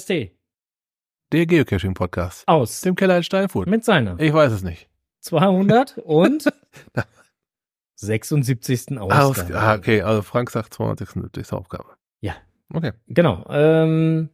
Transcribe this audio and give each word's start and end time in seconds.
KST 0.00 0.30
Der 1.32 1.46
Geocaching-Podcast. 1.46 2.48
aus 2.48 2.80
Dem 2.80 2.94
Keller 2.94 3.18
in 3.18 3.22
Steinfurt. 3.22 3.68
mit 3.68 3.84
seiner 3.84 4.18
Ich 4.18 4.32
weiß 4.32 4.50
es 4.52 4.62
nicht. 4.62 4.88
200 5.20 5.98
und 5.98 6.44
76. 7.96 8.98
Aus, 8.98 9.12
Ausgabe. 9.12 9.58
ah, 9.60 9.74
okay, 9.74 10.00
also 10.00 10.22
Frank 10.22 10.50
sagt 10.50 10.72
276. 10.72 11.52
Aufgabe. 11.52 11.90
Ja. 12.22 12.34
Okay. 12.72 12.92
Genau. 13.08 13.44
Ähm, 13.50 14.30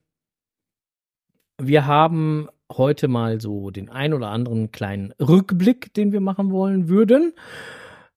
wir 1.61 1.87
haben 1.87 2.49
heute 2.71 3.09
mal 3.09 3.41
so 3.41 3.71
den 3.71 3.89
ein 3.89 4.15
oder 4.15 4.29
anderen 4.29 4.71
kleinen 4.71 5.13
Rückblick, 5.21 5.93
den 5.95 6.13
wir 6.13 6.21
machen 6.21 6.53
wollen 6.53 6.89
würden. 6.89 7.33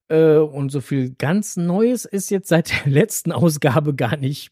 Äh, 0.09 0.35
und 0.37 0.69
so 0.69 0.81
viel 0.81 1.15
ganz 1.15 1.57
Neues 1.57 2.05
ist 2.05 2.29
jetzt 2.29 2.49
seit 2.49 2.69
der 2.85 2.91
letzten 2.91 3.31
Ausgabe 3.31 3.95
gar 3.95 4.17
nicht. 4.17 4.51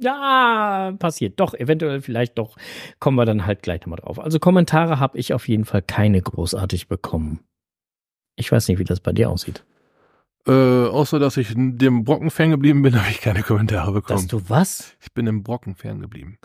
Ja, 0.00 0.92
passiert. 0.98 1.40
Doch, 1.40 1.54
eventuell 1.54 2.00
vielleicht 2.00 2.38
doch. 2.38 2.56
Kommen 3.00 3.16
wir 3.16 3.24
dann 3.24 3.46
halt 3.46 3.62
gleich 3.62 3.80
nochmal 3.80 3.98
drauf. 3.98 4.20
Also 4.20 4.38
Kommentare 4.38 5.00
habe 5.00 5.18
ich 5.18 5.34
auf 5.34 5.48
jeden 5.48 5.64
Fall 5.64 5.82
keine 5.82 6.22
großartig 6.22 6.86
bekommen. 6.88 7.40
Ich 8.36 8.52
weiß 8.52 8.68
nicht, 8.68 8.78
wie 8.78 8.84
das 8.84 9.00
bei 9.00 9.12
dir 9.12 9.30
aussieht. 9.30 9.64
Äh, 10.48 10.88
außer, 10.88 11.18
dass 11.18 11.36
ich 11.36 11.52
dem 11.54 12.04
Brocken 12.04 12.30
fern 12.30 12.50
geblieben 12.50 12.80
bin, 12.80 12.94
habe 12.98 13.10
ich 13.10 13.20
keine 13.20 13.42
Kommentare 13.42 13.92
Dass 13.92 13.94
bekommen. 13.94 14.28
du 14.28 14.40
was? 14.48 14.96
Ich 15.00 15.12
bin 15.12 15.26
dem 15.26 15.42
Brocken 15.42 15.74
fern 15.74 16.00
geblieben. 16.00 16.38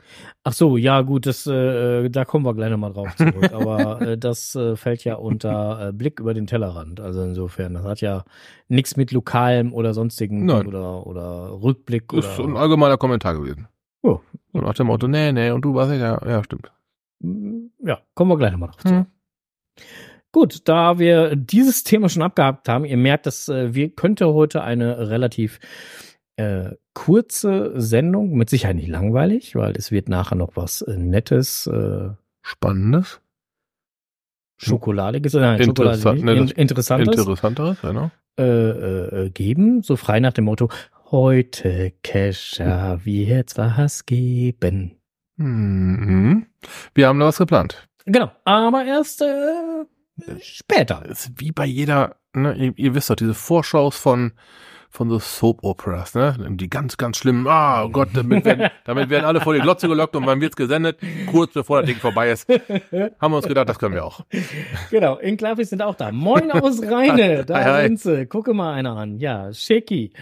Ach 0.43 0.51
so, 0.51 0.75
ja 0.75 1.01
gut, 1.01 1.25
das, 1.25 1.47
äh, 1.47 2.09
da 2.09 2.25
kommen 2.25 2.45
wir 2.45 2.53
gleich 2.53 2.69
nochmal 2.69 2.91
drauf 2.91 3.15
zurück. 3.15 3.49
Aber 3.53 4.01
äh, 4.01 4.17
das 4.17 4.55
äh, 4.55 4.75
fällt 4.75 5.05
ja 5.05 5.15
unter 5.15 5.87
äh, 5.87 5.91
Blick 5.93 6.19
über 6.19 6.33
den 6.33 6.47
Tellerrand. 6.47 6.99
Also 6.99 7.23
insofern, 7.23 7.75
das 7.75 7.83
hat 7.85 8.01
ja 8.01 8.25
nichts 8.67 8.97
mit 8.97 9.13
lokalem 9.13 9.73
oder 9.73 9.93
sonstigen 9.93 10.45
Nein. 10.45 10.67
oder 10.67 11.07
oder 11.07 11.61
Rückblick 11.61 12.11
Ist 12.11 12.39
oder. 12.39 12.49
ein 12.49 12.57
allgemeiner 12.57 12.97
Kommentar 12.97 13.35
gewesen. 13.35 13.69
Oh. 14.01 14.19
Und 14.51 14.65
nach 14.65 14.73
dem 14.73 14.87
Motto, 14.87 15.07
nee, 15.07 15.31
nee, 15.31 15.49
und 15.51 15.63
du 15.63 15.73
warst 15.75 15.93
ja, 15.93 16.19
ja, 16.27 16.43
stimmt. 16.43 16.71
Ja, 17.79 17.99
kommen 18.15 18.31
wir 18.31 18.37
gleich 18.37 18.51
nochmal 18.51 18.69
drauf 18.69 18.83
zurück. 18.83 19.05
Hm. 19.05 19.83
Gut, 20.33 20.67
da 20.67 20.97
wir 20.97 21.35
dieses 21.35 21.83
Thema 21.83 22.09
schon 22.09 22.23
abgehakt 22.23 22.67
haben, 22.67 22.85
ihr 22.85 22.97
merkt, 22.97 23.27
dass 23.27 23.47
äh, 23.49 23.75
wir 23.75 23.89
könnte 23.91 24.33
heute 24.33 24.63
eine 24.63 25.09
relativ 25.09 25.59
äh, 26.37 26.71
kurze 26.95 27.79
Sendung, 27.79 28.33
mit 28.33 28.49
Sicherheit 28.49 28.77
nicht 28.77 28.87
langweilig, 28.87 29.55
weil 29.55 29.73
es 29.77 29.91
wird 29.91 30.09
nachher 30.09 30.35
noch 30.35 30.55
was 30.55 30.81
äh, 30.81 30.97
Nettes, 30.97 31.67
äh, 31.67 32.09
Spannendes. 32.41 33.21
Schokoladiges, 34.57 35.33
nein, 35.35 35.61
Interessant- 35.61 36.01
Schokolade 36.01 36.25
ne, 36.25 36.33
in, 36.33 36.47
Interessantes 36.49 37.15
Interessanteres, 37.15 37.81
genau. 37.81 38.09
geben, 39.29 39.83
so 39.83 39.95
frei 39.95 40.19
nach 40.19 40.33
dem 40.33 40.45
Motto, 40.45 40.69
heute 41.11 41.93
Kescher 42.01 43.01
wird's 43.03 43.57
was 43.57 44.05
geben. 44.05 44.95
Mhm. 45.35 46.47
Wir 46.95 47.07
haben 47.07 47.19
da 47.19 47.27
was 47.27 47.37
geplant. 47.37 47.87
Genau, 48.05 48.31
aber 48.45 48.85
erst 48.85 49.21
äh, 49.21 49.85
später. 50.41 51.03
Das 51.07 51.25
ist 51.27 51.39
wie 51.39 51.51
bei 51.51 51.65
jeder, 51.65 52.15
ne, 52.33 52.53
ihr, 52.55 52.73
ihr 52.75 52.95
wisst 52.95 53.09
doch, 53.09 53.15
diese 53.15 53.33
Vorschaus 53.33 53.97
von, 53.97 54.33
von 54.89 55.09
so 55.09 55.17
Soap-Operas, 55.17 56.13
ne? 56.13 56.35
Die 56.51 56.69
ganz, 56.69 56.97
ganz 56.97 57.17
schlimmen, 57.17 57.47
ah 57.47 57.87
Gott, 57.91 58.09
damit 58.13 58.45
werden, 58.45 58.69
damit 58.85 59.09
werden 59.09 59.25
alle 59.25 59.41
vor 59.41 59.53
die 59.55 59.59
Glotze 59.59 59.87
gelockt 59.87 60.15
und 60.15 60.25
wann 60.27 60.39
wird's 60.39 60.55
gesendet? 60.55 60.99
Kurz 61.31 61.53
bevor 61.53 61.81
das 61.81 61.89
Ding 61.89 61.99
vorbei 61.99 62.29
ist. 62.31 62.47
Haben 62.49 63.31
wir 63.31 63.37
uns 63.37 63.47
gedacht, 63.47 63.67
das 63.69 63.79
können 63.79 63.95
wir 63.95 64.05
auch. 64.05 64.21
Genau, 64.91 65.17
Enklavis 65.17 65.71
sind 65.71 65.81
auch 65.81 65.95
da. 65.95 66.11
Moin 66.11 66.51
aus 66.51 66.81
Rheine, 66.83 67.43
da 67.45 67.55
Hi, 67.55 67.63
hi. 67.63 67.83
sind 67.87 67.99
sie. 67.99 68.25
Gucke 68.27 68.53
mal 68.53 68.73
einer 68.73 68.95
an. 68.95 69.17
Ja, 69.17 69.51
Schicki. 69.51 70.13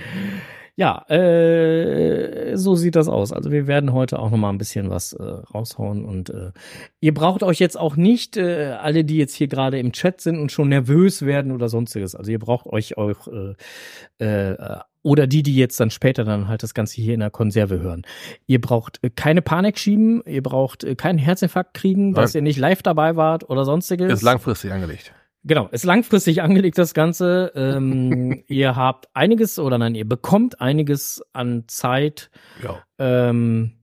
Ja, 0.82 1.06
äh, 1.10 2.58
so 2.58 2.74
sieht 2.74 2.96
das 2.96 3.08
aus. 3.08 3.32
Also 3.32 3.52
wir 3.52 3.68
werden 3.68 3.94
heute 3.94 4.18
auch 4.18 4.32
noch 4.32 4.38
mal 4.40 4.50
ein 4.50 4.58
bisschen 4.58 4.90
was 4.90 5.14
äh, 5.14 5.22
raushauen 5.22 6.04
und 6.04 6.32
äh, 6.32 6.54
ihr 7.00 7.14
braucht 7.14 7.44
euch 7.44 7.60
jetzt 7.60 7.80
auch 7.80 7.96
nicht 7.96 8.36
äh, 8.36 8.76
alle, 8.82 9.04
die 9.04 9.18
jetzt 9.18 9.36
hier 9.36 9.48
gerade 9.48 9.78
im 9.78 9.92
Chat 9.92 10.22
sind 10.22 10.40
und 10.40 10.52
schon 10.52 10.70
nervös 10.70 11.22
werden 11.24 11.52
oder 11.52 11.70
sonstiges. 11.70 12.16
Also 12.16 12.32
ihr 12.32 12.40
braucht 12.40 12.66
euch 12.66 12.98
auch 12.98 13.28
äh, 13.28 14.26
äh, 14.26 14.80
oder 15.04 15.28
die, 15.28 15.44
die 15.44 15.56
jetzt 15.56 15.80
dann 15.80 15.92
später 15.92 16.24
dann 16.24 16.48
halt 16.48 16.64
das 16.64 16.74
Ganze 16.74 17.00
hier 17.00 17.14
in 17.14 17.20
der 17.20 17.30
Konserve 17.30 17.80
hören. 17.80 18.02
Ihr 18.48 18.60
braucht 18.60 19.04
äh, 19.04 19.12
keine 19.12 19.44
Panik 19.44 19.78
schieben, 19.78 20.24
ihr 20.26 20.42
braucht 20.42 20.84
äh, 20.84 20.96
keinen 20.96 21.20
Herzinfarkt 21.20 21.76
kriegen, 21.76 22.16
dass 22.16 22.34
ihr 22.34 22.42
nicht 22.42 22.58
live 22.58 22.82
dabei 22.82 23.16
wart 23.16 23.48
oder 23.52 23.66
sonstiges. 23.66 24.12
Ist 24.12 24.24
langfristig 24.24 24.72
angelegt. 24.72 25.14
Genau, 25.44 25.68
ist 25.70 25.86
langfristig 25.86 26.42
angelegt 26.44 26.78
das 26.78 26.94
Ganze. 26.94 27.52
Ähm, 27.56 28.44
ihr 28.48 28.76
habt 28.76 29.08
einiges 29.16 29.58
oder 29.58 29.78
nein, 29.78 29.96
ihr 29.96 30.08
bekommt 30.08 30.62
einiges 30.62 31.24
an 31.34 31.64
Zeit, 31.68 32.30
Ja. 32.62 32.84
ähm, 33.00 33.74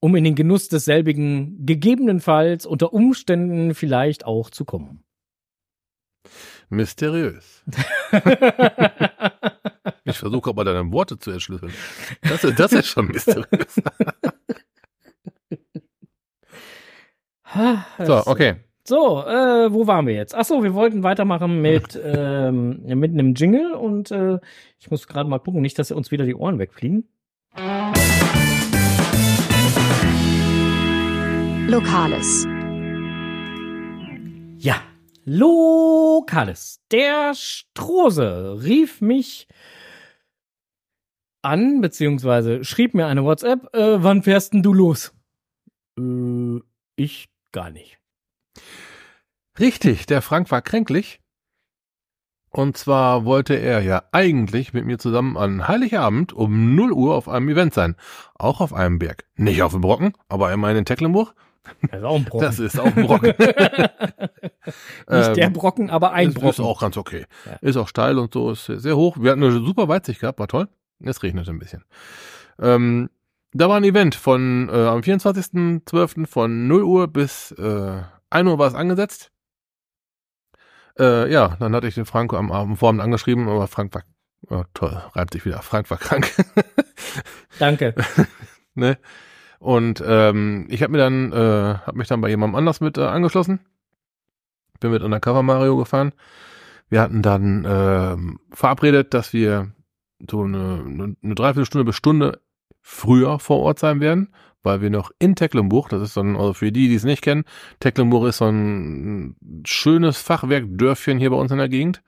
um 0.00 0.14
in 0.16 0.24
den 0.24 0.34
Genuss 0.34 0.68
desselbigen 0.68 1.64
gegebenenfalls 1.66 2.66
unter 2.66 2.92
Umständen 2.92 3.74
vielleicht 3.74 4.24
auch 4.24 4.50
zu 4.50 4.64
kommen. 4.64 5.02
Mysteriös. 6.68 7.64
Ich 10.06 10.18
versuche 10.18 10.50
aber 10.50 10.64
deine 10.64 10.92
Worte 10.92 11.18
zu 11.18 11.30
entschlüsseln. 11.30 11.72
Das 12.22 12.44
ist, 12.44 12.58
das 12.58 12.72
ist 12.72 12.86
schon 12.88 13.06
mysteriös. 13.06 13.80
So, 18.04 18.26
okay. 18.26 18.56
So, 18.86 19.22
äh, 19.22 19.72
wo 19.72 19.86
waren 19.86 20.06
wir 20.06 20.12
jetzt? 20.12 20.34
Ach 20.34 20.44
so, 20.44 20.62
wir 20.62 20.74
wollten 20.74 21.02
weitermachen 21.02 21.62
mit 21.62 21.98
ähm, 22.04 22.82
mit 22.84 23.12
einem 23.12 23.32
Jingle 23.32 23.72
und 23.72 24.10
äh, 24.10 24.38
ich 24.78 24.90
muss 24.90 25.08
gerade 25.08 25.26
mal 25.26 25.38
gucken, 25.38 25.62
nicht, 25.62 25.78
dass 25.78 25.90
uns 25.90 26.10
wieder 26.10 26.26
die 26.26 26.34
Ohren 26.34 26.58
wegfliegen. 26.58 27.08
Lokales. 31.66 32.46
Ja, 34.58 34.82
Lokales. 35.24 36.82
Der 36.90 37.32
Strose 37.34 38.58
rief 38.62 39.00
mich 39.00 39.48
an, 41.40 41.80
beziehungsweise 41.80 42.64
schrieb 42.64 42.92
mir 42.92 43.06
eine 43.06 43.24
WhatsApp, 43.24 43.74
äh, 43.74 44.02
wann 44.02 44.22
fährst 44.22 44.52
denn 44.52 44.62
du 44.62 44.74
los? 44.74 45.14
Äh, 45.98 46.60
ich 46.96 47.30
gar 47.50 47.70
nicht. 47.70 47.98
Richtig, 49.58 50.06
der 50.06 50.22
Frank 50.22 50.50
war 50.50 50.62
kränklich. 50.62 51.20
Und 52.50 52.76
zwar 52.76 53.24
wollte 53.24 53.54
er 53.54 53.82
ja 53.82 54.04
eigentlich 54.12 54.72
mit 54.72 54.84
mir 54.84 54.98
zusammen 54.98 55.36
an 55.36 55.66
Heiligabend 55.66 56.32
um 56.32 56.76
0 56.76 56.92
Uhr 56.92 57.14
auf 57.16 57.28
einem 57.28 57.48
Event 57.48 57.74
sein. 57.74 57.96
Auch 58.36 58.60
auf 58.60 58.72
einem 58.72 59.00
Berg. 59.00 59.24
Nicht 59.34 59.62
auf 59.62 59.72
dem 59.72 59.80
Brocken, 59.80 60.12
aber 60.28 60.52
immerhin 60.52 60.76
in 60.78 60.84
Tecklenburg. 60.84 61.34
Das 61.90 61.98
ist 61.98 62.04
auch 62.04 62.14
ein 62.16 62.24
Brocken. 62.24 62.46
Das 62.46 62.58
ist 62.60 62.78
auch 62.78 62.84
ein 62.96 63.06
Brocken. 63.06 63.34
Nicht 65.08 65.36
der 65.36 65.38
Ähm, 65.46 65.52
Brocken, 65.52 65.90
aber 65.90 66.12
ein 66.12 66.28
ist, 66.28 66.34
Brocken. 66.34 66.50
ist 66.50 66.60
auch 66.60 66.80
ganz 66.80 66.96
okay. 66.96 67.26
Ja. 67.46 67.52
Ist 67.60 67.76
auch 67.76 67.88
steil 67.88 68.18
und 68.18 68.32
so, 68.34 68.52
ist 68.52 68.66
sehr 68.66 68.96
hoch. 68.96 69.16
Wir 69.18 69.32
hatten 69.32 69.42
eine 69.42 69.52
super 69.64 69.88
Weitsicht 69.88 70.20
gehabt, 70.20 70.38
war 70.38 70.48
toll. 70.48 70.68
Es 71.00 71.22
regnete 71.22 71.50
ein 71.50 71.58
bisschen. 71.58 71.84
Ähm, 72.60 73.10
da 73.52 73.68
war 73.68 73.78
ein 73.78 73.84
Event 73.84 74.14
von 74.14 74.68
äh, 74.68 74.72
am 74.86 75.00
24.12. 75.00 76.26
von 76.26 76.68
0 76.68 76.82
Uhr 76.84 77.08
bis 77.08 77.50
äh, 77.52 78.02
1 78.34 78.48
Uhr 78.48 78.58
war 78.58 78.68
es 78.68 78.74
angesetzt. 78.74 79.30
Äh, 80.98 81.30
ja, 81.32 81.56
dann 81.58 81.74
hatte 81.74 81.86
ich 81.86 81.94
den 81.94 82.06
Frank 82.06 82.32
am 82.32 82.52
Abend 82.52 82.78
vorabend 82.78 83.02
angeschrieben, 83.02 83.48
aber 83.48 83.66
Frank 83.66 83.94
war 83.94 84.02
oh, 84.50 84.64
toll, 84.74 85.02
reibt 85.14 85.32
sich 85.32 85.44
wieder. 85.44 85.62
Frank 85.62 85.90
war 85.90 85.98
krank. 85.98 86.30
Danke. 87.58 87.94
ne? 88.74 88.98
Und 89.58 90.02
ähm, 90.06 90.66
ich 90.68 90.82
habe 90.82 90.92
mir 90.92 90.98
dann, 90.98 91.32
äh, 91.32 91.78
habe 91.86 91.96
mich 91.96 92.08
dann 92.08 92.20
bei 92.20 92.28
jemandem 92.28 92.56
anders 92.56 92.80
mit 92.80 92.98
äh, 92.98 93.02
angeschlossen. 93.02 93.60
Bin 94.80 94.90
mit 94.90 95.02
Undercover 95.02 95.42
Mario 95.42 95.76
gefahren. 95.76 96.12
Wir 96.88 97.00
hatten 97.00 97.22
dann 97.22 97.64
ähm, 97.66 98.40
verabredet, 98.50 99.14
dass 99.14 99.32
wir 99.32 99.72
so 100.30 100.42
eine, 100.42 100.84
eine, 100.86 101.16
eine 101.22 101.34
Dreiviertelstunde 101.34 101.84
bis 101.84 101.96
Stunde 101.96 102.40
früher 102.82 103.38
vor 103.38 103.60
Ort 103.60 103.78
sein 103.78 104.00
werden, 104.00 104.34
weil 104.64 104.80
wir 104.80 104.90
noch 104.90 105.12
in 105.18 105.36
Tecklenburg, 105.36 105.88
das 105.90 106.02
ist 106.02 106.14
so 106.14 106.20
ein, 106.20 106.36
also 106.36 106.54
für 106.54 106.72
die, 106.72 106.88
die 106.88 106.94
es 106.94 107.04
nicht 107.04 107.22
kennen, 107.22 107.44
Tecklenburg 107.80 108.28
ist 108.28 108.38
so 108.38 108.46
ein 108.46 109.36
schönes 109.64 110.18
Fachwerkdörfchen 110.18 111.18
hier 111.18 111.30
bei 111.30 111.36
uns 111.36 111.52
in 111.52 111.58
der 111.58 111.68
Gegend. 111.68 112.02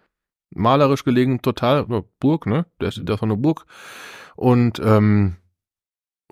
Malerisch 0.51 1.05
gelegen, 1.05 1.43
total, 1.43 1.87
Burg, 2.21 2.47
ne? 2.47 2.67
Das, 2.79 3.01
das 3.03 3.21
war 3.21 3.29
eine 3.29 3.37
Burg. 3.37 3.67
Und 4.37 4.81
ähm, 4.83 5.37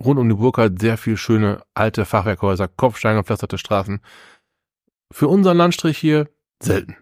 rund 0.00 0.18
um 0.18 0.28
die 0.28 0.36
Burg 0.36 0.58
halt 0.58 0.80
sehr 0.80 0.96
viel 0.96 1.16
schöne 1.16 1.62
alte 1.74 2.04
Fachwerkhäuser, 2.04 2.68
Kopfsteingepflasterte 2.68 3.58
Straßen. 3.58 4.00
Für 5.12 5.28
unseren 5.28 5.56
Landstrich 5.56 5.98
hier 5.98 6.28
selten. 6.62 6.96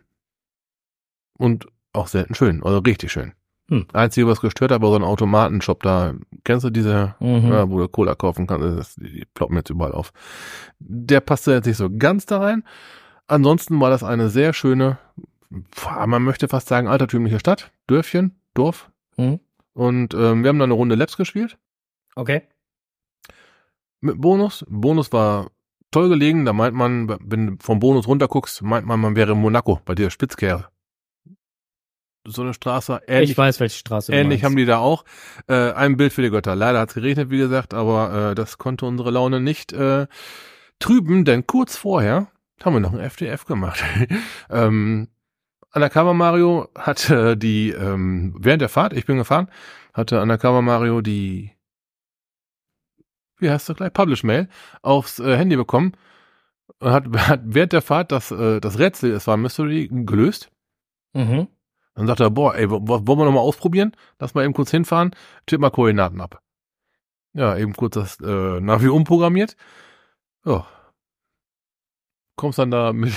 Und 1.38 1.66
auch 1.92 2.08
selten 2.08 2.34
schön, 2.34 2.62
also 2.62 2.78
richtig 2.78 3.12
schön. 3.12 3.34
Hm. 3.68 3.86
Einzige, 3.92 4.26
was 4.26 4.40
gestört 4.40 4.70
hat, 4.72 4.82
war 4.82 4.90
so 4.90 4.96
ein 4.96 5.04
Automatenshop 5.04 5.82
da. 5.82 6.14
Kennst 6.44 6.64
du 6.64 6.70
diese, 6.70 7.14
Mhm. 7.20 7.48
ja, 7.52 7.70
wo 7.70 7.78
du 7.78 7.88
Cola 7.88 8.14
kaufen 8.14 8.46
kannst? 8.46 8.78
Das, 8.78 8.94
die, 8.96 9.24
ploppen 9.34 9.56
jetzt 9.56 9.70
überall 9.70 9.92
auf. 9.92 10.12
Der 10.78 11.20
passte 11.20 11.52
jetzt 11.52 11.66
nicht 11.66 11.76
so 11.76 11.88
ganz 11.90 12.26
da 12.26 12.40
rein. 12.40 12.64
Ansonsten 13.28 13.80
war 13.80 13.88
das 13.90 14.02
eine 14.02 14.28
sehr 14.30 14.52
schöne, 14.52 14.98
man 16.06 16.22
möchte 16.22 16.48
fast 16.48 16.68
sagen, 16.68 16.88
altertümliche 16.88 17.38
Stadt, 17.38 17.70
Dörfchen, 17.86 18.36
Dorf. 18.54 18.90
Mhm. 19.16 19.38
Und 19.74 20.12
ähm, 20.12 20.42
wir 20.42 20.48
haben 20.48 20.58
dann 20.58 20.70
eine 20.70 20.74
Runde 20.74 20.96
Labs 20.96 21.16
gespielt. 21.16 21.56
Okay. 22.14 22.42
mit 24.00 24.20
Bonus. 24.20 24.66
Bonus 24.68 25.12
war 25.12 25.50
toll 25.92 26.08
gelegen. 26.08 26.44
Da 26.44 26.52
meint 26.52 26.74
man, 26.74 27.16
wenn 27.24 27.46
du 27.46 27.56
vom 27.60 27.78
Bonus 27.78 28.06
runterguckst, 28.08 28.60
meint 28.62 28.86
man, 28.86 28.98
man 29.00 29.14
wäre 29.16 29.32
in 29.32 29.40
Monaco 29.40 29.80
bei 29.84 29.94
der 29.94 30.10
Spitzkehre. 30.10 30.68
So 32.24 32.42
eine 32.42 32.54
Straße. 32.54 33.00
Ähnlich, 33.06 33.32
ich 33.32 33.38
weiß, 33.38 33.58
welche 33.58 33.78
Straße 33.78 34.12
ähnlich 34.12 34.44
haben 34.44 34.56
die 34.56 34.64
da 34.64 34.78
auch. 34.78 35.04
Äh, 35.48 35.72
ein 35.72 35.96
Bild 35.96 36.12
für 36.12 36.22
die 36.22 36.30
Götter. 36.30 36.54
Leider 36.54 36.80
hat 36.80 36.90
es 36.90 36.94
geregnet, 36.94 37.30
wie 37.30 37.38
gesagt, 37.38 37.74
aber 37.74 38.30
äh, 38.30 38.34
das 38.34 38.58
konnte 38.58 38.86
unsere 38.86 39.10
Laune 39.10 39.40
nicht 39.40 39.72
äh, 39.72 40.06
trüben, 40.78 41.24
denn 41.24 41.46
kurz 41.46 41.76
vorher 41.76 42.28
haben 42.62 42.74
wir 42.74 42.80
noch 42.80 42.92
ein 42.92 43.00
FDF 43.00 43.44
gemacht. 43.44 43.82
ähm, 44.50 45.08
Undercover 45.74 46.14
Mario 46.14 46.68
hatte 46.76 47.36
die, 47.36 47.70
ähm, 47.70 48.34
während 48.38 48.62
der 48.62 48.68
Fahrt, 48.68 48.92
ich 48.92 49.06
bin 49.06 49.16
gefahren, 49.16 49.48
hatte 49.92 50.20
Undercover 50.20 50.62
Mario 50.62 51.00
die, 51.00 51.50
wie 53.38 53.50
heißt 53.50 53.68
das 53.68 53.76
gleich, 53.76 53.92
Publish 53.92 54.22
Mail 54.22 54.48
aufs 54.82 55.18
äh, 55.18 55.36
Handy 55.36 55.56
bekommen 55.56 55.92
und 56.78 56.92
hat, 56.92 57.04
hat 57.28 57.40
während 57.44 57.72
der 57.72 57.82
Fahrt 57.82 58.12
das, 58.12 58.30
äh, 58.30 58.60
das 58.60 58.78
Rätsel, 58.78 59.12
es 59.12 59.26
war 59.26 59.36
ein 59.36 59.42
Mystery, 59.42 59.88
gelöst. 59.90 60.50
Mhm. 61.14 61.48
Dann 61.94 62.06
sagt 62.06 62.20
er, 62.20 62.30
boah, 62.30 62.54
ey, 62.54 62.70
wo- 62.70 62.80
wo- 62.82 63.06
wollen 63.06 63.18
wir 63.18 63.24
noch 63.26 63.32
mal 63.32 63.40
ausprobieren? 63.40 63.94
Lass 64.18 64.34
mal 64.34 64.44
eben 64.44 64.54
kurz 64.54 64.70
hinfahren, 64.70 65.14
tipp 65.46 65.60
mal 65.60 65.70
Koordinaten 65.70 66.20
ab. 66.20 66.42
Ja, 67.34 67.56
eben 67.56 67.74
kurz 67.74 67.94
das 67.94 68.18
äh, 68.20 68.60
Navi 68.60 68.88
umprogrammiert. 68.88 69.56
Ja. 70.44 70.66
Kommst 72.36 72.58
dann 72.58 72.70
da 72.70 72.92
mit, 72.92 73.12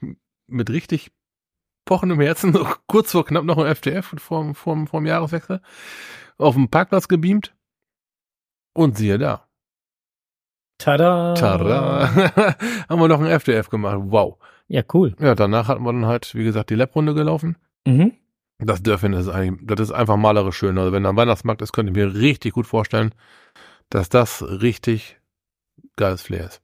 mit 0.46 0.70
richtig 0.70 1.10
pochendem 1.84 2.20
Herzen, 2.20 2.52
so 2.52 2.66
kurz 2.86 3.12
vor 3.12 3.24
knapp 3.24 3.44
noch 3.44 3.58
ein 3.58 3.74
FTF 3.74 4.14
vorm, 4.18 4.54
vorm, 4.54 4.86
vorm 4.86 5.06
Jahreswechsel, 5.06 5.60
auf 6.38 6.54
dem 6.54 6.68
Parkplatz 6.70 7.08
gebeamt. 7.08 7.54
Und 8.74 8.96
siehe 8.96 9.18
da. 9.18 9.46
Tada! 10.78 11.34
Tada! 11.34 12.08
haben 12.88 13.00
wir 13.00 13.08
noch 13.08 13.20
ein 13.20 13.38
FTF 13.40 13.68
gemacht. 13.68 13.98
Wow. 14.02 14.38
Ja, 14.66 14.82
cool. 14.94 15.14
Ja, 15.20 15.34
danach 15.34 15.68
hatten 15.68 15.84
wir 15.84 15.92
dann 15.92 16.06
halt, 16.06 16.34
wie 16.34 16.44
gesagt, 16.44 16.70
die 16.70 16.74
Lab-Runde 16.74 17.14
gelaufen. 17.14 17.56
Mhm. 17.86 18.12
Das 18.58 18.82
Dörfchen 18.82 19.12
ist 19.14 19.28
eigentlich, 19.28 19.66
das 19.66 19.80
ist 19.88 19.92
einfach 19.92 20.16
malerisch 20.16 20.56
schön. 20.56 20.78
Also 20.78 20.92
wenn 20.92 21.02
da 21.02 21.10
ein 21.10 21.16
Weihnachtsmarkt 21.16 21.60
ist, 21.62 21.72
könnte 21.72 21.90
ich 21.90 21.96
mir 21.96 22.14
richtig 22.14 22.52
gut 22.54 22.66
vorstellen, 22.66 23.12
dass 23.90 24.08
das 24.08 24.42
richtig 24.42 25.18
geiles 25.96 26.22
Flair 26.22 26.46
ist. 26.46 26.60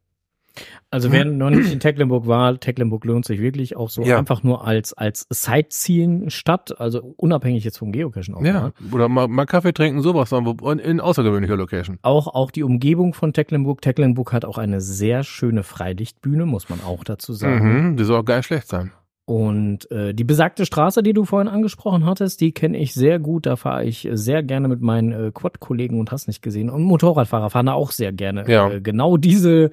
Also 0.90 1.12
wer 1.12 1.24
noch 1.24 1.50
nicht 1.50 1.72
in 1.72 1.78
Tecklenburg 1.78 2.26
war, 2.26 2.58
Tecklenburg 2.58 3.04
lohnt 3.04 3.24
sich 3.24 3.40
wirklich 3.40 3.76
auch 3.76 3.88
so 3.88 4.02
Ja. 4.02 4.18
einfach 4.18 4.42
nur 4.42 4.66
als 4.66 4.92
als 4.92 5.26
Sightseeing-Stadt, 5.30 6.80
also 6.80 7.14
unabhängig 7.16 7.62
jetzt 7.64 7.78
vom 7.78 7.92
Geocachen 7.92 8.34
auch. 8.34 8.42
Ja, 8.42 8.72
oder 8.90 9.08
mal, 9.08 9.28
mal 9.28 9.46
Kaffee 9.46 9.72
trinken, 9.72 10.02
sowas, 10.02 10.32
in 10.32 11.00
außergewöhnlicher 11.00 11.56
Location. 11.56 11.98
Auch, 12.02 12.26
auch 12.26 12.50
die 12.50 12.64
Umgebung 12.64 13.14
von 13.14 13.32
Tecklenburg. 13.32 13.80
Tecklenburg 13.80 14.32
hat 14.32 14.44
auch 14.44 14.58
eine 14.58 14.80
sehr 14.80 15.22
schöne 15.22 15.62
Freilichtbühne, 15.62 16.46
muss 16.46 16.68
man 16.68 16.80
auch 16.82 17.04
dazu 17.04 17.32
sagen. 17.32 17.90
Mhm, 17.90 17.96
die 17.96 18.04
soll 18.04 18.18
auch 18.20 18.24
geil 18.24 18.42
schlecht 18.42 18.66
sein. 18.68 18.92
Und 19.30 19.88
äh, 19.92 20.12
die 20.12 20.24
besagte 20.24 20.66
Straße, 20.66 21.04
die 21.04 21.12
du 21.12 21.24
vorhin 21.24 21.46
angesprochen 21.46 22.04
hattest, 22.04 22.40
die 22.40 22.50
kenne 22.50 22.76
ich 22.76 22.94
sehr 22.94 23.20
gut. 23.20 23.46
Da 23.46 23.54
fahre 23.54 23.84
ich 23.84 24.08
sehr 24.10 24.42
gerne 24.42 24.66
mit 24.66 24.80
meinen 24.80 25.12
äh, 25.12 25.30
Quad-Kollegen 25.30 26.00
und 26.00 26.10
hast 26.10 26.26
nicht 26.26 26.42
gesehen. 26.42 26.68
Und 26.68 26.82
Motorradfahrer 26.82 27.48
fahren 27.48 27.66
da 27.66 27.74
auch 27.74 27.92
sehr 27.92 28.10
gerne. 28.10 28.44
Ja. 28.50 28.68
Äh, 28.68 28.80
genau 28.80 29.16
diese 29.16 29.70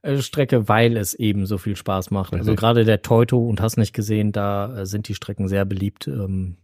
äh, 0.00 0.16
Strecke, 0.22 0.70
weil 0.70 0.96
es 0.96 1.12
eben 1.12 1.44
so 1.44 1.58
viel 1.58 1.76
Spaß 1.76 2.12
macht. 2.12 2.32
Also 2.32 2.52
Richtig. 2.52 2.60
gerade 2.60 2.84
der 2.86 3.02
Teuto 3.02 3.46
und 3.46 3.60
hast 3.60 3.76
nicht 3.76 3.92
gesehen, 3.92 4.32
da 4.32 4.74
äh, 4.74 4.86
sind 4.86 5.06
die 5.06 5.14
Strecken 5.14 5.48
sehr 5.48 5.66
beliebt, 5.66 6.08
ähm, 6.08 6.56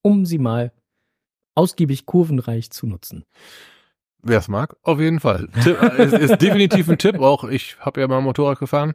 um 0.00 0.26
sie 0.26 0.38
mal 0.38 0.70
ausgiebig 1.56 2.06
kurvenreich 2.06 2.70
zu 2.70 2.86
nutzen. 2.86 3.24
Wer 4.22 4.38
es 4.38 4.46
mag, 4.46 4.76
auf 4.84 5.00
jeden 5.00 5.18
Fall. 5.18 5.48
Tipp, 5.64 5.82
äh, 5.82 6.04
ist, 6.04 6.12
ist 6.12 6.40
definitiv 6.40 6.88
ein 6.88 6.98
Tipp. 6.98 7.18
Auch 7.18 7.42
ich 7.42 7.78
habe 7.80 8.00
ja 8.00 8.06
mal 8.06 8.20
Motorrad 8.20 8.60
gefahren. 8.60 8.94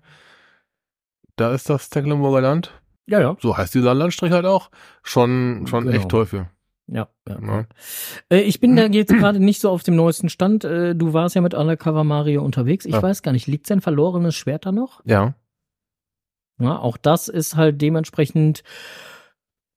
Da 1.36 1.54
ist 1.54 1.70
das 1.70 1.90
Tecklenburger 1.90 2.40
Land. 2.40 2.72
Ja, 3.08 3.20
ja. 3.22 3.38
So 3.40 3.56
heißt 3.58 3.74
dieser 3.76 3.94
Landstrich 3.94 4.32
halt 4.32 4.46
auch. 4.46 4.70
Schon, 5.04 5.66
schon 5.68 5.86
Genau. 5.86 5.96
echt 5.98 6.30
für. 6.30 6.50
Ja, 6.88 7.08
ja. 7.28 7.40
Ja. 7.42 7.66
Äh, 8.30 8.42
ich 8.42 8.60
bin 8.60 8.76
da 8.76 8.86
jetzt 8.86 9.12
gerade 9.14 9.40
nicht 9.40 9.60
so 9.62 9.70
auf 9.70 9.84
dem 9.84 9.96
neuesten 9.96 10.30
Stand. 10.30 10.64
Äh, 10.64 10.96
du 10.96 11.14
warst 11.14 11.36
ja 11.36 11.42
mit 11.42 11.54
Undercover 11.54 12.04
Mario 12.04 12.44
unterwegs. 12.44 12.86
Ich 12.86 12.94
Ja. 12.94 13.02
weiß 13.02 13.22
gar 13.24 13.32
nicht, 13.32 13.48
liegt 13.48 13.68
sein 13.68 13.82
verlorenes 13.82 14.36
Schwert 14.36 14.66
da 14.66 14.72
noch? 14.72 15.02
ja. 15.06 15.34
Ja, 16.58 16.80
auch 16.80 16.96
das 16.96 17.28
ist 17.28 17.58
halt 17.58 17.82
dementsprechend 17.82 18.64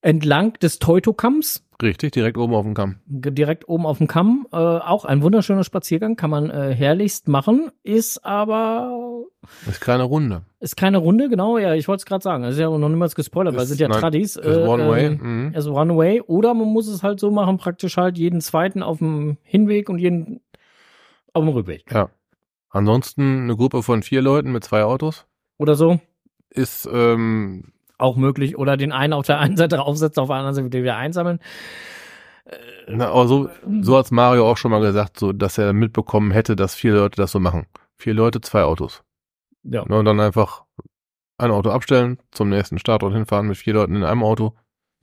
entlang 0.09 0.55
des 0.55 0.79
Teutokamms, 0.79 1.65
Richtig, 1.81 2.11
direkt 2.11 2.37
oben 2.39 2.55
auf 2.55 2.65
dem 2.65 2.75
Kamm. 2.75 2.97
direkt 3.07 3.69
oben 3.69 3.87
auf 3.87 3.99
dem 3.99 4.09
Kamm. 4.09 4.49
Äh, 4.53 4.57
auch 4.57 5.05
ein 5.05 5.23
wunderschöner 5.23 5.63
Spaziergang, 5.63 6.17
kann 6.17 6.29
man 6.31 6.51
äh, 6.51 6.75
herrlichst 6.75 7.29
machen, 7.29 7.71
ist 7.85 8.25
aber 8.25 9.23
Ist 9.69 9.81
keine 9.81 10.03
Runde. 10.03 10.43
ist 10.59 10.77
keine 10.77 10.99
Runde, 10.99 11.29
genau. 11.29 11.57
Ja, 11.57 11.75
ich 11.75 11.87
wollte 11.87 12.01
es 12.01 12.05
gerade 12.07 12.25
sagen. 12.25 12.43
Es 12.43 12.55
ist 12.57 12.61
ja 12.61 12.69
noch 12.69 12.89
niemals 12.89 13.15
gespoilert, 13.15 13.55
weil 13.55 13.63
es 13.63 13.69
sind 13.69 13.79
ja 13.81 13.87
nein, 13.87 14.01
Tradis. 14.01 14.35
Ist 14.35 14.57
one 14.57 14.89
way. 14.89 15.07
ähm, 15.07 15.19
Mhm. 15.51 15.55
Ist 15.55 15.69
One 15.69 15.97
Way. 15.97 16.23
Oder 16.23 16.53
man 16.53 16.67
muss 16.67 16.89
es 16.89 17.05
halt 17.05 17.21
so 17.21 17.31
machen, 17.31 17.59
praktisch 17.59 17.97
halt 17.97 18.19
jeden 18.19 18.41
zweiten 18.41 18.83
auf 18.83 18.99
dem 18.99 19.37
Hinweg 19.45 19.89
und 19.89 19.99
jeden 19.99 20.41
auf 21.33 21.45
dem 21.45 21.51
Rückweg. 21.51 21.85
Ja. 21.93 22.11
Ansonsten 22.71 23.43
eine 23.43 23.55
Gruppe 23.57 23.85
von 23.85 24.03
vier 24.03 24.21
Leuten 24.23 24.51
mit 24.51 24.65
zwei 24.65 24.83
Autos 24.83 25.27
Oder 25.59 25.77
so. 25.77 26.01
ist 26.51 26.89
ähm, 26.93 27.73
Auch 27.99 28.17
möglich. 28.17 28.57
Oder 28.57 28.77
den 28.77 28.93
einen 28.93 29.13
auf 29.13 29.27
der 29.27 29.39
einen 29.39 29.57
Seite 29.57 29.83
aufsetzen, 29.83 30.21
auf 30.23 30.29
der 30.29 30.37
anderen 30.37 30.55
Seite 30.55 30.83
wieder 30.83 30.97
einsammeln. 30.97 31.41
na, 32.87 33.09
aber 33.11 33.27
so, 33.29 33.51
so 33.83 33.99
hat's 33.99 34.11
Mario 34.11 34.49
auch 34.49 34.57
schon 34.57 34.71
mal 34.71 34.81
gesagt, 34.81 35.19
so 35.19 35.33
dass 35.33 35.59
er 35.59 35.73
mitbekommen 35.73 36.31
hätte, 36.31 36.57
dass 36.57 36.75
vier 36.75 36.95
Leute 36.95 37.17
das 37.17 37.33
so 37.33 37.41
machen. 37.41 37.67
Vier 37.97 38.15
Leute, 38.15 38.41
zwei 38.41 38.63
Autos. 38.63 39.03
Ja. 39.65 39.85
Ne, 39.87 39.99
und 39.99 40.05
dann 40.05 40.21
einfach 40.21 40.65
ein 41.39 41.51
Auto 41.51 41.71
abstellen, 41.71 42.19
zum 42.31 42.49
nächsten 42.49 42.79
Startort 42.79 43.13
hinfahren 43.13 43.49
mit 43.49 43.57
vier 43.59 43.75
Leuten 43.75 43.97
in 43.97 44.05
einem 44.05 44.23
Auto 44.23 44.55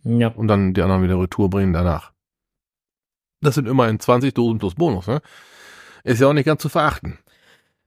Ja. 0.04 0.30
und 0.30 0.48
dann 0.48 0.74
die 0.74 0.82
anderen 0.82 1.04
wieder 1.04 1.20
Retour 1.20 1.50
bringen 1.50 1.74
danach. 1.74 2.14
Das 3.42 3.56
sind 3.56 3.68
immerhin 3.68 4.00
20 4.00 4.34
Dosen 4.34 4.58
plus 4.58 4.76
Bonus, 4.76 5.08
ne? 5.08 5.22
Ist 6.04 6.22
ja 6.22 6.28
auch 6.28 6.34
nicht 6.34 6.46
ganz 6.46 6.62
zu 6.62 6.70
verachten. 6.70 7.20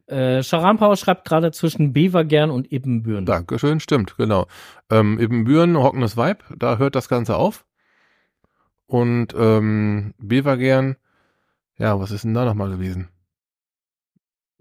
Äh, 0.08 0.42
Charanpauer 0.42 0.96
schreibt 0.96 1.26
gerade 1.26 1.52
zwischen 1.52 1.92
Bevergern 1.92 2.50
und 2.50 2.72
Ibbenbüren. 2.72 3.26
Dankeschön, 3.26 3.78
stimmt, 3.80 4.16
genau. 4.16 4.46
Ähm, 4.90 5.18
Ibbenbüren, 5.20 5.76
Hockenes 5.76 6.16
Weib, 6.16 6.42
da 6.56 6.78
hört 6.78 6.94
das 6.94 7.08
Ganze 7.08 7.36
auf. 7.36 7.64
Und 8.86 9.34
ähm, 9.38 10.14
Bevergern, 10.18 10.96
ja, 11.76 12.00
was 12.00 12.10
ist 12.10 12.24
denn 12.24 12.32
da 12.34 12.44
nochmal 12.46 12.70
gewesen? 12.70 13.08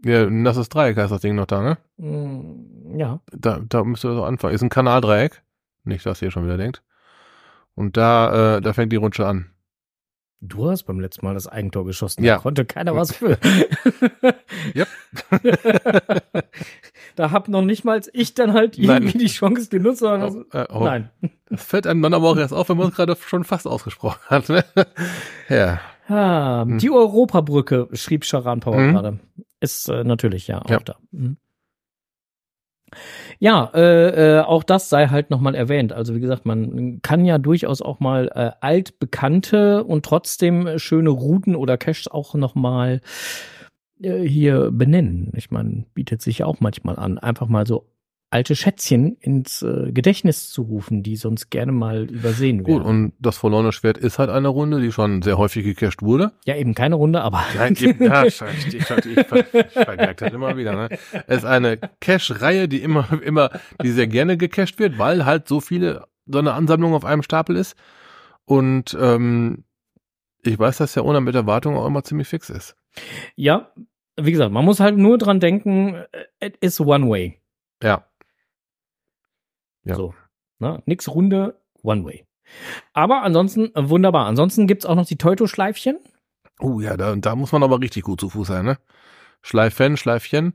Ja, 0.04 0.26
das 0.30 0.58
ist 0.58 0.70
Dreieck 0.70 0.98
heißt 0.98 1.12
das 1.12 1.22
Ding 1.22 1.36
noch 1.36 1.46
da, 1.48 1.62
ne? 1.62 1.78
Mm, 1.98 3.00
Ja. 3.00 3.20
Da, 3.32 3.60
da 3.68 3.84
müsste 3.84 4.14
so 4.14 4.24
anfangen. 4.24 4.54
Ist 4.54 4.62
ein 4.62 4.70
Kanaldreieck. 4.70 5.42
Nicht, 5.86 6.06
dass 6.06 6.22
ihr 6.22 6.30
schon 6.30 6.44
wieder 6.46 6.58
denkt. 6.58 6.84
Und 7.74 7.98
da, 7.98 8.58
äh, 8.58 8.62
da 8.62 8.74
fängt 8.74 8.92
die 8.92 8.98
Rutsche 8.98 9.26
an. 9.26 9.50
Du 10.40 10.70
hast 10.70 10.84
beim 10.84 11.00
letzten 11.00 11.26
Mal 11.26 11.34
das 11.34 11.48
Eigentor 11.48 11.84
geschossen. 11.86 12.24
Ja. 12.24 12.36
Da 12.36 12.42
konnte 12.42 12.64
keiner 12.66 12.96
was 12.96 13.12
für. 13.16 13.38
Yep. 14.76 14.88
da 17.16 17.32
hab 17.32 17.48
noch 17.48 17.62
nicht 17.62 17.84
mal 17.86 18.02
ich 18.14 18.34
dann 18.34 18.54
halt 18.54 18.78
Nein. 18.78 19.04
irgendwie 19.04 19.18
die 19.20 19.28
Chance 19.28 19.70
genutzt, 19.70 20.00
sondern 20.00 20.46
Oh, 20.54 20.58
äh, 20.58 20.66
oh, 20.72 20.84
nein. 20.84 21.10
Das 21.50 21.64
fällt 21.64 21.88
einem 21.88 22.02
dann 22.02 22.14
aber 22.14 22.30
auch 22.30 22.38
erst 22.38 22.54
auf, 22.54 22.70
wenn 22.70 22.78
man 22.78 22.90
es 22.90 22.96
gerade 22.96 23.16
schon 23.16 23.44
fast 23.44 23.68
ausgesprochen 23.68 24.20
hat. 24.28 24.50
Ne? 24.50 24.64
ja. 25.50 25.80
Ah, 26.08 26.64
Hm. 26.64 26.78
Die 26.80 26.90
Europabrücke, 26.92 27.88
schrieb 27.94 28.24
Charanpauer 28.26 28.78
Mhm. 28.80 28.94
gerade. 28.94 29.20
Ist 29.60 29.90
äh, 29.90 30.04
natürlich 30.04 30.48
ja 30.48 30.62
auch 30.62 30.70
Ja. 30.70 30.80
da. 30.80 30.96
Mhm. 31.12 31.38
Ja, 33.40 33.70
äh, 33.74 34.38
äh, 34.38 34.42
auch 34.42 34.64
das 34.64 34.90
sei 34.90 35.08
halt 35.08 35.30
nochmal 35.30 35.56
erwähnt. 35.56 35.94
Also 35.94 36.16
wie 36.16 36.20
gesagt, 36.20 36.46
man 36.46 37.02
kann 37.02 37.26
ja 37.26 37.38
durchaus 37.38 37.82
auch 37.82 38.00
mal 38.00 38.30
äh, 38.34 38.52
altbekannte 38.62 39.84
und 39.84 40.06
trotzdem 40.06 40.80
schöne 40.80 41.10
Routen 41.10 41.56
oder 41.56 41.78
Caches 41.78 42.08
auch 42.08 42.34
nochmal 42.34 43.02
äh, 44.02 44.22
hier 44.22 44.72
benennen. 44.72 45.32
Ich 45.36 45.52
meine, 45.52 45.86
bietet 45.94 46.22
sich 46.22 46.40
ja 46.40 46.46
auch 46.46 46.60
manchmal 46.60 46.98
an, 46.98 47.18
einfach 47.18 47.48
mal 47.48 47.68
so 47.68 47.86
alte 48.30 48.56
Schätzchen 48.58 49.16
ins 49.22 49.62
äh, 49.62 49.92
Gedächtnis 49.94 50.50
zu 50.50 50.64
rufen, 50.64 51.02
die 51.02 51.16
sonst 51.16 51.50
gerne 51.50 51.72
mal 51.72 52.10
übersehen 52.12 52.64
Gut, 52.64 52.84
werden. 52.84 52.86
und 52.86 53.14
das 53.20 53.38
verlorene 53.38 53.72
Schwert 53.72 53.98
ist 53.98 54.20
halt 54.20 54.30
eine 54.30 54.50
Runde, 54.50 54.82
die 54.82 54.92
schon 54.92 55.22
sehr 55.22 55.38
häufig 55.38 55.64
gecached 55.64 56.02
wurde. 56.02 56.34
ja, 56.46 56.56
eben 56.58 56.74
keine 56.76 56.96
Runde, 56.96 57.22
aber 57.22 57.42
Ja, 57.56 57.68
eben, 57.68 58.04
ja, 58.04 58.26
ich, 58.26 58.42
ich, 58.42 58.76
ich, 58.76 58.90
ich 58.90 59.26
ver- 59.28 59.46
vermerkt 59.70 60.22
das 60.22 60.34
immer 60.34 60.58
wieder. 60.58 60.74
Ne? 60.76 60.90
Es 61.28 61.38
ist 61.38 61.46
eine 61.46 61.78
Cache-Reihe, 62.02 62.68
die 62.68 62.82
immer, 62.82 63.08
immer, 63.24 63.50
die 63.82 63.92
sehr 63.92 64.08
gerne 64.08 64.36
gecached 64.36 64.78
wird, 64.78 64.98
weil 64.98 65.26
halt 65.26 65.48
so 65.48 65.62
viele, 65.62 66.06
so 66.26 66.40
eine 66.40 66.52
Ansammlung 66.54 66.94
auf 66.96 67.06
einem 67.06 67.24
Stapel 67.24 67.56
ist. 67.56 67.78
Und 68.44 68.98
ähm, 69.00 69.64
ich 70.44 70.60
weiß, 70.60 70.78
dass 70.78 70.94
der 70.94 71.06
Owner 71.06 71.22
mit 71.22 71.36
Erwartung 71.36 71.78
auch 71.78 71.86
immer 71.88 72.04
ziemlich 72.04 72.28
fix 72.28 72.50
ist. 72.50 72.76
Ja, 73.36 73.72
wie 74.20 74.32
gesagt, 74.34 74.52
man 74.52 74.66
muss 74.66 74.80
halt 74.82 74.98
nur 74.98 75.18
dran 75.18 75.40
denken, 75.40 75.96
äh, 76.40 76.48
it 76.48 76.58
is 76.58 76.82
one 76.82 77.08
way. 77.10 77.40
Ja. 77.82 78.06
Ja. 79.88 79.96
So. 79.96 80.14
Ne? 80.60 80.82
Nix 80.86 81.08
Runde, 81.08 81.60
one 81.84 82.04
way. 82.04 82.26
Aber 82.94 83.24
ansonsten 83.24 83.74
äh, 83.76 83.90
wunderbar. 83.90 84.26
Ansonsten 84.26 84.68
gibt's 84.68 84.86
auch 84.86 84.96
noch 84.96 85.06
die 85.06 85.18
Teuto-Schleifchen. 85.18 85.98
Oh 86.60 86.80
ja, 86.80 86.98
da, 86.98 87.16
da 87.16 87.36
muss 87.36 87.52
man 87.52 87.64
aber 87.64 87.80
richtig 87.80 88.04
gut 88.04 88.20
zu 88.20 88.30
Fuß 88.30 88.48
sein, 88.48 88.66
ne? 88.66 88.78
Schleifen, 89.42 89.98
Schleifchen. 89.98 90.54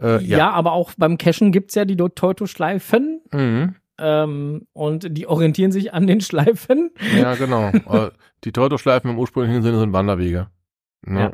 Äh, 0.00 0.22
ja. 0.24 0.38
ja. 0.38 0.50
aber 0.50 0.72
auch 0.72 0.92
beim 0.96 1.18
Cashen 1.18 1.52
gibt's 1.52 1.74
ja 1.74 1.84
die 1.84 1.96
Teutoschleifen. 1.96 3.22
Mhm. 3.32 3.74
Ähm, 3.98 4.66
und 4.72 5.16
die 5.16 5.26
orientieren 5.26 5.72
sich 5.72 5.94
an 5.94 6.06
den 6.06 6.20
Schleifen. 6.20 6.90
Ja, 7.16 7.34
genau. 7.34 7.70
Äh, 7.86 8.10
die 8.44 8.52
Teutoschleifen 8.52 9.10
im 9.10 9.18
ursprünglichen 9.18 9.62
Sinne 9.62 9.78
sind 9.78 9.92
Wanderwege. 9.92 10.48
Ne? 11.02 11.20
Ja. 11.20 11.32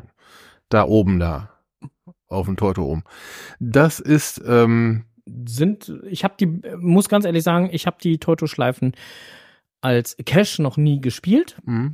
Da 0.69 0.85
oben 0.85 1.19
da. 1.19 1.49
Auf 2.27 2.45
dem 2.45 2.55
Teuto 2.55 2.83
oben. 2.83 3.03
Das 3.59 3.99
ist, 3.99 4.41
ähm, 4.47 5.05
Sind, 5.25 5.91
ich 6.09 6.23
habe 6.23 6.33
die, 6.39 6.47
muss 6.77 7.07
ganz 7.09 7.25
ehrlich 7.25 7.43
sagen, 7.43 7.69
ich 7.71 7.85
habe 7.87 7.97
die 8.03 8.17
Teutoschleifen 8.17 8.93
als 9.81 10.17
Cash 10.25 10.59
noch 10.59 10.77
nie 10.77 10.99
gespielt. 11.01 11.57
mh. 11.65 11.91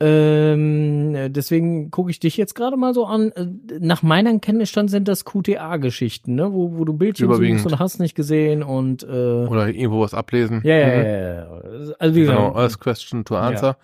Ähm, 0.00 1.32
deswegen 1.32 1.90
gucke 1.90 2.10
ich 2.10 2.18
dich 2.18 2.36
jetzt 2.36 2.54
gerade 2.54 2.76
mal 2.76 2.92
so 2.94 3.06
an. 3.06 3.30
Äh, 3.32 3.46
Nach 3.78 4.02
meinem 4.02 4.40
Kenntnisstand 4.40 4.90
sind 4.90 5.06
das 5.06 5.24
QTA-Geschichten, 5.24 6.34
ne? 6.34 6.52
wo, 6.52 6.76
wo 6.76 6.84
du 6.84 6.92
Bildchen 6.94 7.32
suchst 7.32 7.66
und 7.66 7.78
hast 7.78 8.00
nicht 8.00 8.14
gesehen 8.16 8.62
und 8.64 9.04
äh, 9.04 9.06
oder 9.06 9.68
irgendwo 9.68 10.00
was 10.00 10.12
ablesen. 10.12 10.62
ja, 10.64 10.76
ja, 10.76 10.86
Mhm. 10.88 11.04
ja, 11.04 11.34
ja. 11.34 11.94
Also 11.98 12.14
wie 12.16 12.20
gesagt, 12.20 12.38
Genau, 12.38 12.52
als 12.52 12.78
Question 12.80 13.24
to 13.24 13.36
Answer. 13.36 13.76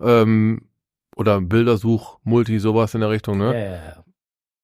Ähm, 0.00 0.62
oder 1.16 1.40
Bildersuch, 1.42 2.18
Multi, 2.24 2.58
sowas 2.58 2.94
in 2.94 3.02
der 3.02 3.10
Richtung, 3.10 3.38
ja, 3.40 3.52
ne? 3.52 3.54
ja, 3.60 3.70
ja. 3.74 4.01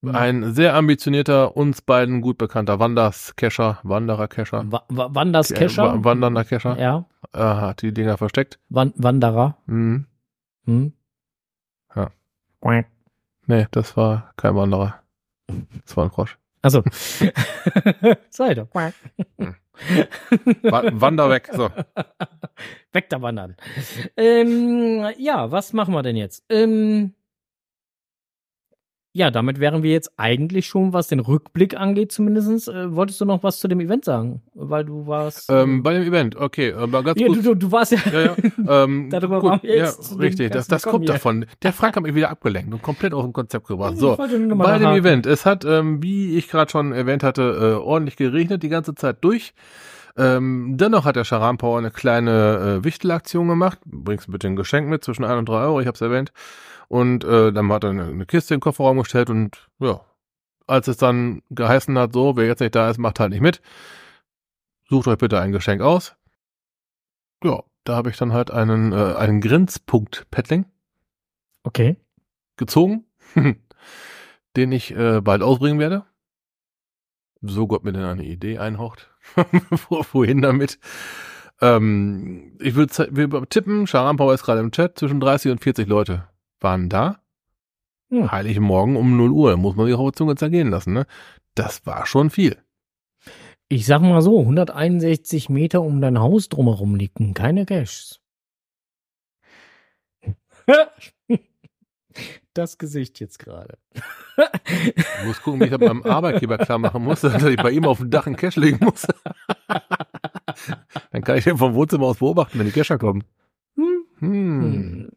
Mhm. 0.00 0.14
Ein 0.14 0.55
sehr 0.55 0.75
ambitionierter, 0.75 1.57
uns 1.57 1.83
beiden 1.83 2.21
gut 2.21 2.38
bekannter 2.38 2.78
Wanders-Cacher, 2.78 3.81
Wanderer-Cacher, 3.83 4.71
Wa 4.71 4.85
Wa 4.88 5.09
Wanders 5.12 5.50
Äh, 5.50 5.55
Kescher. 5.55 5.85
Wa- 5.85 6.05
wandernder 6.05 6.45
Cacher, 6.45 6.78
ja, 6.78 7.05
äh, 7.33 7.38
hat 7.38 7.83
die 7.83 7.93
Dinger 7.93 8.17
versteckt. 8.17 8.61
Wan 8.69 8.93
Wanderer. 8.97 9.57
Mhm. 9.67 10.07
Hm? 10.67 10.93
Ja. 11.97 12.11
Nee, 13.47 13.67
das 13.73 13.97
war 13.97 14.33
kein 14.37 14.55
Wanderer. 14.55 15.00
Das 15.85 15.97
war 15.97 16.05
ein 16.05 16.11
Frosch. 16.11 16.38
Also. 16.62 16.83
Sei 18.31 18.55
doch. 18.55 18.69
Wa 18.75 18.93
Wander 20.93 21.31
weg, 21.31 21.49
so. 21.52 21.71
Weg 22.93 23.09
da 23.11 23.21
wandern. 23.23 23.57
Ähm, 24.17 25.07
ja, 25.19 25.50
was 25.50 25.73
machen 25.73 25.95
wir 25.95 26.02
denn 26.02 26.17
jetzt? 26.17 26.45
Ähm, 26.50 27.14
ja, 29.12 29.31
damit 29.31 29.59
wären 29.59 29.83
wir 29.83 29.91
jetzt 29.91 30.12
eigentlich 30.17 30.67
schon, 30.67 30.93
was 30.93 31.09
den 31.09 31.21
Rückblick 31.21 31.77
angeht, 31.77 32.12
zumindestens. 32.12 32.69
Äh, 32.69 32.95
wolltest 32.95 33.21
du 33.21 33.25
noch 33.25 33.43
was 33.43 33.59
zu 33.59 33.67
dem 33.67 33.81
Event 33.81 34.05
sagen? 34.05 34.43
Weil 34.55 34.85
du 34.85 35.07
warst. 35.07 35.50
Ähm, 35.50 35.83
bei 35.83 35.95
dem 35.95 36.03
Event, 36.03 36.37
okay, 36.37 36.73
aber 36.73 37.03
ganz 37.03 37.19
ja, 37.19 37.27
gut. 37.27 37.38
du, 37.38 37.43
du, 37.43 37.55
du 37.55 37.73
warst 37.73 37.93
ja. 37.93 37.99
Ja, 38.12 38.21
ja. 38.21 38.85
Ähm, 38.85 39.09
Darüber 39.11 39.41
gut, 39.41 39.50
waren 39.50 39.62
wir 39.62 39.77
jetzt 39.77 40.12
ja, 40.12 40.19
richtig. 40.19 40.53
Das, 40.53 40.69
das 40.69 40.83
kommt 40.83 41.05
hier. 41.05 41.15
davon. 41.15 41.47
Der 41.62 41.73
Frank 41.73 41.97
hat 41.97 42.03
mich 42.03 42.15
wieder 42.15 42.31
abgelenkt 42.31 42.73
und 42.73 42.83
komplett 42.83 43.15
aus 43.15 43.25
dem 43.25 43.33
Konzept 43.33 43.67
gebracht. 43.67 43.97
So, 43.97 44.17
bei 44.17 44.27
dem 44.27 44.49
nachhaken. 44.49 44.95
Event. 44.95 45.27
Es 45.27 45.47
hat, 45.47 45.65
ähm, 45.65 46.03
wie 46.03 46.37
ich 46.37 46.49
gerade 46.49 46.71
schon 46.71 46.93
erwähnt 46.93 47.23
hatte, 47.23 47.43
äh, 47.43 47.83
ordentlich 47.83 48.17
geregnet 48.17 48.62
die 48.62 48.69
ganze 48.69 48.95
Zeit 48.95 49.17
durch. 49.23 49.55
Ähm, 50.19 50.75
dennoch 50.77 51.05
hat 51.05 51.17
der 51.17 51.25
Scharampauer 51.25 51.79
eine 51.79 51.93
kleine 51.93 52.81
äh, 52.81 52.85
Wichtelaktion 52.85 53.49
gemacht. 53.49 53.79
Bringst 53.85 54.31
bitte 54.31 54.49
ein 54.49 54.57
Geschenk 54.57 54.88
mit 54.88 55.05
zwischen 55.05 55.25
1 55.25 55.38
und 55.38 55.49
3 55.49 55.55
Euro, 55.61 55.81
ich 55.81 55.87
habe 55.87 55.95
es 55.95 56.00
erwähnt. 56.00 56.33
Und 56.88 57.23
äh, 57.25 57.52
dann 57.52 57.71
hat 57.71 57.85
er 57.85 57.90
eine, 57.90 58.04
eine 58.07 58.26
Kiste 58.26 58.54
in 58.54 58.59
den 58.59 58.62
Kofferraum 58.62 58.99
gestellt 58.99 59.28
und 59.30 59.68
ja, 59.78 60.00
als 60.66 60.88
es 60.88 60.97
dann 60.97 61.42
geheißen 61.50 61.99
hat, 61.99 62.12
so, 62.12 62.37
wer 62.37 62.47
jetzt 62.47 62.61
nicht 62.61 62.75
da 62.75 62.88
ist, 62.90 62.99
macht 62.99 63.21
halt 63.21 63.30
nicht 63.30 63.40
mit. 63.42 63.61
Sucht 64.88 65.07
euch 65.07 65.18
bitte 65.18 65.38
ein 65.40 65.52
Geschenk 65.52 65.83
aus. 65.83 66.16
Ja, 67.45 67.62
da 67.85 67.95
habe 67.97 68.11
ich 68.11 68.16
dann 68.16 68.33
halt 68.33 68.50
einen, 68.50 68.92
äh, 68.92 69.14
einen 69.16 69.40
Grenzpunkt-Paddling 69.40 70.64
Okay. 71.62 71.97
gezogen, 72.57 73.04
den 74.57 74.73
ich 74.73 74.90
äh, 74.97 75.21
bald 75.21 75.42
ausbringen 75.42 75.78
werde. 75.78 76.04
So 77.42 77.66
Gott 77.66 77.85
mir 77.85 77.92
denn 77.92 78.04
eine 78.04 78.25
Idee 78.25 78.59
einhaucht. 78.59 79.11
Wo- 79.88 80.04
Wohin 80.12 80.42
damit? 80.42 80.78
Ähm, 81.61 82.57
ich 82.61 82.75
würde 82.75 83.47
tippen, 83.49 83.87
Scharampauer 83.87 84.35
ist 84.35 84.45
gerade 84.45 84.61
im 84.61 84.71
Chat, 84.73 84.99
zwischen 84.99 85.21
30 85.21 85.52
und 85.52 85.62
40 85.62 85.87
Leute 85.87 86.28
waren 86.61 86.88
da. 86.88 87.21
Hm. 88.11 88.31
Heiligen 88.31 88.62
Morgen 88.62 88.97
um 88.97 89.17
0 89.17 89.31
Uhr, 89.31 89.57
muss 89.57 89.77
man 89.77 89.87
sich 89.87 89.95
auf 89.95 90.11
die 90.11 90.17
Zunge 90.17 90.37
zergehen 90.37 90.71
lassen, 90.71 90.93
ne? 90.93 91.07
Das 91.55 91.85
war 91.87 92.07
schon 92.07 92.31
viel. 92.31 92.57
Ich 93.69 93.85
sag 93.85 94.00
mal 94.00 94.23
so, 94.23 94.41
161 94.41 95.50
Meter 95.50 95.83
um 95.83 96.00
dein 96.00 96.19
Haus 96.19 96.49
drumherum 96.49 96.95
liegen 96.95 97.35
keine 97.35 97.67
Caches. 97.67 98.21
Das 102.55 102.77
Gesicht 102.77 103.21
jetzt 103.21 103.38
gerade. 103.38 103.79
Ich 104.75 105.25
muss 105.25 105.41
gucken, 105.43 105.61
wie 105.61 105.67
ich 105.67 105.71
das 105.71 105.79
beim 105.79 106.03
Arbeitgeber 106.03 106.59
klar 106.59 106.79
machen 106.79 107.05
muss, 107.05 107.21
dass 107.23 107.41
ich 107.45 107.57
bei 107.57 107.71
ihm 107.71 107.85
auf 107.85 107.99
dem 107.99 108.11
Dach 108.11 108.27
einen 108.27 108.35
Cash 108.35 108.57
legen 108.57 108.85
muss. 108.85 109.07
Dann 111.12 111.23
kann 111.23 111.38
ich 111.38 111.45
den 111.45 111.57
vom 111.57 111.75
Wohnzimmer 111.75 112.07
aus 112.07 112.19
beobachten, 112.19 112.59
wenn 112.59 112.67
die 112.67 112.73
Cacher 112.73 112.99
kommen. 112.99 113.23
Hm. 114.20 115.10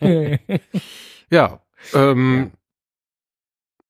Hm. 0.00 0.38
Ja, 1.30 1.60
ähm, 1.94 2.52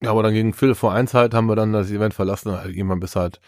ja. 0.02 0.10
aber 0.10 0.22
dann 0.22 0.34
gegen 0.34 0.52
Phil 0.52 0.74
vor 0.74 0.92
eins 0.92 1.14
halt 1.14 1.34
haben 1.34 1.46
wir 1.46 1.56
dann 1.56 1.72
das 1.72 1.90
Event 1.90 2.14
verlassen, 2.14 2.52
halt 2.52 2.74
irgendwann 2.74 3.00
bis 3.00 3.16
halt, 3.16 3.40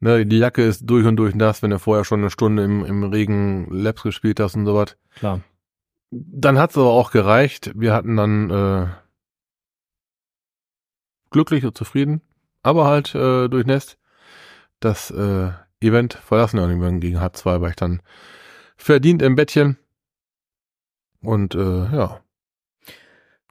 ne, 0.00 0.26
die 0.26 0.38
Jacke 0.38 0.62
ist 0.62 0.82
durch 0.84 1.06
und 1.06 1.16
durch 1.16 1.34
nass, 1.34 1.62
wenn 1.62 1.70
du 1.70 1.78
vorher 1.78 2.04
schon 2.04 2.20
eine 2.20 2.30
Stunde 2.30 2.64
im, 2.64 2.84
im 2.84 3.04
Regen 3.04 3.66
Labs 3.70 4.02
gespielt 4.02 4.40
hast 4.40 4.56
und 4.56 4.66
sowas. 4.66 4.96
Klar. 5.16 5.40
Dann 6.10 6.58
hat's 6.58 6.76
aber 6.76 6.90
auch 6.90 7.10
gereicht. 7.10 7.72
Wir 7.74 7.92
hatten 7.94 8.16
dann 8.16 8.50
äh, 8.50 8.86
glücklich 11.30 11.64
und 11.64 11.76
zufrieden, 11.76 12.20
aber 12.62 12.86
halt 12.86 13.14
äh, 13.14 13.48
durchnässt 13.48 13.98
das 14.80 15.10
äh, 15.10 15.50
Event 15.80 16.14
verlassen. 16.14 16.58
Und 16.60 16.68
irgendwann 16.68 17.00
gegen 17.00 17.20
halb 17.20 17.36
zwei 17.36 17.60
war 17.60 17.70
ich 17.70 17.76
dann 17.76 18.00
verdient 18.76 19.22
im 19.22 19.34
Bettchen. 19.34 19.78
Und 21.24 21.54
äh, 21.54 21.58
ja, 21.58 22.20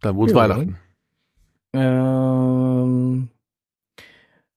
dann 0.01 0.15
wurde 0.15 0.31
es 0.31 0.35
Ja. 0.37 0.41
Weihnachten. 0.43 0.77
Ähm, 1.75 3.29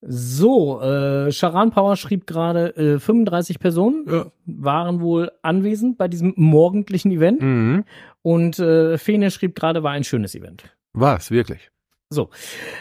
so, 0.01 0.79
äh, 0.81 1.31
Charan 1.31 1.71
Power 1.71 1.95
schrieb 1.95 2.27
gerade, 2.27 2.75
äh, 2.77 2.99
35 2.99 3.59
Personen 3.59 4.05
Ja. 4.07 4.25
waren 4.45 5.01
wohl 5.01 5.31
anwesend 5.41 5.97
bei 5.97 6.07
diesem 6.07 6.33
morgendlichen 6.37 7.11
Event. 7.11 7.41
Mhm. 7.41 7.83
Und 8.21 8.59
äh, 8.59 8.97
Fene 8.97 9.31
schrieb 9.31 9.55
gerade, 9.55 9.81
war 9.83 9.91
ein 9.91 10.03
schönes 10.03 10.35
Event. 10.35 10.75
War 10.93 11.19
wirklich. 11.29 11.71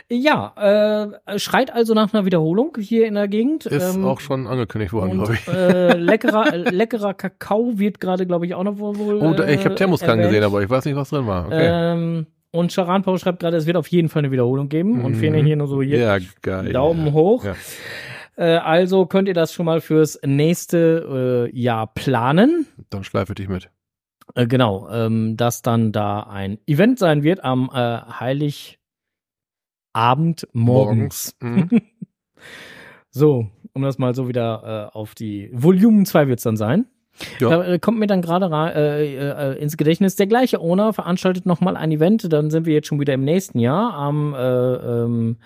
Ja, 0.08 1.10
äh, 1.26 1.38
schreit 1.38 1.72
also 1.72 1.94
nach 1.94 2.14
einer 2.14 2.24
Wiederholung 2.24 2.76
hier 2.78 3.06
in 3.06 3.14
der 3.14 3.26
Gegend. 3.28 3.66
Ist 3.66 3.96
Ähm, 3.96 4.04
auch 4.04 4.20
schon 4.20 4.46
angekündigt 4.46 4.92
worden, 4.92 5.12
und, 5.12 5.16
glaube 5.18 5.34
ich. 5.34 5.48
Äh, 5.48 5.92
leckerer, 5.98 6.52
äh, 6.52 6.56
leckerer 6.70 7.12
Kakao 7.14 7.78
wird 7.78 7.98
gerade, 8.00 8.24
glaube 8.26 8.46
ich, 8.46 8.54
auch 8.54 8.62
noch 8.64 8.78
wohl. 8.78 9.16
Oh, 9.20 9.32
da, 9.34 9.48
ich 9.48 9.64
habe 9.64 9.74
äh, 9.74 9.76
Thermoskan 9.76 10.10
erwähnt. 10.18 10.28
gesehen, 10.28 10.44
aber 10.44 10.62
ich 10.62 10.70
weiß 10.70 10.84
nicht, 10.84 10.94
was 10.96 11.10
drin 11.10 11.26
war. 11.26 11.46
Okay. 11.46 11.66
Ähm, 11.68 12.26
und 12.52 12.72
Charan 12.72 13.02
Power 13.02 13.18
schreibt 13.18 13.40
gerade, 13.40 13.56
es 13.56 13.66
wird 13.66 13.76
auf 13.76 13.88
jeden 13.88 14.08
Fall 14.08 14.20
eine 14.20 14.30
Wiederholung 14.30 14.68
geben. 14.68 15.04
Und 15.04 15.12
Mhm. 15.12 15.16
Fene 15.16 15.42
hier 15.42 15.56
nur 15.56 15.66
so 15.66 15.82
hier. 15.82 15.98
ja, 15.98 16.18
geil. 16.42 16.72
Daumen 16.72 17.12
hoch. 17.12 17.44
Ja. 17.44 17.54
Äh, 18.36 18.58
also 18.58 19.06
könnt 19.06 19.28
ihr 19.28 19.34
das 19.34 19.52
schon 19.52 19.66
mal 19.66 19.80
fürs 19.80 20.20
nächste 20.24 21.48
äh, 21.52 21.58
Jahr 21.58 21.88
planen. 21.92 22.66
Dann 22.90 23.02
schleife 23.02 23.34
dich 23.34 23.48
mit. 23.48 23.70
Genau, 24.34 24.88
ähm, 24.90 25.36
dass 25.36 25.62
dann 25.62 25.92
da 25.92 26.20
ein 26.20 26.58
Event 26.66 26.98
sein 26.98 27.22
wird 27.22 27.42
am 27.44 27.70
äh, 27.72 27.78
Heiligabend 29.96 30.46
morgens. 30.52 31.34
Mhm. 31.40 31.68
So, 33.10 33.46
um 33.72 33.80
das 33.80 33.96
mal 33.96 34.14
so 34.14 34.28
wieder 34.28 34.90
äh, 34.92 34.96
auf 34.96 35.14
die 35.14 35.48
Volumen 35.50 36.04
2 36.04 36.28
wird's 36.28 36.42
dann 36.42 36.58
sein. 36.58 36.84
Ja. 37.40 37.48
Da 37.48 37.64
äh, 37.64 37.78
kommt 37.78 37.98
mir 37.98 38.06
dann 38.08 38.20
gerade 38.20 38.50
ra- 38.50 38.68
äh, 38.72 39.16
äh, 39.54 39.58
ins 39.58 39.78
Gedächtnis, 39.78 40.16
der 40.16 40.26
gleiche 40.26 40.60
Owner 40.60 40.92
veranstaltet 40.92 41.46
nochmal 41.46 41.78
ein 41.78 41.90
Event, 41.92 42.30
dann 42.30 42.50
sind 42.50 42.66
wir 42.66 42.74
jetzt 42.74 42.88
schon 42.88 43.00
wieder 43.00 43.14
im 43.14 43.24
nächsten 43.24 43.58
Jahr, 43.58 43.94
am, 43.94 44.34
äh, 44.34 44.38
ähm, 44.38 45.36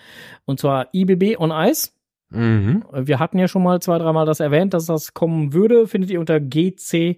und 0.43 0.59
zwar 0.59 0.93
IBB 0.93 1.39
on 1.39 1.51
Ice. 1.51 1.91
Mhm. 2.29 2.83
Wir 2.91 3.19
hatten 3.19 3.39
ja 3.39 3.47
schon 3.47 3.63
mal 3.63 3.81
zwei, 3.81 3.97
dreimal 3.99 4.25
das 4.25 4.41
erwähnt, 4.41 4.73
dass 4.73 4.85
das 4.85 5.13
kommen 5.13 5.53
würde. 5.53 5.87
Findet 5.87 6.11
ihr 6.11 6.19
unter 6.19 6.41
GC 6.41 7.17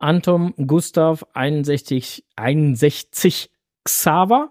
Anton 0.00 0.52
Gustav 0.66 1.24
61, 1.34 2.24
61 2.34 3.50
Xaver. 3.84 4.50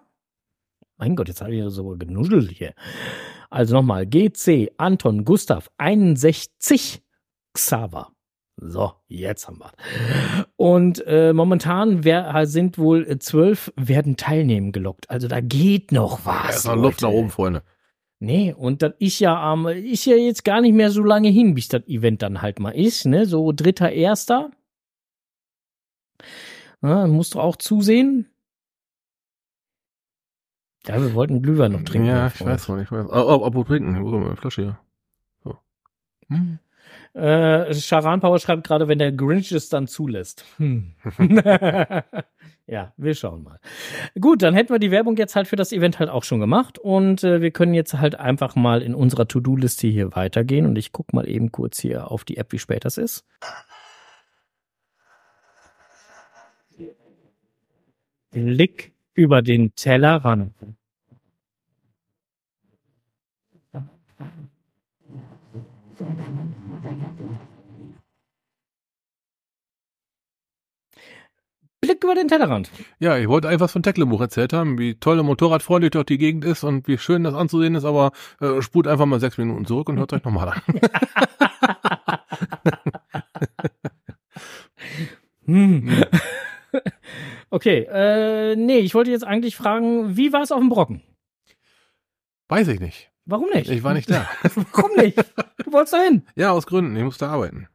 Mein 1.02 1.16
Gott, 1.16 1.30
jetzt 1.30 1.42
habe 1.42 1.56
ich 1.56 1.64
so 1.74 1.96
genuschelt 1.98 2.52
hier. 2.52 2.76
Also 3.50 3.74
nochmal, 3.74 4.06
GC 4.06 4.72
Anton 4.78 5.26
Gustav 5.26 5.72
61 5.80 7.02
Xaver. 7.54 8.12
So, 8.58 8.94
jetzt 9.08 9.48
haben 9.48 9.58
wir. 9.58 9.72
Und 10.58 11.04
äh, 11.08 11.34
momentan 11.34 12.04
wer, 12.04 12.46
sind 12.46 12.78
wohl 12.78 13.18
zwölf 13.18 13.74
werden 13.76 14.16
teilnehmen 14.16 14.72
gelockt. 14.72 15.10
Also 15.10 15.28
da 15.28 15.42
geht 15.42 15.92
noch 15.92 16.20
Da 16.24 16.44
was. 16.46 16.58
ist 16.58 16.66
noch 16.68 16.76
Luft 16.76 17.02
nach 17.02 17.10
oben, 17.10 17.32
Freunde. 17.32 17.64
Nee, 18.20 18.54
und 18.54 18.84
das 18.84 18.94
ist 19.00 19.18
ja 19.18 19.36
am, 19.42 19.68
ist 19.68 20.06
ja 20.06 20.16
jetzt 20.16 20.46
gar 20.46 20.62
nicht 20.62 20.74
mehr 20.74 20.92
so 20.92 21.02
lange 21.02 21.30
hin, 21.30 21.56
bis 21.56 21.68
das 21.68 21.88
Event 21.88 22.22
dann 22.22 22.44
halt 22.44 22.60
mal 22.60 22.76
ist, 22.76 23.08
ne? 23.08 23.26
So 23.26 23.52
dritter, 23.52 23.92
erster. 23.92 24.52
Ja, 26.84 27.08
musst 27.08 27.34
du 27.34 27.40
auch 27.40 27.56
zusehen. 27.56 28.31
Ja, 30.88 31.02
wir 31.02 31.14
wollten 31.14 31.42
Glühwein 31.42 31.74
noch 31.74 31.84
trinken. 31.84 32.08
Ja, 32.08 32.28
ich 32.28 32.44
weiß 32.44 32.68
noch 32.68 32.78
nicht. 32.78 32.86
Ich 32.86 32.92
weiß. 32.92 33.08
Oh, 33.10 33.12
oh, 33.12 33.46
apropos 33.46 33.68
trinken. 33.68 34.04
Wo 34.04 34.08
ist 34.08 34.24
meine 34.24 34.36
Flasche 34.36 34.62
hier? 34.62 34.80
So. 35.44 35.58
Hm. 36.28 36.60
Äh, 37.14 37.74
Charan 37.74 38.22
Power 38.22 38.40
schreibt 38.40 38.66
gerade, 38.66 38.88
wenn 38.88 38.98
der 38.98 39.12
Grinch 39.12 39.52
es 39.52 39.70
dann 39.70 39.88
zulässt. 39.88 40.46
Hm. 40.58 40.94
ja, 42.68 42.94
wir 42.96 43.14
schauen 43.14 43.44
mal. 43.44 43.60
Gut, 44.20 44.42
dann 44.42 44.54
hätten 44.54 44.74
wir 44.74 44.80
die 44.80 44.92
Werbung 44.92 45.18
jetzt 45.18 45.36
halt 45.36 45.48
für 45.48 45.58
das 45.58 45.74
Event 45.74 46.00
halt 46.00 46.10
auch 46.10 46.24
schon 46.24 46.40
gemacht 46.40 46.80
und 46.80 47.24
äh, 47.24 47.42
wir 47.42 47.52
können 47.52 47.74
jetzt 47.74 47.96
halt 47.96 48.16
einfach 48.16 48.56
mal 48.56 48.82
in 48.82 48.96
unserer 48.96 49.28
To-Do-Liste 49.28 49.88
hier 49.88 50.16
weitergehen 50.16 50.66
und 50.66 50.78
ich 50.78 50.94
gucke 50.94 51.16
mal 51.16 51.28
eben 51.28 51.52
kurz 51.52 51.80
hier 51.80 52.10
auf 52.10 52.24
die 52.24 52.38
App, 52.38 52.54
wie 52.54 52.60
spät 52.60 52.86
das 52.86 52.98
ist. 52.98 53.26
Blick 58.32 58.94
über 59.14 59.42
den 59.42 59.74
Tellerrand. 59.76 60.54
Blick 71.82 72.04
über 72.04 72.14
den 72.14 72.28
Tellerrand. 72.28 72.70
Ja, 73.00 73.18
ich 73.18 73.28
wollte 73.28 73.50
einfach 73.50 73.70
von 73.70 73.82
Tecklenburg 73.82 74.22
erzählt 74.22 74.54
haben, 74.54 74.78
wie 74.78 74.96
toll 74.96 75.20
und 75.20 75.26
motorradfreundlich 75.26 75.92
dort 75.92 76.10
die 76.10 76.20
Gegend 76.20 76.46
ist 76.46 76.64
und 76.64 76.88
wie 76.88 77.00
schön 77.00 77.24
das 77.24 77.34
anzusehen 77.34 77.74
ist, 77.74 77.86
aber 77.86 78.12
äh, 78.40 78.62
spult 78.62 78.88
einfach 78.88 79.08
mal 79.08 79.20
sechs 79.20 79.38
Minuten 79.40 79.66
zurück 79.66 79.90
und 79.90 79.98
hört 79.98 80.14
euch 80.14 80.24
nochmal 80.24 80.50
an. 80.50 80.62
Hm. 85.46 86.06
Okay, 87.52 87.86
äh, 87.92 88.56
nee, 88.56 88.80
ich 88.80 88.96
wollte 88.96 89.12
jetzt 89.12 89.26
eigentlich 89.26 89.56
fragen, 89.56 90.16
wie 90.18 90.32
war 90.34 90.42
es 90.42 90.52
auf 90.52 90.60
dem 90.60 90.70
Brocken? 90.70 91.04
Weiß 92.48 92.68
ich 92.70 92.80
nicht. 92.80 93.12
Warum 93.26 93.50
nicht? 93.54 93.70
Ich 93.70 93.84
war 93.84 93.94
nicht 93.94 94.10
da. 94.10 94.28
Warum 94.74 94.96
nicht? 94.98 95.18
Du 95.64 95.72
wolltest 95.72 95.94
da 95.94 96.02
hin. 96.02 96.24
ja, 96.36 96.52
aus 96.52 96.66
Gründen. 96.66 96.96
Ich 96.96 97.04
musste 97.04 97.28
arbeiten. 97.28 97.68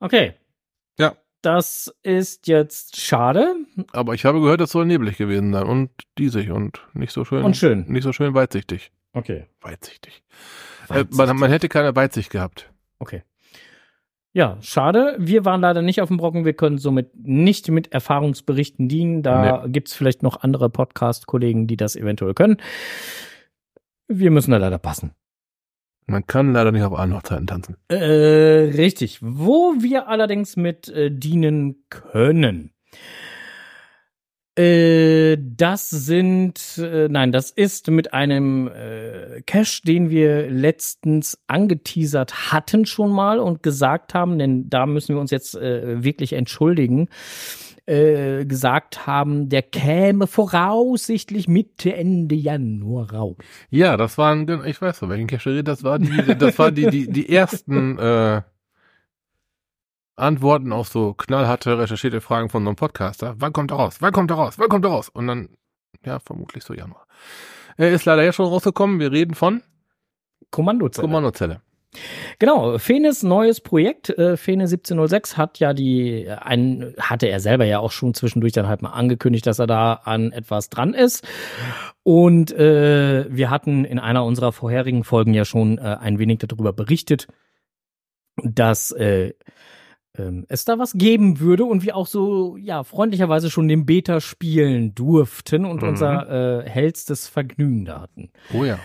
Okay. 0.00 0.34
Ja. 0.98 1.16
Das 1.42 1.92
ist 2.02 2.48
jetzt 2.48 3.00
schade 3.00 3.54
Aber 3.92 4.14
ich 4.14 4.24
habe 4.24 4.40
gehört, 4.40 4.60
es 4.60 4.70
soll 4.72 4.86
neblig 4.86 5.18
gewesen 5.18 5.52
sein 5.52 5.64
und 5.66 5.90
diesig 6.16 6.50
und 6.50 6.80
nicht 6.94 7.12
so 7.12 7.24
schön. 7.24 7.44
und 7.44 7.56
schön. 7.56 7.84
Nicht 7.88 8.02
so 8.04 8.12
schön 8.12 8.34
weitsichtig. 8.34 8.90
Okay. 9.12 9.46
Weitsichtig. 9.60 10.22
Äh, 10.90 11.04
man, 11.10 11.36
man 11.36 11.50
hätte 11.50 11.68
keine 11.68 11.94
Weitsicht 11.94 12.30
gehabt. 12.30 12.72
Okay. 12.98 13.22
Ja, 14.38 14.56
schade. 14.60 15.16
Wir 15.18 15.44
waren 15.44 15.60
leider 15.60 15.82
nicht 15.82 16.00
auf 16.00 16.06
dem 16.06 16.16
Brocken. 16.16 16.44
Wir 16.44 16.52
können 16.52 16.78
somit 16.78 17.10
nicht 17.16 17.68
mit 17.72 17.90
Erfahrungsberichten 17.90 18.88
dienen. 18.88 19.24
Da 19.24 19.64
gibt's 19.66 19.94
vielleicht 19.94 20.22
noch 20.22 20.44
andere 20.44 20.70
Podcast-Kollegen, 20.70 21.66
die 21.66 21.76
das 21.76 21.96
eventuell 21.96 22.34
können. 22.34 22.58
Wir 24.06 24.30
müssen 24.30 24.52
da 24.52 24.58
leider 24.58 24.78
passen. 24.78 25.10
Man 26.06 26.24
kann 26.24 26.52
leider 26.52 26.70
nicht 26.70 26.84
auf 26.84 26.96
allen 26.96 27.16
Hochzeiten 27.16 27.48
tanzen. 27.48 27.78
Äh, 27.88 27.96
richtig. 28.76 29.18
Wo 29.22 29.74
wir 29.80 30.06
allerdings 30.06 30.56
mit 30.56 30.88
äh, 30.88 31.10
dienen 31.10 31.82
können. 31.90 32.70
Äh, 34.58 35.38
das 35.40 35.88
sind, 35.88 36.78
äh, 36.78 37.08
nein, 37.08 37.30
das 37.30 37.52
ist 37.52 37.88
mit 37.90 38.12
einem 38.12 38.66
äh, 38.66 39.40
Cache, 39.46 39.82
den 39.84 40.10
wir 40.10 40.50
letztens 40.50 41.38
angeteasert 41.46 42.50
hatten 42.50 42.84
schon 42.84 43.12
mal 43.12 43.38
und 43.38 43.62
gesagt 43.62 44.14
haben, 44.14 44.36
denn 44.36 44.68
da 44.68 44.86
müssen 44.86 45.14
wir 45.14 45.20
uns 45.20 45.30
jetzt 45.30 45.54
äh, 45.54 46.02
wirklich 46.02 46.32
entschuldigen, 46.32 47.08
äh, 47.86 48.46
gesagt 48.46 49.06
haben, 49.06 49.48
der 49.48 49.62
käme 49.62 50.26
voraussichtlich 50.26 51.46
Mitte, 51.46 51.94
Ende 51.94 52.34
Januar 52.34 53.12
raus. 53.12 53.36
Ja, 53.70 53.96
das 53.96 54.18
waren, 54.18 54.64
ich 54.66 54.82
weiß 54.82 55.02
noch, 55.02 55.08
welchen 55.08 55.28
Cache 55.28 55.62
das 55.62 55.84
war 55.84 56.00
die, 56.00 56.34
das 56.36 56.58
war 56.58 56.72
die, 56.72 56.90
die, 56.90 57.08
die 57.08 57.28
ersten 57.28 57.96
äh, 57.96 58.42
Antworten 60.18 60.72
auf 60.72 60.88
so 60.88 61.14
knallharte, 61.14 61.78
recherchierte 61.78 62.20
Fragen 62.20 62.48
von 62.48 62.62
so 62.62 62.70
einem 62.70 62.76
Podcaster. 62.76 63.34
Wann 63.38 63.52
kommt 63.52 63.70
er 63.70 63.76
raus? 63.76 63.96
Wann 64.00 64.12
kommt 64.12 64.30
er 64.30 64.36
raus? 64.36 64.58
Wann 64.58 64.68
kommt 64.68 64.84
er 64.84 64.90
raus? 64.90 65.08
Und 65.08 65.26
dann, 65.26 65.48
ja, 66.04 66.18
vermutlich 66.18 66.64
so 66.64 66.74
Januar. 66.74 67.06
Er 67.76 67.90
ist 67.90 68.04
leider 68.04 68.24
ja 68.24 68.32
schon 68.32 68.46
rausgekommen. 68.46 69.00
Wir 69.00 69.12
reden 69.12 69.34
von 69.34 69.62
Kommandozelle. 70.50 71.06
Kommandozelle. 71.06 71.60
Genau, 72.38 72.78
Fenes 72.78 73.22
neues 73.22 73.60
Projekt, 73.60 74.10
äh, 74.10 74.36
Fene 74.36 74.64
1706 74.64 75.36
hat 75.36 75.58
ja 75.58 75.72
die, 75.72 76.28
ein, 76.28 76.94
hatte 77.00 77.26
er 77.26 77.40
selber 77.40 77.64
ja 77.64 77.78
auch 77.78 77.92
schon 77.92 78.14
zwischendurch 78.14 78.52
dann 78.52 78.68
halt 78.68 78.82
mal 78.82 78.90
angekündigt, 78.90 79.46
dass 79.46 79.58
er 79.58 79.66
da 79.66 79.94
an 80.04 80.30
etwas 80.30 80.68
dran 80.68 80.92
ist. 80.92 81.26
Und 82.02 82.52
äh, 82.52 83.26
wir 83.28 83.50
hatten 83.50 83.84
in 83.84 83.98
einer 83.98 84.24
unserer 84.24 84.52
vorherigen 84.52 85.02
Folgen 85.02 85.34
ja 85.34 85.44
schon 85.44 85.78
äh, 85.78 85.96
ein 86.00 86.18
wenig 86.18 86.38
darüber 86.38 86.72
berichtet, 86.72 87.26
dass 88.36 88.92
äh, 88.92 89.32
ähm, 90.18 90.44
es 90.48 90.64
da 90.64 90.78
was 90.78 90.92
geben 90.94 91.40
würde 91.40 91.64
und 91.64 91.82
wir 91.84 91.96
auch 91.96 92.06
so 92.06 92.56
ja 92.56 92.82
freundlicherweise 92.84 93.50
schon 93.50 93.68
den 93.68 93.86
Beta 93.86 94.20
spielen 94.20 94.94
durften 94.94 95.64
und 95.64 95.82
Mhm. 95.82 95.88
unser 95.88 96.62
äh, 96.64 96.68
hellstes 96.68 97.28
Vergnügen 97.28 97.84
da 97.84 98.00
hatten. 98.02 98.30
Oh 98.52 98.64
ja. 98.64 98.78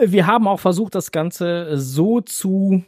Wir 0.00 0.26
haben 0.26 0.46
auch 0.46 0.60
versucht, 0.60 0.94
das 0.94 1.10
Ganze 1.10 1.76
so 1.78 2.20
zu 2.20 2.84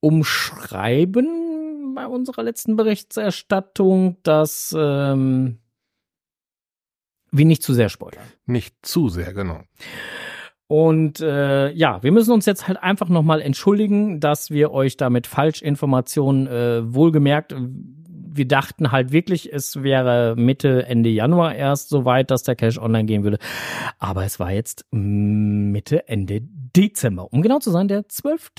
umschreiben 0.00 1.94
bei 1.94 2.06
unserer 2.06 2.42
letzten 2.42 2.76
Berichterstattung, 2.76 4.16
dass 4.22 4.74
ähm, 4.78 5.58
wir 7.30 7.44
nicht 7.44 7.62
zu 7.62 7.74
sehr 7.74 7.88
spoilern. 7.88 8.24
Nicht 8.46 8.74
zu 8.82 9.08
sehr, 9.08 9.32
genau. 9.34 9.62
Und 10.68 11.20
äh, 11.20 11.72
ja, 11.72 12.02
wir 12.02 12.12
müssen 12.12 12.32
uns 12.32 12.46
jetzt 12.46 12.68
halt 12.68 12.82
einfach 12.82 13.08
nochmal 13.08 13.40
entschuldigen, 13.40 14.20
dass 14.20 14.50
wir 14.50 14.70
euch 14.70 14.98
damit 14.98 15.26
Falschinformationen 15.26 16.46
äh, 16.46 16.94
wohlgemerkt, 16.94 17.54
wir 18.38 18.46
dachten 18.46 18.92
halt 18.92 19.10
wirklich, 19.10 19.52
es 19.52 19.82
wäre 19.82 20.36
Mitte, 20.36 20.86
Ende 20.86 21.08
Januar 21.10 21.54
erst 21.54 21.88
soweit, 21.88 22.30
dass 22.30 22.44
der 22.44 22.54
Cache 22.56 22.80
online 22.80 23.06
gehen 23.06 23.24
würde. 23.24 23.38
Aber 23.98 24.24
es 24.24 24.38
war 24.38 24.52
jetzt 24.52 24.84
mm, 24.90 25.72
Mitte, 25.72 26.06
Ende 26.08 26.42
Dezember. 26.42 27.32
Um 27.32 27.40
genau 27.42 27.58
zu 27.58 27.70
sein, 27.70 27.88
der 27.88 28.08
12. 28.08 28.52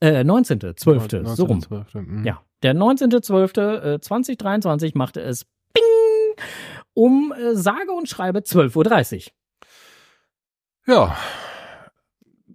Äh, 0.00 0.24
19. 0.24 0.76
12. 0.76 1.08
so 1.24 1.46
rum. 1.46 1.62
12. 1.62 1.94
mhm. 1.94 2.24
Ja, 2.24 2.42
der 2.62 2.74
19.12.2023 2.74 4.92
machte 4.94 5.20
es 5.20 5.44
Bing 5.72 5.84
um 6.94 7.32
äh, 7.32 7.54
sage 7.54 7.92
und 7.92 8.08
schreibe 8.08 8.40
12.30 8.40 9.16
Uhr. 9.16 9.22
Ja. 10.86 11.16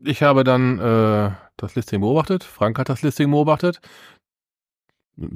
Ich 0.04 0.24
habe 0.24 0.44
dann 0.44 0.80
äh, 0.80 1.32
das 1.58 1.76
Listing 1.76 2.02
beobachtet. 2.02 2.44
Frank 2.44 2.80
hat 2.80 2.90
das 2.90 3.02
Listing 3.02 3.30
beobachtet. 3.30 3.82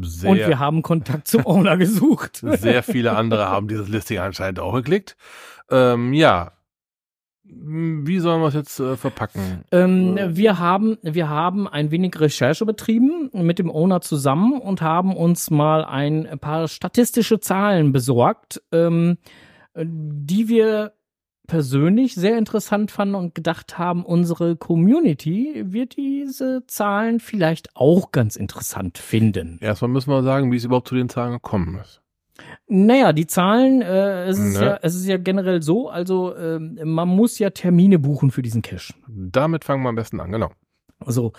Sehr, 0.01 0.31
Und 0.31 0.37
wir 0.37 0.59
haben 0.59 0.81
Kontakt 0.81 1.27
zum 1.27 1.45
Owner 1.45 1.77
gesucht. 1.77 2.37
sehr 2.43 2.81
viele 2.81 3.15
andere 3.15 3.49
haben 3.49 3.67
dieses 3.67 3.87
Listing 3.87 4.19
anscheinend 4.19 4.59
auch 4.59 4.73
geklickt. 4.73 5.15
Ähm, 5.69 6.13
ja. 6.13 6.51
Wie 7.47 8.17
sollen 8.17 8.41
wir 8.41 8.47
es 8.47 8.55
jetzt 8.55 8.79
äh, 8.79 8.97
verpacken? 8.97 9.65
Ähm, 9.71 10.17
wir 10.31 10.57
haben, 10.57 10.97
wir 11.03 11.29
haben 11.29 11.67
ein 11.67 11.91
wenig 11.91 12.19
Recherche 12.19 12.65
betrieben 12.65 13.29
mit 13.33 13.59
dem 13.59 13.69
Owner 13.69 14.01
zusammen 14.01 14.59
und 14.59 14.81
haben 14.81 15.15
uns 15.15 15.51
mal 15.51 15.85
ein 15.85 16.39
paar 16.39 16.67
statistische 16.67 17.39
Zahlen 17.39 17.91
besorgt, 17.91 18.63
ähm, 18.71 19.19
die 19.75 20.47
wir 20.47 20.94
persönlich 21.47 22.15
sehr 22.15 22.37
interessant 22.37 22.91
fanden 22.91 23.15
und 23.15 23.35
gedacht 23.35 23.77
haben, 23.77 24.05
unsere 24.05 24.55
Community 24.55 25.63
wird 25.65 25.97
diese 25.97 26.63
Zahlen 26.67 27.19
vielleicht 27.19 27.75
auch 27.75 28.11
ganz 28.11 28.35
interessant 28.35 28.97
finden. 28.97 29.57
Erstmal 29.61 29.89
müssen 29.89 30.09
wir 30.09 30.23
sagen, 30.23 30.51
wie 30.51 30.57
es 30.57 30.65
überhaupt 30.65 30.87
zu 30.87 30.95
den 30.95 31.09
Zahlen 31.09 31.33
gekommen 31.33 31.79
ist. 31.81 32.01
Naja, 32.67 33.13
die 33.13 33.27
Zahlen, 33.27 33.81
äh, 33.81 34.25
es, 34.25 34.37
ist 34.37 34.59
Ne. 34.59 34.65
ja, 34.65 34.79
es 34.81 34.95
ist 34.95 35.05
ja 35.05 35.17
generell 35.17 35.61
so, 35.61 35.89
also 35.89 36.35
ähm, 36.35 36.77
man 36.83 37.07
muss 37.07 37.39
ja 37.39 37.49
Termine 37.51 37.99
buchen 37.99 38.31
für 38.31 38.41
diesen 38.41 38.61
Cache. 38.61 38.93
Damit 39.07 39.63
fangen 39.63 39.83
wir 39.83 39.89
am 39.89 39.95
besten 39.95 40.19
an, 40.19 40.31
genau. 40.31 40.51
So, 41.05 41.33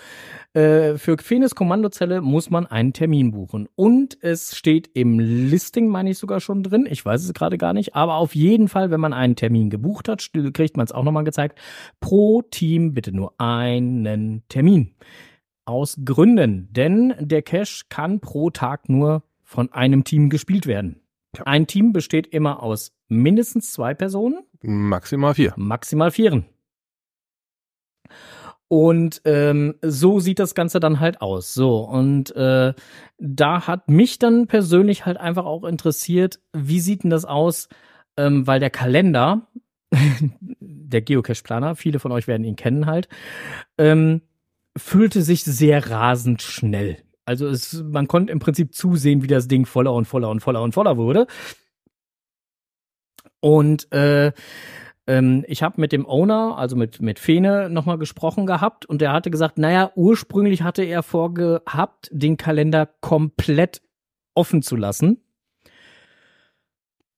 äh, 0.53 0.97
für 0.97 1.17
Phoenix 1.17 1.55
Kommandozelle 1.55 2.21
muss 2.21 2.49
man 2.49 2.65
einen 2.65 2.93
Termin 2.93 3.31
buchen. 3.31 3.67
Und 3.75 4.17
es 4.21 4.55
steht 4.55 4.89
im 4.93 5.19
Listing, 5.19 5.87
meine 5.87 6.09
ich 6.09 6.17
sogar 6.17 6.39
schon 6.39 6.63
drin. 6.63 6.87
Ich 6.89 7.05
weiß 7.05 7.23
es 7.23 7.33
gerade 7.33 7.57
gar 7.57 7.73
nicht. 7.73 7.95
Aber 7.95 8.15
auf 8.15 8.35
jeden 8.35 8.67
Fall, 8.67 8.91
wenn 8.91 8.99
man 8.99 9.13
einen 9.13 9.35
Termin 9.35 9.69
gebucht 9.69 10.07
hat, 10.07 10.29
kriegt 10.53 10.77
man 10.77 10.85
es 10.85 10.91
auch 10.91 11.03
nochmal 11.03 11.23
gezeigt. 11.23 11.59
Pro 11.99 12.41
Team 12.41 12.93
bitte 12.93 13.11
nur 13.11 13.39
einen 13.39 14.43
Termin. 14.49 14.95
Aus 15.65 15.97
Gründen. 16.03 16.69
Denn 16.71 17.13
der 17.19 17.41
Cache 17.41 17.85
kann 17.89 18.19
pro 18.19 18.49
Tag 18.49 18.89
nur 18.89 19.23
von 19.43 19.71
einem 19.71 20.03
Team 20.03 20.29
gespielt 20.29 20.67
werden. 20.67 21.01
Ja. 21.35 21.43
Ein 21.45 21.67
Team 21.67 21.93
besteht 21.93 22.27
immer 22.27 22.63
aus 22.63 22.93
mindestens 23.07 23.71
zwei 23.71 23.93
Personen 23.93 24.39
Maximal 24.61 25.35
vier. 25.35 25.53
maximal 25.55 26.11
vieren. 26.11 26.45
Und 28.69 29.21
ähm, 29.23 29.75
so 29.81 30.19
sieht 30.19 30.39
das 30.39 30.53
Ganze 30.53 30.79
dann 30.79 30.99
halt 30.99 31.21
aus. 31.21 31.53
So, 31.53 31.79
und 31.79 32.35
äh, 32.35 32.73
da 33.17 33.67
hat 33.67 33.89
mich 33.89 34.19
dann 34.19 34.47
persönlich 34.47 35.05
halt 35.05 35.17
einfach 35.17 35.45
auch 35.45 35.63
interessiert, 35.63 36.39
wie 36.53 36.81
sieht 36.81 37.03
denn 37.03 37.09
das 37.09 37.23
aus, 37.23 37.69
ähm, 38.17 38.45
weil 38.45 38.59
der 38.59 38.69
Kalender 38.69 39.47
der 40.59 41.01
Geocache-Planer, 41.01 41.75
viele 41.75 41.99
von 41.99 42.11
euch 42.11 42.27
werden 42.27 42.43
ihn 42.43 42.55
kennen 42.55 42.85
halt, 42.85 43.07
ähm, 43.77 44.21
füllte 44.75 45.21
sich 45.21 45.43
sehr 45.43 45.89
rasend 45.89 46.41
schnell. 46.41 46.97
Also 47.25 47.47
es, 47.47 47.83
man 47.83 48.07
konnte 48.07 48.31
im 48.31 48.39
Prinzip 48.39 48.73
zusehen, 48.73 49.21
wie 49.23 49.27
das 49.27 49.47
Ding 49.47 49.65
voller 49.65 49.93
und 49.93 50.05
voller 50.05 50.29
und 50.29 50.41
voller 50.41 50.61
und 50.61 50.73
voller 50.73 50.97
wurde. 50.97 51.27
Und 53.39 53.91
äh, 53.91 54.31
ähm, 55.07 55.45
ich 55.47 55.63
habe 55.63 55.79
mit 55.79 55.93
dem 55.93 56.05
Owner, 56.05 56.57
also 56.57 56.75
mit, 56.75 57.01
mit 57.01 57.17
Fene, 57.17 57.69
nochmal 57.69 57.97
gesprochen 57.97 58.45
gehabt 58.45 58.85
und 58.85 59.01
der 59.01 59.13
hatte 59.13 59.31
gesagt, 59.31 59.57
naja, 59.57 59.91
ursprünglich 59.95 60.61
hatte 60.61 60.83
er 60.83 61.01
vorgehabt, 61.01 62.09
den 62.11 62.35
Kalender 62.37 62.85
komplett 62.99 63.81
offen 64.35 64.61
zu 64.61 64.75
lassen. 64.75 65.23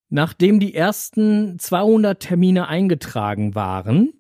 Nachdem 0.10 0.60
die 0.60 0.74
ersten 0.74 1.60
200 1.60 2.20
Termine 2.20 2.68
eingetragen 2.68 3.54
waren. 3.56 4.14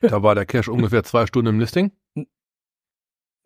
da 0.00 0.22
war 0.22 0.34
der 0.34 0.46
Cache 0.46 0.70
ungefähr 0.70 1.02
zwei 1.04 1.26
Stunden 1.26 1.48
im 1.48 1.60
Listing. 1.60 1.92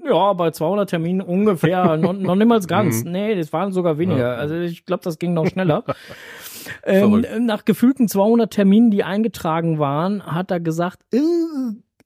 Ja, 0.05 0.33
bei 0.35 0.51
200 0.51 0.89
Terminen 0.89 1.21
ungefähr, 1.21 1.97
noch, 1.99 2.13
noch 2.13 2.35
niemals 2.35 2.67
ganz. 2.67 3.05
Mhm. 3.05 3.13
nee, 3.13 3.35
das 3.35 3.53
waren 3.53 3.73
sogar 3.73 3.99
weniger. 3.99 4.37
Also 4.37 4.57
ich 4.57 4.85
glaube, 4.85 5.03
das 5.05 5.19
ging 5.19 5.35
noch 5.35 5.47
schneller. 5.47 5.85
ähm, 6.85 7.25
nach 7.41 7.65
gefühlten 7.65 8.09
200 8.09 8.53
Terminen, 8.53 8.91
die 8.91 9.05
eingetragen 9.05 9.79
waren, 9.79 10.25
hat 10.25 10.51
er 10.51 10.61
gesagt, 10.61 11.01
äh, 11.13 11.19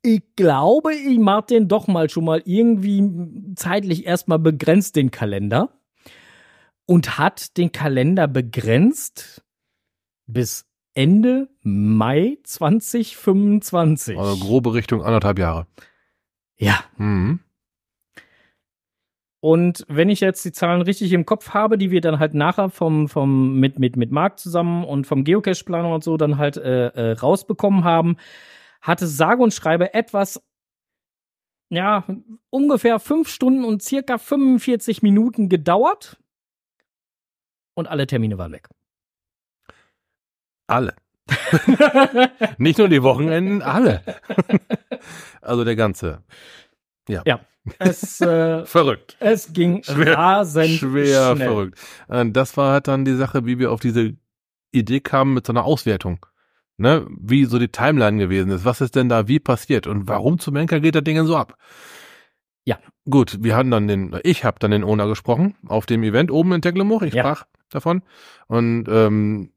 ich 0.02 0.22
glaube, 0.36 0.94
ich 0.94 1.18
mach 1.18 1.42
den 1.42 1.68
doch 1.68 1.86
mal 1.86 2.08
schon 2.08 2.24
mal 2.24 2.42
irgendwie 2.44 3.54
zeitlich 3.56 4.06
erstmal 4.06 4.38
begrenzt, 4.38 4.96
den 4.96 5.10
Kalender. 5.10 5.70
Und 6.86 7.18
hat 7.18 7.56
den 7.56 7.70
Kalender 7.70 8.26
begrenzt 8.26 9.44
bis 10.26 10.66
Ende 10.94 11.48
Mai 11.62 12.38
2025. 12.42 14.18
Also 14.18 14.44
grobe 14.44 14.74
Richtung 14.74 15.02
anderthalb 15.04 15.38
Jahre. 15.38 15.66
Ja. 16.56 16.80
Mhm. 16.96 17.40
Und 19.40 19.86
wenn 19.88 20.10
ich 20.10 20.20
jetzt 20.20 20.44
die 20.44 20.52
Zahlen 20.52 20.82
richtig 20.82 21.12
im 21.14 21.24
Kopf 21.24 21.50
habe, 21.50 21.78
die 21.78 21.90
wir 21.90 22.02
dann 22.02 22.18
halt 22.18 22.34
nachher 22.34 22.68
vom, 22.68 23.08
vom, 23.08 23.58
mit, 23.58 23.78
mit, 23.78 23.96
mit 23.96 24.10
Marc 24.10 24.38
zusammen 24.38 24.84
und 24.84 25.06
vom 25.06 25.24
Geocache-Planer 25.24 25.94
und 25.94 26.04
so 26.04 26.18
dann 26.18 26.36
halt 26.36 26.58
äh, 26.58 26.88
äh, 26.88 27.12
rausbekommen 27.12 27.84
haben, 27.84 28.16
hatte 28.82 29.06
sage 29.06 29.42
und 29.42 29.54
schreibe 29.54 29.94
etwas, 29.94 30.42
ja, 31.70 32.04
ungefähr 32.50 32.98
fünf 32.98 33.28
Stunden 33.28 33.64
und 33.64 33.82
circa 33.82 34.18
45 34.18 35.02
Minuten 35.02 35.48
gedauert. 35.48 36.18
Und 37.74 37.88
alle 37.88 38.06
Termine 38.06 38.36
waren 38.36 38.52
weg. 38.52 38.68
Alle. 40.66 40.94
Nicht 42.58 42.78
nur 42.78 42.88
die 42.88 43.02
Wochenenden, 43.02 43.62
alle. 43.62 44.02
also 45.40 45.64
der 45.64 45.76
ganze. 45.76 46.22
Ja. 47.08 47.22
Ja. 47.24 47.40
Es, 47.78 48.20
äh, 48.20 48.64
verrückt. 48.64 49.16
Es 49.20 49.52
ging 49.52 49.82
schwer, 49.84 50.16
rasend 50.16 50.70
schwer 50.70 51.34
schnell. 51.36 51.48
verrückt. 51.48 51.78
Äh, 52.08 52.30
das 52.30 52.56
war 52.56 52.72
halt 52.72 52.88
dann 52.88 53.04
die 53.04 53.14
Sache, 53.14 53.46
wie 53.46 53.58
wir 53.58 53.72
auf 53.72 53.80
diese 53.80 54.14
Idee 54.72 55.00
kamen 55.00 55.34
mit 55.34 55.46
so 55.46 55.52
einer 55.52 55.64
Auswertung. 55.64 56.26
Ne, 56.76 57.06
wie 57.10 57.44
so 57.44 57.58
die 57.58 57.68
Timeline 57.68 58.16
gewesen 58.16 58.50
ist. 58.50 58.64
Was 58.64 58.80
ist 58.80 58.96
denn 58.96 59.10
da 59.10 59.28
wie 59.28 59.38
passiert 59.38 59.86
und 59.86 60.08
warum 60.08 60.38
zum 60.38 60.56
Henker 60.56 60.80
geht 60.80 60.94
das 60.94 61.04
Ding 61.04 61.22
so 61.26 61.36
ab? 61.36 61.58
Ja. 62.64 62.78
Gut, 63.08 63.38
wir 63.42 63.54
hatten 63.54 63.70
dann 63.70 63.86
den, 63.86 64.18
ich 64.22 64.44
habe 64.44 64.58
dann 64.60 64.70
den 64.70 64.84
Owner 64.84 65.06
gesprochen 65.06 65.56
auf 65.66 65.84
dem 65.84 66.02
Event 66.02 66.30
oben 66.30 66.52
in 66.52 66.62
Tecklenburg. 66.62 67.02
Ich 67.02 67.12
ja. 67.12 67.22
sprach 67.22 67.44
davon 67.68 68.02
und 68.46 68.86
ähm, 68.88 69.52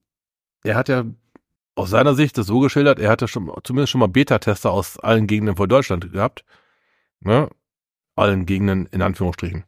er 0.64 0.76
hat 0.76 0.90
ja 0.90 1.06
aus 1.76 1.90
seiner 1.90 2.14
Sicht 2.14 2.38
das 2.38 2.48
so 2.48 2.60
geschildert, 2.60 3.00
er 3.00 3.10
hatte 3.10 3.28
schon 3.28 3.52
zumindest 3.64 3.92
schon 3.92 4.00
mal 4.00 4.08
Beta-Tester 4.08 4.72
aus 4.72 5.00
allen 5.00 5.28
Gegenden 5.28 5.56
von 5.56 5.68
Deutschland 5.70 6.12
gehabt. 6.12 6.44
Ne? 7.22 7.50
Allen 8.16 8.46
Gegenden 8.46 8.88
in 8.88 9.02
Anführungsstrichen. 9.02 9.64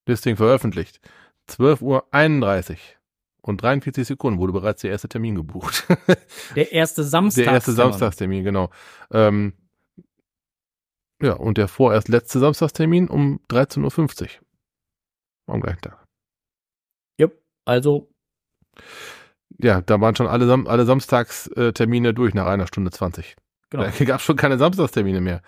Listing 0.06 0.36
veröffentlicht. 0.36 1.00
12.31 1.48 2.70
Uhr 2.70 2.78
und 3.42 3.62
43 3.62 4.06
Sekunden 4.06 4.38
wurde 4.38 4.52
bereits 4.52 4.82
der 4.82 4.90
erste 4.90 5.08
Termin 5.08 5.34
gebucht. 5.34 5.86
der 6.56 6.72
erste 6.72 7.02
Samstagstermin. 7.02 7.46
Der 7.46 7.54
erste 7.54 7.72
Samstagstermin, 7.72 8.44
genau. 8.44 8.70
Ähm, 9.10 9.54
ja, 11.22 11.34
und 11.34 11.58
der 11.58 11.68
vorerst 11.68 12.08
letzte 12.08 12.38
Samstagstermin 12.38 13.08
um 13.08 13.40
13.50 13.50 14.22
Uhr. 14.22 14.28
Am 15.46 15.60
gleichen 15.60 15.80
Tag. 15.80 15.99
Also. 17.70 18.08
Ja, 19.58 19.80
da 19.80 20.00
waren 20.00 20.16
schon 20.16 20.26
alle, 20.26 20.46
Sam 20.46 20.66
alle 20.66 20.84
Samstagstermine 20.84 22.12
durch 22.12 22.34
nach 22.34 22.46
einer 22.46 22.66
Stunde 22.66 22.90
20. 22.90 23.36
Genau. 23.70 23.84
Da 23.84 23.90
gab 24.04 24.18
es 24.18 24.26
schon 24.26 24.34
keine 24.34 24.58
Samstagstermine 24.58 25.20
mehr. 25.20 25.40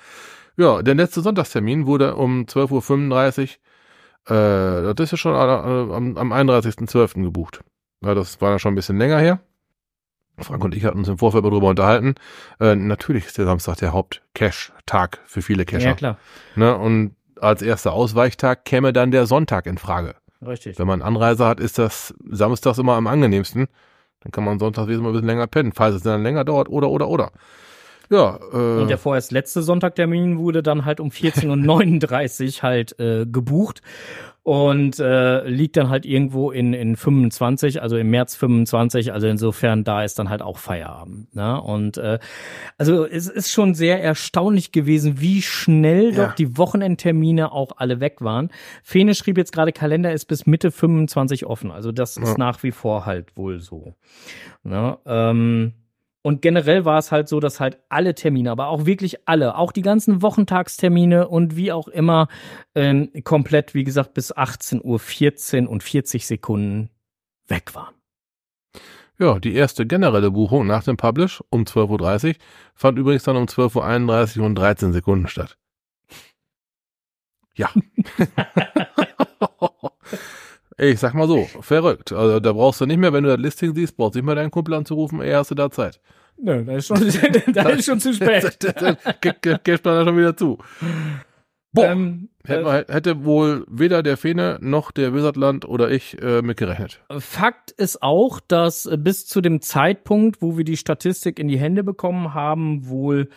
Ja, 0.56 0.82
der 0.82 0.94
letzte 0.94 1.20
Sonntagstermin 1.20 1.86
wurde 1.86 2.14
um 2.14 2.42
12.35 2.44 3.58
Uhr, 4.30 4.36
äh, 4.36 4.94
das 4.94 5.06
ist 5.06 5.10
ja 5.12 5.18
schon 5.18 5.34
äh, 5.34 5.94
am, 5.94 6.16
am 6.16 6.32
31.12. 6.32 7.24
gebucht. 7.24 7.64
Ja, 8.04 8.14
das 8.14 8.40
war 8.40 8.50
dann 8.50 8.60
schon 8.60 8.72
ein 8.72 8.76
bisschen 8.76 8.98
länger 8.98 9.18
her. 9.18 9.40
Frank 10.38 10.62
und 10.64 10.76
ich 10.76 10.84
hatten 10.84 10.98
uns 10.98 11.08
im 11.08 11.18
Vorfeld 11.18 11.44
darüber 11.44 11.68
unterhalten. 11.68 12.14
Äh, 12.60 12.76
natürlich 12.76 13.26
ist 13.26 13.38
der 13.38 13.46
Samstag 13.46 13.78
der 13.78 13.92
Haupt-Cash-Tag 13.92 15.20
für 15.24 15.42
viele 15.42 15.64
Cacher. 15.64 15.88
Ja, 15.88 15.94
klar. 15.94 16.18
Ne? 16.54 16.76
Und 16.76 17.16
als 17.40 17.62
erster 17.62 17.92
Ausweichtag 17.92 18.64
käme 18.64 18.92
dann 18.92 19.10
der 19.10 19.26
Sonntag 19.26 19.66
in 19.66 19.78
Frage. 19.78 20.14
Richtig. 20.46 20.78
Wenn 20.78 20.86
man 20.86 21.02
Anreise 21.02 21.46
hat, 21.46 21.60
ist 21.60 21.78
das 21.78 22.14
samstags 22.30 22.78
immer 22.78 22.94
am 22.94 23.06
angenehmsten. 23.06 23.68
Dann 24.20 24.32
kann 24.32 24.44
man 24.44 24.58
sonntags 24.58 24.88
wesentlich 24.88 25.08
ein 25.08 25.12
bisschen 25.12 25.26
länger 25.26 25.46
pennen, 25.46 25.72
falls 25.72 25.96
es 25.96 26.02
dann 26.02 26.22
länger 26.22 26.44
dauert 26.44 26.68
oder, 26.68 26.90
oder, 26.90 27.08
oder. 27.08 27.32
Ja. 28.10 28.38
Äh, 28.52 28.80
und 28.80 28.88
der 28.88 28.98
vorerst 28.98 29.32
letzte 29.32 29.62
Sonntagtermin 29.62 30.38
wurde 30.38 30.62
dann 30.62 30.84
halt 30.84 31.00
um 31.00 31.08
14.39 31.08 32.56
Uhr 32.56 32.62
halt 32.62 32.98
äh, 33.00 33.26
gebucht 33.26 33.82
und 34.44 34.98
äh, 34.98 35.46
liegt 35.48 35.76
dann 35.76 35.88
halt 35.88 36.04
irgendwo 36.04 36.50
in, 36.50 36.74
in 36.74 36.96
25, 36.96 37.80
also 37.80 37.96
im 37.96 38.10
März 38.10 38.34
25, 38.34 39.12
also 39.12 39.28
insofern 39.28 39.84
da 39.84 40.02
ist 40.02 40.18
dann 40.18 40.30
halt 40.30 40.42
auch 40.42 40.58
Feierabend. 40.58 41.34
Ne? 41.34 41.60
Und 41.60 41.96
äh, 41.98 42.18
also 42.76 43.06
es 43.06 43.28
ist 43.28 43.52
schon 43.52 43.74
sehr 43.74 44.02
erstaunlich 44.02 44.72
gewesen, 44.72 45.20
wie 45.20 45.42
schnell 45.42 46.12
ja. 46.12 46.26
doch 46.26 46.34
die 46.34 46.58
Wochenendtermine 46.58 47.52
auch 47.52 47.72
alle 47.76 48.00
weg 48.00 48.20
waren. 48.20 48.50
Fene 48.82 49.14
schrieb 49.14 49.38
jetzt 49.38 49.52
gerade, 49.52 49.72
Kalender 49.72 50.12
ist 50.12 50.24
bis 50.24 50.44
Mitte 50.44 50.72
25 50.72 51.46
offen, 51.46 51.70
also 51.70 51.92
das 51.92 52.16
ja. 52.16 52.24
ist 52.24 52.36
nach 52.36 52.62
wie 52.64 52.72
vor 52.72 53.06
halt 53.06 53.36
wohl 53.36 53.60
so. 53.60 53.94
Ne? 54.64 54.98
Ähm, 55.06 55.72
Und 56.22 56.40
generell 56.40 56.84
war 56.84 56.98
es 56.98 57.10
halt 57.10 57.28
so, 57.28 57.40
dass 57.40 57.58
halt 57.58 57.78
alle 57.88 58.14
Termine, 58.14 58.52
aber 58.52 58.68
auch 58.68 58.86
wirklich 58.86 59.28
alle, 59.28 59.56
auch 59.56 59.72
die 59.72 59.82
ganzen 59.82 60.22
Wochentagstermine 60.22 61.26
und 61.26 61.56
wie 61.56 61.72
auch 61.72 61.88
immer, 61.88 62.28
ähm, 62.76 63.10
komplett, 63.24 63.74
wie 63.74 63.82
gesagt, 63.82 64.14
bis 64.14 64.32
18.14 64.32 65.64
Uhr 65.64 65.70
und 65.70 65.82
40 65.82 66.26
Sekunden 66.26 66.90
weg 67.48 67.74
waren. 67.74 67.94
Ja, 69.18 69.38
die 69.38 69.54
erste 69.54 69.84
generelle 69.84 70.30
Buchung 70.30 70.66
nach 70.66 70.84
dem 70.84 70.96
Publish 70.96 71.42
um 71.50 71.62
12.30 71.62 72.28
Uhr 72.28 72.34
fand 72.74 72.98
übrigens 72.98 73.24
dann 73.24 73.36
um 73.36 73.44
12.31 73.44 74.38
Uhr 74.38 74.46
und 74.46 74.54
13 74.54 74.92
Sekunden 74.92 75.26
statt. 75.26 75.58
Ja. 77.54 77.70
ich 80.78 80.98
sag 80.98 81.14
mal 81.14 81.28
so, 81.28 81.44
verrückt. 81.60 82.12
Also 82.12 82.40
da 82.40 82.52
brauchst 82.52 82.80
du 82.80 82.86
nicht 82.86 82.98
mehr, 82.98 83.12
wenn 83.12 83.24
du 83.24 83.30
das 83.30 83.40
Listing 83.40 83.74
siehst, 83.74 83.96
brauchst 83.96 84.14
du 84.14 84.18
nicht 84.18 84.26
mehr 84.26 84.34
deinen 84.34 84.50
Kumpel 84.50 84.74
anzurufen, 84.74 85.20
eher 85.20 85.38
hast 85.38 85.50
du 85.50 85.54
da 85.54 85.70
Zeit. 85.70 86.00
Nö, 86.38 86.64
da 86.64 86.76
ist 86.76 86.86
schon, 86.86 86.98
da 87.52 87.68
ist 87.68 87.84
schon 87.84 88.00
zu 88.00 88.14
spät. 88.14 88.58
Geht 89.20 89.84
man 89.84 89.94
da 89.94 90.04
schon 90.04 90.16
wieder 90.16 90.36
zu. 90.36 90.58
Boah, 91.74 91.86
ähm, 91.86 92.28
hätte, 92.44 92.84
äh, 92.88 92.92
hätte, 92.92 93.24
wohl 93.24 93.64
weder 93.68 94.02
der 94.02 94.18
Fene 94.18 94.58
noch 94.60 94.90
der 94.90 95.14
Wizardland 95.14 95.64
oder 95.64 95.90
ich 95.90 96.20
äh, 96.20 96.42
mitgerechnet. 96.42 97.00
Fakt 97.18 97.70
ist 97.70 98.02
auch, 98.02 98.40
dass 98.40 98.84
äh, 98.84 98.98
bis 98.98 99.26
zu 99.26 99.40
dem 99.40 99.62
Zeitpunkt, 99.62 100.42
wo 100.42 100.58
wir 100.58 100.64
die 100.64 100.76
Statistik 100.76 101.38
in 101.38 101.48
die 101.48 101.58
Hände 101.58 101.82
bekommen 101.82 102.34
haben, 102.34 102.88
wohl 102.88 103.30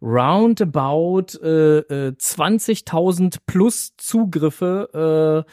roundabout 0.00 1.38
äh, 1.42 1.78
äh, 1.78 2.12
20.000 2.12 3.36
plus 3.46 3.94
Zugriffe 3.96 5.44
äh, 5.46 5.52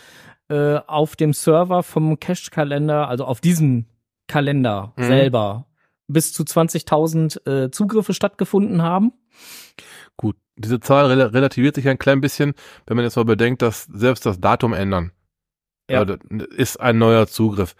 äh, 0.49 0.79
auf 0.87 1.15
dem 1.15 1.33
Server 1.33 1.83
vom 1.83 2.19
Cache-Kalender, 2.19 3.07
also 3.07 3.25
auf 3.25 3.41
diesem 3.41 3.85
Kalender 4.27 4.93
mhm. 4.95 5.03
selber, 5.03 5.65
bis 6.07 6.33
zu 6.33 6.43
20.000 6.43 7.65
äh, 7.65 7.71
Zugriffe 7.71 8.13
stattgefunden 8.13 8.81
haben. 8.81 9.13
Gut, 10.17 10.35
diese 10.55 10.79
Zahl 10.79 11.05
rel 11.07 11.21
relativiert 11.21 11.75
sich 11.75 11.87
ein 11.87 11.97
klein 11.97 12.21
bisschen, 12.21 12.53
wenn 12.87 12.97
man 12.97 13.05
jetzt 13.05 13.15
mal 13.15 13.25
bedenkt, 13.25 13.61
dass 13.61 13.83
selbst 13.85 14.25
das 14.25 14.39
Datum 14.39 14.73
ändern 14.73 15.11
ja. 15.89 15.99
Also, 15.99 16.15
ist 16.55 16.79
ein 16.79 16.97
neuer 16.97 17.27
Zugriff. 17.27 17.75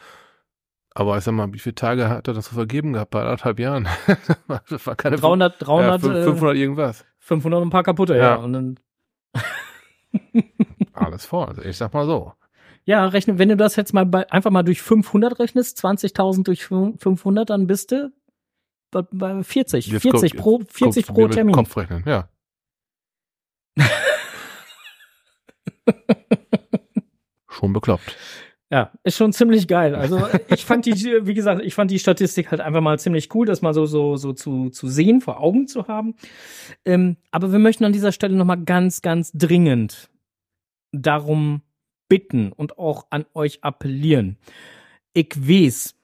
Aber 0.95 1.17
ich 1.17 1.23
sag 1.23 1.34
mal, 1.34 1.53
wie 1.53 1.60
viele 1.60 1.75
Tage 1.75 2.10
hat 2.10 2.27
er 2.27 2.34
das 2.34 2.47
so 2.47 2.55
vergeben 2.55 2.93
gehabt? 2.93 3.12
Bei 3.12 3.21
anderthalb 3.21 3.60
Jahren? 3.60 3.88
das 4.69 4.86
war 4.88 4.95
keine 4.95 5.17
300, 5.17 5.55
300, 5.60 6.03
ja, 6.03 6.23
500 6.23 6.58
irgendwas. 6.58 7.05
500 7.19 7.62
und 7.62 7.67
ein 7.67 7.71
paar 7.71 7.84
kaputte, 7.84 8.17
ja. 8.17 8.23
ja. 8.23 8.36
Und 8.36 8.53
dann 8.53 8.79
Alles 10.93 11.25
voll. 11.25 11.47
Also 11.47 11.62
ich 11.62 11.77
sag 11.77 11.93
mal 11.93 12.05
so. 12.05 12.34
Ja, 12.89 13.06
rechne, 13.06 13.38
wenn 13.38 13.49
du 13.49 13.56
das 13.56 13.75
jetzt 13.75 13.93
mal 13.93 14.08
bei, 14.08 14.32
einfach 14.32 14.49
mal 14.49 14.63
durch 14.63 14.82
500 14.82 15.38
rechnest, 15.38 15.78
20.000 15.86 16.43
durch 16.43 16.65
500, 16.65 17.47
dann 17.47 17.67
bist 17.67 17.91
du 17.91 18.12
bei 18.89 19.43
40, 19.43 19.86
jetzt 19.86 20.02
40 20.02 20.32
kommt, 20.32 20.41
pro, 20.41 20.62
40 20.67 21.06
pro 21.06 21.28
Termin. 21.28 21.54
Kopfrechnen, 21.54 22.04
ja. 22.08 22.30
Schon 27.47 27.73
bekloppt. 27.73 28.17
Ja, 28.71 28.91
ist 29.04 29.17
schon 29.17 29.34
ziemlich 29.34 29.67
geil. 29.67 29.93
Also 29.93 30.28
ich 30.47 30.65
fand 30.65 30.88
die, 30.88 30.93
wie 31.28 31.36
gesagt, 31.36 31.62
ich 31.63 31.75
fand 31.75 31.91
die 31.91 31.99
Statistik 31.99 32.49
halt 32.49 32.62
einfach 32.62 32.82
mal 32.82 32.97
ziemlich 32.97 33.36
cool, 33.36 33.45
das 33.45 33.62
mal 33.62 33.75
so 33.75 33.86
so 33.86 34.15
so 34.15 34.34
zu 34.34 34.71
zu 34.71 34.88
sehen, 34.88 35.21
vor 35.21 35.39
Augen 35.39 35.67
zu 35.67 35.88
haben. 35.88 36.15
Ähm, 36.86 37.17
aber 37.30 37.52
wir 37.52 37.60
möchten 37.60 37.86
an 37.86 37.93
dieser 37.93 38.12
Stelle 38.12 38.36
noch 38.36 38.45
mal 38.45 38.56
ganz 38.56 39.04
ganz 39.04 39.32
dringend 39.32 40.10
darum 40.91 41.62
bitten 42.10 42.52
und 42.52 42.78
auch 42.78 43.06
an 43.10 43.26
euch 43.34 43.63
appellieren. 43.63 44.38
Ich 45.13 45.34
weiß, 45.38 45.95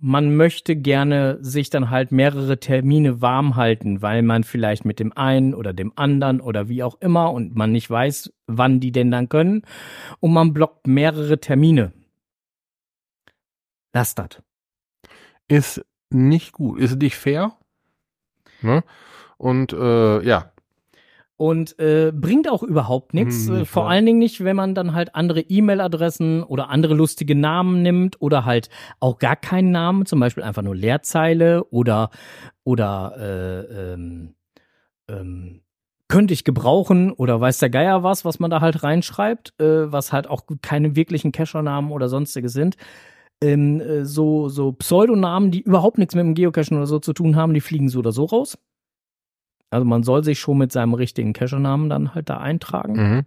man 0.00 0.36
möchte 0.36 0.76
gerne 0.76 1.38
sich 1.40 1.70
dann 1.70 1.88
halt 1.88 2.12
mehrere 2.12 2.58
Termine 2.58 3.22
warm 3.22 3.56
halten, 3.56 4.02
weil 4.02 4.22
man 4.22 4.44
vielleicht 4.44 4.84
mit 4.84 4.98
dem 4.98 5.16
einen 5.16 5.54
oder 5.54 5.72
dem 5.72 5.92
anderen 5.96 6.40
oder 6.40 6.68
wie 6.68 6.82
auch 6.82 7.00
immer 7.00 7.32
und 7.32 7.54
man 7.54 7.72
nicht 7.72 7.88
weiß, 7.88 8.32
wann 8.46 8.80
die 8.80 8.92
denn 8.92 9.10
dann 9.10 9.28
können 9.28 9.62
und 10.20 10.32
man 10.32 10.52
blockt 10.52 10.86
mehrere 10.86 11.38
Termine. 11.40 11.92
Lass 13.94 14.14
das. 14.14 14.42
Ist 15.48 15.84
nicht 16.10 16.52
gut, 16.52 16.80
ist 16.80 17.00
nicht 17.00 17.16
fair. 17.16 17.56
Ne? 18.60 18.82
Und 19.38 19.72
äh, 19.72 20.22
ja, 20.22 20.52
und 21.36 21.78
äh, 21.78 22.12
bringt 22.14 22.48
auch 22.48 22.62
überhaupt 22.62 23.12
nichts. 23.12 23.48
Hm, 23.48 23.66
vor 23.66 23.88
allen 23.88 24.06
Dingen 24.06 24.18
nicht, 24.18 24.44
wenn 24.44 24.56
man 24.56 24.74
dann 24.74 24.94
halt 24.94 25.14
andere 25.14 25.40
E-Mail-Adressen 25.40 26.42
oder 26.42 26.70
andere 26.70 26.94
lustige 26.94 27.34
Namen 27.34 27.82
nimmt 27.82 28.20
oder 28.20 28.44
halt 28.44 28.68
auch 29.00 29.18
gar 29.18 29.36
keinen 29.36 29.72
Namen, 29.72 30.06
zum 30.06 30.20
Beispiel 30.20 30.44
einfach 30.44 30.62
nur 30.62 30.76
Leerzeile 30.76 31.64
oder 31.70 32.10
oder 32.62 33.14
äh, 33.18 33.92
ähm, 33.92 34.34
ähm, 35.08 35.60
könnte 36.08 36.34
ich 36.34 36.44
gebrauchen 36.44 37.12
oder 37.12 37.40
weiß 37.40 37.58
der 37.58 37.70
Geier 37.70 38.02
was, 38.02 38.24
was 38.24 38.38
man 38.38 38.50
da 38.50 38.60
halt 38.60 38.82
reinschreibt, 38.82 39.58
äh, 39.60 39.90
was 39.90 40.12
halt 40.12 40.28
auch 40.28 40.42
keine 40.62 40.96
wirklichen 40.96 41.32
Cacher-Namen 41.32 41.90
oder 41.90 42.08
sonstige 42.08 42.48
sind. 42.48 42.76
Ähm, 43.42 43.80
äh, 43.80 44.04
so, 44.04 44.48
so 44.48 44.72
Pseudonamen, 44.72 45.50
die 45.50 45.62
überhaupt 45.62 45.98
nichts 45.98 46.14
mit 46.14 46.24
dem 46.24 46.34
Geocachen 46.34 46.76
oder 46.76 46.86
so 46.86 47.00
zu 47.00 47.12
tun 47.12 47.36
haben, 47.36 47.54
die 47.54 47.60
fliegen 47.60 47.88
so 47.88 47.98
oder 47.98 48.12
so 48.12 48.24
raus. 48.24 48.58
Also 49.74 49.84
man 49.84 50.04
soll 50.04 50.22
sich 50.22 50.38
schon 50.38 50.58
mit 50.58 50.72
seinem 50.72 50.94
richtigen 50.94 51.32
Cache-Namen 51.32 51.88
dann 51.90 52.14
halt 52.14 52.30
da 52.30 52.38
eintragen. 52.38 52.94
Mhm. 52.94 53.22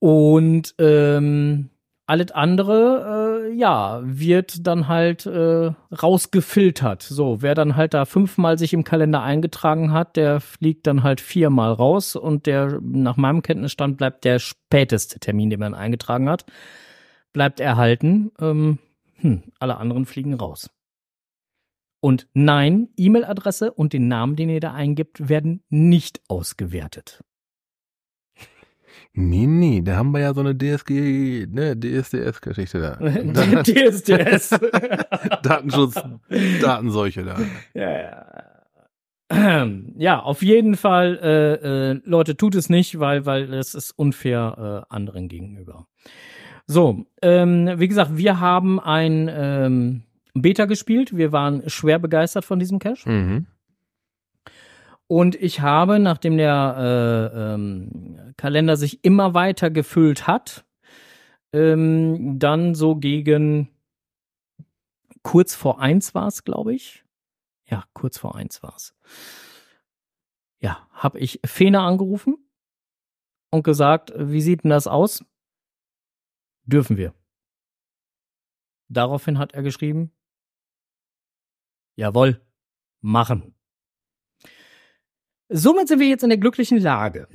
Und 0.00 0.74
ähm, 0.78 1.70
alles 2.06 2.30
andere, 2.30 3.48
äh, 3.48 3.54
ja, 3.54 4.00
wird 4.02 4.66
dann 4.66 4.86
halt 4.86 5.26
äh, 5.26 5.72
rausgefiltert. 5.90 7.02
So, 7.02 7.42
wer 7.42 7.54
dann 7.54 7.76
halt 7.76 7.94
da 7.94 8.04
fünfmal 8.04 8.58
sich 8.58 8.72
im 8.72 8.84
Kalender 8.84 9.22
eingetragen 9.22 9.92
hat, 9.92 10.16
der 10.16 10.40
fliegt 10.40 10.86
dann 10.86 11.02
halt 11.02 11.20
viermal 11.20 11.72
raus 11.72 12.14
und 12.16 12.46
der, 12.46 12.78
nach 12.82 13.16
meinem 13.16 13.42
Kenntnisstand, 13.42 13.96
bleibt 13.96 14.24
der 14.24 14.38
späteste 14.38 15.20
Termin, 15.20 15.50
den 15.50 15.60
man 15.60 15.74
eingetragen 15.74 16.28
hat, 16.28 16.44
bleibt 17.32 17.60
erhalten. 17.60 18.30
Ähm, 18.40 18.78
hm, 19.16 19.42
alle 19.58 19.78
anderen 19.78 20.06
fliegen 20.06 20.34
raus. 20.34 20.70
Und 22.00 22.28
nein, 22.32 22.88
E-Mail-Adresse 22.96 23.72
und 23.72 23.92
den 23.92 24.08
Namen, 24.08 24.36
den 24.36 24.50
ihr 24.50 24.60
da 24.60 24.72
eingibt, 24.72 25.28
werden 25.28 25.62
nicht 25.68 26.20
ausgewertet. 26.28 27.24
Nee, 29.14 29.46
nee, 29.46 29.82
da 29.82 29.96
haben 29.96 30.12
wir 30.12 30.20
ja 30.20 30.32
so 30.32 30.40
eine 30.40 30.56
DSG, 30.56 31.46
ne, 31.50 31.76
DSDS-Geschichte 31.76 32.80
da. 32.80 32.96
DSDS. 33.62 34.50
Datenschutz, 35.42 35.94
Datenseuche 36.62 37.24
da. 37.24 37.36
Ja, 37.74 37.90
ja. 38.00 38.26
Ja, 39.96 40.20
auf 40.20 40.42
jeden 40.42 40.74
Fall, 40.76 41.18
äh, 41.22 41.90
äh, 41.90 42.00
Leute, 42.04 42.36
tut 42.36 42.54
es 42.54 42.70
nicht, 42.70 42.98
weil, 42.98 43.26
weil 43.26 43.52
es 43.52 43.74
ist 43.74 43.90
unfair 43.90 44.86
äh, 44.88 44.94
anderen 44.94 45.28
gegenüber. 45.28 45.86
So, 46.66 47.04
ähm, 47.20 47.74
wie 47.76 47.88
gesagt, 47.88 48.16
wir 48.16 48.40
haben 48.40 48.80
ein 48.80 49.28
ähm, 49.30 50.02
Beta 50.42 50.66
gespielt. 50.66 51.16
Wir 51.16 51.32
waren 51.32 51.68
schwer 51.68 51.98
begeistert 51.98 52.44
von 52.44 52.58
diesem 52.58 52.78
Cache. 52.78 53.08
Mhm. 53.08 53.46
Und 55.06 55.36
ich 55.36 55.60
habe, 55.60 55.98
nachdem 55.98 56.36
der 56.36 57.32
äh, 57.34 57.54
ähm, 57.54 58.34
Kalender 58.36 58.76
sich 58.76 59.04
immer 59.04 59.32
weiter 59.32 59.70
gefüllt 59.70 60.26
hat, 60.26 60.66
ähm, 61.52 62.38
dann 62.38 62.74
so 62.74 62.96
gegen 62.96 63.70
kurz 65.22 65.54
vor 65.54 65.80
eins 65.80 66.14
war 66.14 66.26
es, 66.26 66.44
glaube 66.44 66.74
ich. 66.74 67.04
Ja, 67.66 67.84
kurz 67.94 68.18
vor 68.18 68.34
eins 68.36 68.62
war 68.62 68.74
es. 68.76 68.94
Ja, 70.60 70.86
habe 70.92 71.18
ich 71.20 71.40
Fena 71.44 71.86
angerufen 71.86 72.36
und 73.50 73.62
gesagt, 73.62 74.12
wie 74.16 74.42
sieht 74.42 74.64
denn 74.64 74.70
das 74.70 74.86
aus? 74.86 75.24
Dürfen 76.64 76.96
wir. 76.96 77.14
Daraufhin 78.88 79.38
hat 79.38 79.54
er 79.54 79.62
geschrieben, 79.62 80.12
Jawohl, 81.98 82.40
machen. 83.00 83.56
Somit 85.48 85.88
sind 85.88 85.98
wir 85.98 86.06
jetzt 86.06 86.22
in 86.22 86.28
der 86.28 86.38
glücklichen 86.38 86.78
Lage, 86.78 87.26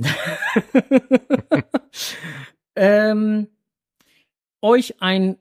ähm, 2.78 3.50
euch 4.62 5.02
ein 5.02 5.36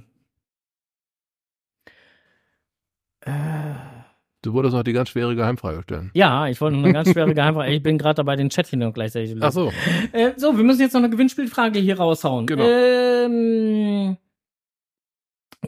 Du 4.44 4.52
wolltest 4.54 4.74
noch 4.74 4.82
die 4.82 4.92
ganz 4.92 5.10
schwere 5.10 5.36
Geheimfrage 5.36 5.82
stellen. 5.84 6.10
ja, 6.14 6.48
ich 6.48 6.60
wollte 6.60 6.76
noch 6.76 6.84
eine 6.84 6.92
ganz 6.92 7.12
schwere 7.12 7.32
Geheimfrage. 7.32 7.72
Ich 7.72 7.82
bin 7.82 7.96
gerade 7.96 8.16
dabei, 8.16 8.34
den 8.34 8.50
Chat 8.50 8.66
hier 8.66 8.78
noch 8.78 8.92
gleichzeitig 8.92 9.30
zu 9.30 9.38
Ach 9.40 9.52
so. 9.52 9.70
Äh, 10.12 10.32
so, 10.36 10.56
wir 10.56 10.64
müssen 10.64 10.80
jetzt 10.80 10.94
noch 10.94 11.00
eine 11.00 11.10
Gewinnspielfrage 11.10 11.78
hier 11.78 11.96
raushauen. 11.96 12.46
Genau. 12.46 12.64
Ähm, 12.64 14.16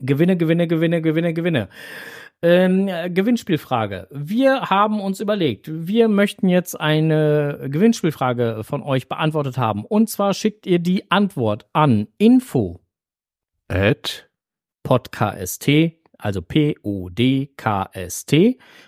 Gewinne, 0.01 0.37
Gewinne, 0.37 0.67
Gewinne, 0.67 1.03
Gewinne, 1.03 1.35
Gewinne. 1.35 1.69
Ähm, 2.43 2.89
äh, 2.89 3.11
Gewinnspielfrage. 3.11 4.09
Wir 4.11 4.63
haben 4.63 5.01
uns 5.01 5.21
überlegt, 5.21 5.71
wir 5.71 6.09
möchten 6.09 6.49
jetzt 6.49 6.79
eine 6.79 7.69
Gewinnspielfrage 7.71 8.65
von 8.65 8.83
euch 8.83 9.09
beantwortet 9.09 9.57
haben. 9.57 9.85
Und 9.85 10.11
zwar 10.11 10.35
schickt 10.35 10.67
ihr 10.67 10.81
die 10.81 11.13
Antwort 11.13 11.69
an 11.73 12.09
info 12.19 12.81
At 13.69 14.29
podcast, 14.83 15.67
also 16.19 16.43
P-O-D-K-S-T 16.43 17.49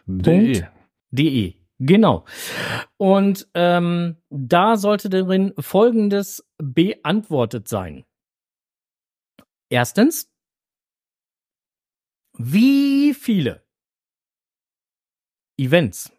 de. 0.07 0.65
De. 1.11 1.55
Genau. 1.79 2.25
Und 2.97 3.49
ähm, 3.55 4.17
da 4.31 4.77
sollte 4.77 5.09
darin 5.09 5.53
Folgendes 5.59 6.47
beantwortet 6.59 7.69
sein. 7.69 8.05
Erstens, 9.69 10.33
wie 12.39 13.15
viele 13.15 13.67
Events 15.59 16.13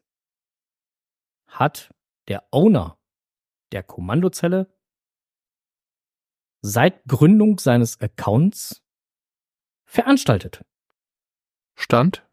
hat 1.47 1.93
der 2.27 2.47
Owner 2.51 2.97
der 3.71 3.83
Kommandozelle 3.83 4.71
seit 6.71 7.03
Gründung 7.05 7.59
seines 7.59 7.99
Accounts 8.01 8.81
veranstaltet? 9.85 10.63
Stand 11.75 12.23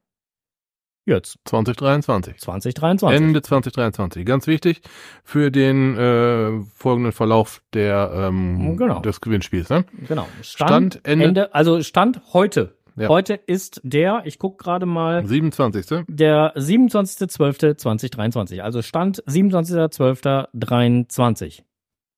Jetzt, 1.06 1.36
2023. 1.44 2.38
2023. 2.40 3.20
Ende 3.20 3.42
2023. 3.42 4.24
Ganz 4.24 4.46
wichtig 4.46 4.80
für 5.22 5.50
den 5.50 5.94
äh, 5.98 6.62
folgenden 6.74 7.12
Verlauf 7.12 7.60
der 7.74 8.10
ähm, 8.14 8.78
Genau. 8.78 9.00
des 9.00 9.20
Gewinnspiels. 9.20 9.68
Ne? 9.68 9.84
Genau. 10.08 10.26
Stand 10.40 11.06
Ende- 11.06 11.26
Ende, 11.26 11.54
also 11.54 11.82
Stand 11.82 12.22
heute. 12.32 12.78
Ja. 12.96 13.08
Heute 13.08 13.34
ist 13.34 13.82
der, 13.84 14.22
ich 14.24 14.38
gucke 14.38 14.64
gerade 14.64 14.86
mal, 14.86 15.26
27. 15.26 16.06
der 16.08 16.54
27.12.2023. 16.56 18.60
Also 18.60 18.80
Stand 18.80 19.22
27.12.23. 19.24 21.64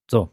So. 0.08 0.30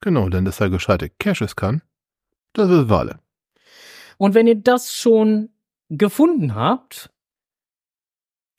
Genau, 0.00 0.28
denn 0.30 0.44
dass 0.44 0.60
er 0.60 0.68
gescheite 0.68 1.10
Caches 1.10 1.54
kann, 1.54 1.82
das 2.54 2.70
wir 2.70 2.90
alle. 2.90 3.20
Und 4.18 4.34
wenn 4.34 4.48
ihr 4.48 4.56
das 4.56 4.96
schon 4.96 5.50
gefunden 5.90 6.56
habt 6.56 7.12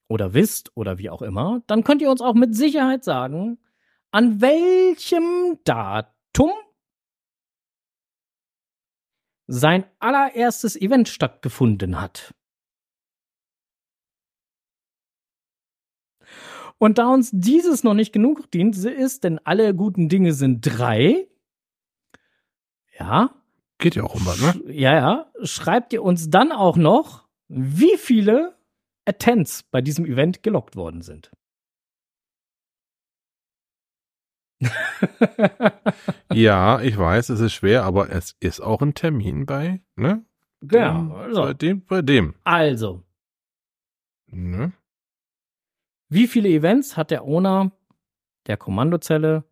oder 0.08 0.34
wisst 0.34 0.72
oder 0.74 1.00
wie 1.00 1.10
auch 1.10 1.22
immer, 1.22 1.64
dann 1.68 1.84
könnt 1.84 2.02
ihr 2.02 2.12
uns 2.12 2.22
auch 2.22 2.34
mit 2.34 2.56
Sicherheit 2.56 3.04
sagen, 3.04 3.58
an 4.12 4.40
welchem 4.40 5.60
Datum 5.66 6.52
sein 9.48 9.86
allererstes 10.00 10.76
Event 10.76 11.10
stattgefunden 11.10 12.00
hat. 12.00 12.34
Und 16.78 16.98
da 16.98 17.08
uns 17.08 17.30
dieses 17.32 17.84
noch 17.84 17.94
nicht 17.94 18.12
genug 18.12 18.52
dient, 18.52 18.78
ist, 18.78 19.24
denn 19.24 19.40
alle 19.40 19.74
guten 19.74 20.10
Dinge 20.10 20.34
sind 20.34 20.62
drei, 20.62 21.28
ja, 22.98 23.34
Geht 23.78 23.96
ja 23.96 24.04
auch 24.04 24.16
um 24.16 24.26
was, 24.26 24.40
ne? 24.40 24.72
ja, 24.72 24.94
ja, 24.96 25.32
schreibt 25.44 25.94
ihr 25.94 26.04
uns 26.04 26.30
dann 26.30 26.52
auch 26.52 26.78
noch, 26.78 27.28
wie 27.48 27.98
viele 27.98 28.58
Attends 29.06 29.64
bei 29.64 29.82
diesem 29.82 30.06
Event 30.06 30.44
gelockt 30.44 30.76
worden 30.76 31.02
sind. 31.02 31.32
Ja, 36.34 36.82
ich 36.82 36.98
weiß, 36.98 37.30
es 37.30 37.40
ist 37.40 37.54
schwer, 37.54 37.84
aber 37.84 38.10
es 38.10 38.36
ist 38.40 38.60
auch 38.62 38.82
ein 38.82 38.94
Termin 38.96 39.46
bei, 39.46 39.82
ne? 39.96 40.26
ja, 40.62 40.94
Dem- 40.94 41.12
also, 41.12 41.42
Bei 41.44 41.54
dem, 41.54 41.86
bei 41.86 42.02
dem. 42.02 42.34
also, 42.44 43.04
Ne? 44.28 44.74
wie 46.10 46.28
viele 46.28 46.50
Events 46.50 46.98
hat 46.98 47.12
der 47.12 47.24
Owner 47.24 47.72
der 48.48 48.58
Kommandozelle 48.58 49.44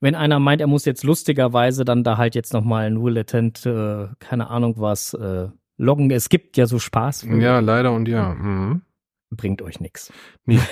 Wenn 0.00 0.16
einer 0.16 0.40
meint, 0.40 0.60
er 0.60 0.66
muss 0.66 0.84
jetzt 0.84 1.04
lustigerweise 1.04 1.84
dann 1.84 2.02
da 2.02 2.16
halt 2.16 2.34
jetzt 2.34 2.52
nochmal 2.52 2.86
ein 2.86 3.00
Will 3.00 3.16
Attent, 3.16 3.64
äh, 3.64 4.08
keine 4.18 4.48
Ahnung 4.50 4.74
was, 4.78 5.14
äh, 5.14 5.50
loggen. 5.76 6.10
Es 6.10 6.28
gibt 6.28 6.56
ja 6.56 6.66
so 6.66 6.80
Spaß. 6.80 7.28
Ja, 7.38 7.60
leider 7.60 7.92
und 7.92 8.08
ja. 8.08 8.34
Mhm. 8.34 8.82
Bringt 9.30 9.62
euch 9.62 9.78
nix. 9.78 10.12
Nee. 10.46 10.58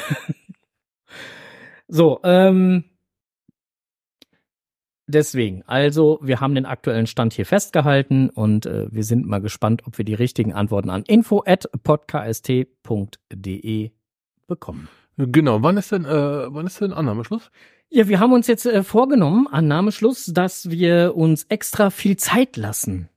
So, 1.88 2.20
ähm, 2.24 2.84
deswegen, 5.06 5.62
also 5.66 6.18
wir 6.22 6.40
haben 6.40 6.54
den 6.54 6.66
aktuellen 6.66 7.06
Stand 7.06 7.32
hier 7.32 7.46
festgehalten 7.46 8.30
und 8.30 8.66
äh, 8.66 8.88
wir 8.90 9.04
sind 9.04 9.26
mal 9.26 9.40
gespannt, 9.40 9.82
ob 9.86 9.98
wir 9.98 10.04
die 10.04 10.14
richtigen 10.14 10.52
Antworten 10.52 10.90
an 10.90 11.04
info 11.06 11.42
at 11.46 11.68
podcast.de 11.82 13.90
bekommen. 14.46 14.88
Genau, 15.16 15.62
wann 15.62 15.76
ist 15.76 15.92
denn, 15.92 16.04
äh, 16.04 16.52
wann 16.52 16.66
ist 16.66 16.80
denn 16.80 16.92
Annahmeschluss? 16.92 17.50
Ja, 17.88 18.08
wir 18.08 18.20
haben 18.20 18.32
uns 18.32 18.46
jetzt 18.46 18.66
äh, 18.66 18.82
vorgenommen, 18.82 19.46
Annahmeschluss, 19.46 20.26
dass 20.26 20.70
wir 20.70 21.16
uns 21.16 21.44
extra 21.44 21.90
viel 21.90 22.16
Zeit 22.16 22.56
lassen. 22.56 23.08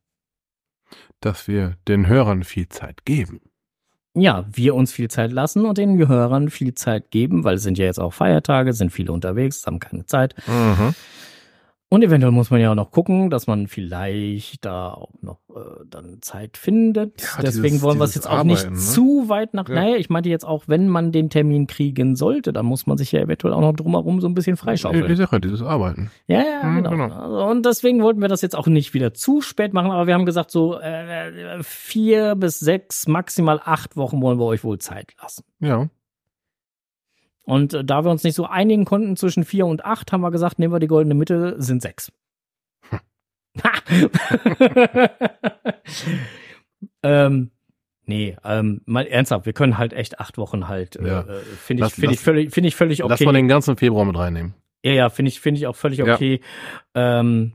Dass 1.19 1.47
wir 1.47 1.75
den 1.87 2.07
Hörern 2.07 2.43
viel 2.43 2.69
Zeit 2.69 3.03
geben. 3.03 3.41
Ja, 4.15 4.45
wir 4.51 4.75
uns 4.75 4.91
viel 4.91 5.09
Zeit 5.09 5.31
lassen 5.31 5.65
und 5.65 5.77
den 5.77 6.07
Hörern 6.07 6.49
viel 6.49 6.73
Zeit 6.73 7.11
geben, 7.11 7.43
weil 7.43 7.55
es 7.55 7.63
sind 7.63 7.77
ja 7.77 7.85
jetzt 7.85 7.99
auch 7.99 8.13
Feiertage, 8.13 8.73
sind 8.73 8.91
viele 8.91 9.11
unterwegs, 9.11 9.65
haben 9.65 9.79
keine 9.79 10.05
Zeit. 10.05 10.35
Mhm. 10.47 10.95
Und 11.91 12.03
eventuell 12.03 12.31
muss 12.31 12.51
man 12.51 12.61
ja 12.61 12.69
auch 12.71 12.75
noch 12.75 12.91
gucken, 12.91 13.31
dass 13.31 13.47
man 13.47 13.65
vielleicht 13.67 14.63
da 14.63 14.93
auch 14.93 15.09
noch 15.21 15.39
äh, 15.49 15.59
dann 15.89 16.19
Zeit 16.21 16.55
findet. 16.55 17.19
Ja, 17.19 17.41
Deswegen 17.41 17.63
dieses- 17.63 17.81
wollen 17.81 17.97
wir 17.97 18.03
es 18.03 18.13
jetzt 18.13 18.29
auch 18.29 18.43
nicht 18.43 18.59
Arbeiten, 18.59 18.75
ne? 18.75 18.79
zu 18.79 19.25
weit 19.27 19.55
nach. 19.55 19.67
Ja. 19.67 19.73
Naja, 19.73 19.95
ich 19.95 20.07
meinte 20.07 20.29
jetzt 20.29 20.45
auch, 20.45 20.65
wenn 20.67 20.87
man 20.87 21.11
den 21.11 21.31
Termin 21.31 21.65
kriegen 21.65 22.15
sollte, 22.15 22.53
dann 22.53 22.67
muss 22.67 22.85
man 22.85 22.99
sich 22.99 23.11
ja 23.11 23.21
eventuell 23.21 23.53
auch 23.55 23.61
noch 23.61 23.73
drumherum 23.73 24.21
so 24.21 24.27
ein 24.27 24.35
bisschen 24.35 24.55
freischaufeln. 24.55 25.09
ich 25.11 25.17
sag 25.17 25.31
ja, 25.31 25.39
dieses 25.39 25.63
Arbeiten. 25.63 26.11
Ja, 26.27 26.43
ja, 26.43 26.63
Mhm, 26.63 26.75
genau. 26.83 26.89
genau. 26.91 27.05
Also, 27.15 27.45
und 27.47 27.65
deswegen 27.65 28.03
wollten 28.03 28.21
wir 28.21 28.27
das 28.27 28.43
jetzt 28.43 28.55
auch 28.55 28.67
nicht 28.67 28.93
wieder 28.93 29.15
zu 29.15 29.41
spät 29.41 29.73
machen, 29.73 29.89
aber 29.89 30.05
wir 30.05 30.13
haben 30.13 30.25
gesagt, 30.27 30.51
so 30.51 30.77
äh, 30.79 31.63
vier 31.63 32.35
bis 32.35 32.59
sechs, 32.59 33.07
maximal 33.07 33.59
acht 33.65 33.97
Wochen 33.97 34.21
wollen 34.21 34.37
wir 34.37 34.45
euch 34.45 34.63
wohl 34.63 34.77
Zeit 34.77 35.13
lassen. 35.19 35.43
Ja. 35.59 35.87
Und 37.49 37.73
äh, 37.73 37.83
da 37.83 38.03
wir 38.05 38.11
uns 38.11 38.23
nicht 38.23 38.35
so 38.35 38.45
einigen 38.45 38.85
konnten 38.85 39.15
zwischen 39.17 39.43
vier 39.43 39.65
und 39.65 39.83
acht, 39.83 40.11
haben 40.11 40.21
wir 40.21 40.29
gesagt, 40.29 40.59
nehmen 40.59 40.71
wir 40.71 40.79
die 40.79 40.85
goldene 40.87 41.15
Mitte, 41.15 41.55
sind 41.57 41.81
sechs. 41.81 42.11
ähm, 47.03 47.49
nee, 48.05 48.37
ähm, 48.43 48.81
mal 48.85 49.07
ernsthaft, 49.07 49.47
wir 49.47 49.53
können 49.53 49.79
halt 49.79 49.93
echt 49.93 50.19
acht 50.19 50.37
Wochen 50.37 50.67
halt, 50.67 50.99
Ja. 51.03 51.21
äh, 51.21 51.39
finde 51.41 51.87
ich, 51.87 51.93
finde 51.93 52.13
ich 52.13 52.19
völlig, 52.19 52.51
finde 52.53 52.67
ich 52.67 52.75
völlig 52.75 53.03
okay. 53.03 53.13
Lass 53.13 53.21
mal 53.21 53.33
den 53.33 53.47
ganzen 53.47 53.75
Februar 53.77 54.05
mit 54.05 54.15
reinnehmen. 54.15 54.53
Ja, 54.83 54.91
ja, 54.93 55.09
finde 55.09 55.29
ich, 55.29 55.39
finde 55.41 55.59
ich 55.59 55.65
auch 55.65 55.75
völlig 55.75 55.97
Ja. 55.99 56.13
okay. 56.13 56.41
Ähm, 56.93 57.53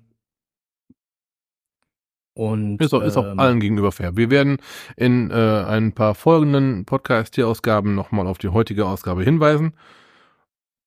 und 2.35 2.80
Ist 2.80 2.93
auch, 2.93 3.03
ist 3.03 3.16
auch 3.16 3.24
ähm, 3.24 3.39
allen 3.39 3.61
gegenüber 3.61 3.93
fair. 3.93 4.16
Wir 4.16 4.30
werden 4.30 4.59
in 4.97 5.30
äh, 5.30 5.35
ein 5.35 5.93
paar 5.93 6.14
folgenden 6.14 6.85
Podcast-Ausgaben 6.85 7.95
nochmal 7.95 8.26
auf 8.26 8.39
die 8.39 8.49
heutige 8.49 8.87
Ausgabe 8.87 9.22
hinweisen, 9.22 9.74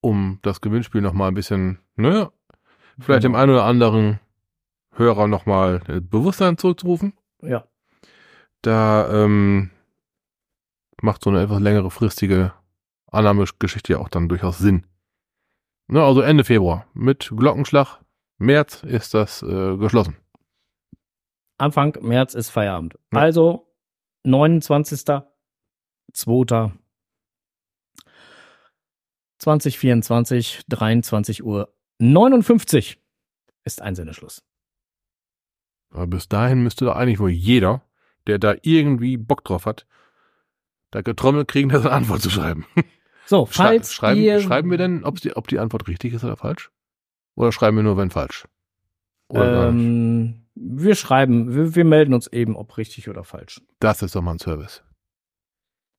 um 0.02 0.39
das 0.41 0.60
Gewinnspiel 0.60 1.02
nochmal 1.02 1.30
ein 1.30 1.36
bisschen, 1.36 1.80
ne, 1.95 2.30
vielleicht 3.00 3.24
dem 3.24 3.32
genau. 3.32 3.43
einen 3.43 3.52
oder 3.54 3.64
anderen 3.64 4.20
Hörer 4.91 5.28
nochmal 5.28 5.82
äh, 5.88 6.02
Bewusstsein 6.02 6.58
zurückzurufen. 6.58 7.14
Ja, 7.41 7.64
Da 8.62 9.10
ähm, 9.24 9.70
macht 11.02 11.24
so 11.24 11.30
eine 11.30 11.43
etwas 11.43 11.62
längere 11.62 11.91
fristige 11.91 12.52
Annahmegeschichte 13.10 13.93
ja 13.93 14.00
auch 14.00 14.10
dann 14.10 14.28
durchaus 14.28 14.58
Sinn. 14.58 14.86
Ne, 15.88 16.04
also 16.04 16.22
Ende 16.22 16.43
Februar. 16.43 16.86
Mit 16.93 17.32
Glockenschlag. 17.34 18.00
März 18.39 18.84
ist 18.84 19.14
das 19.14 19.41
äh, 19.41 19.78
geschlossen. 19.78 20.18
Anfang 21.58 21.97
März 22.01 22.34
ist 22.34 22.49
Feierabend. 22.49 22.97
Ja. 23.14 23.20
Also 23.20 23.74
29.02. 24.26 26.72
2024, 29.39 30.64
23 30.68 31.43
Uhr 31.43 31.74
59 31.99 32.99
ist 33.64 33.82
Einsendeschluss. 33.82 34.43
Aber 35.89 36.08
bis 36.08 36.28
dahin 36.28 36.64
müsste 36.64 36.86
da 36.86 36.93
eigentlich 36.93 37.20
wohl 37.20 37.30
jeder, 37.30 37.84
der 38.26 38.39
da 38.39 38.55
irgendwie 38.62 39.18
Bock 39.18 39.43
drauf 39.43 39.66
hat, 39.66 39.86
da 40.91 41.01
getrommelt 41.01 41.47
kriegen, 41.47 41.70
das 41.70 41.86
eine 41.86 41.91
Antwort 41.91 42.22
zu 42.22 42.30
schreiben. 42.30 42.66
So, 43.30 43.45
Schrei 43.45 43.66
falls 43.66 43.93
schreiben, 43.93 44.22
ihr 44.22 44.39
schreiben 44.39 44.72
wir 44.72 44.78
denn, 44.78 45.03
ob 45.03 45.20
die, 45.20 45.36
ob 45.36 45.49
die 45.49 45.60
Antwort 45.60 45.89
richtig 45.89 46.14
ist 46.14 46.24
oder 46.24 46.38
falsch? 46.38 46.72
Oder 47.36 47.51
schreiben 47.51 47.76
wir 47.76 47.84
nur, 47.84 47.97
wenn 47.97 48.10
falsch? 48.10 48.47
Oder 49.28 49.68
ähm, 49.68 50.47
wir 50.60 50.95
schreiben, 50.95 51.53
wir, 51.53 51.76
wir 51.76 51.86
melden 51.86 52.14
uns 52.14 52.28
eben, 52.28 52.55
ob 52.55 52.78
richtig 52.78 53.10
oder 53.10 53.24
falsch. 53.24 53.62
Das 53.80 54.01
ist 54.01 54.16
doch 54.16 54.22
mal 54.22 54.34
ein 54.34 54.39
Service. 54.39 54.84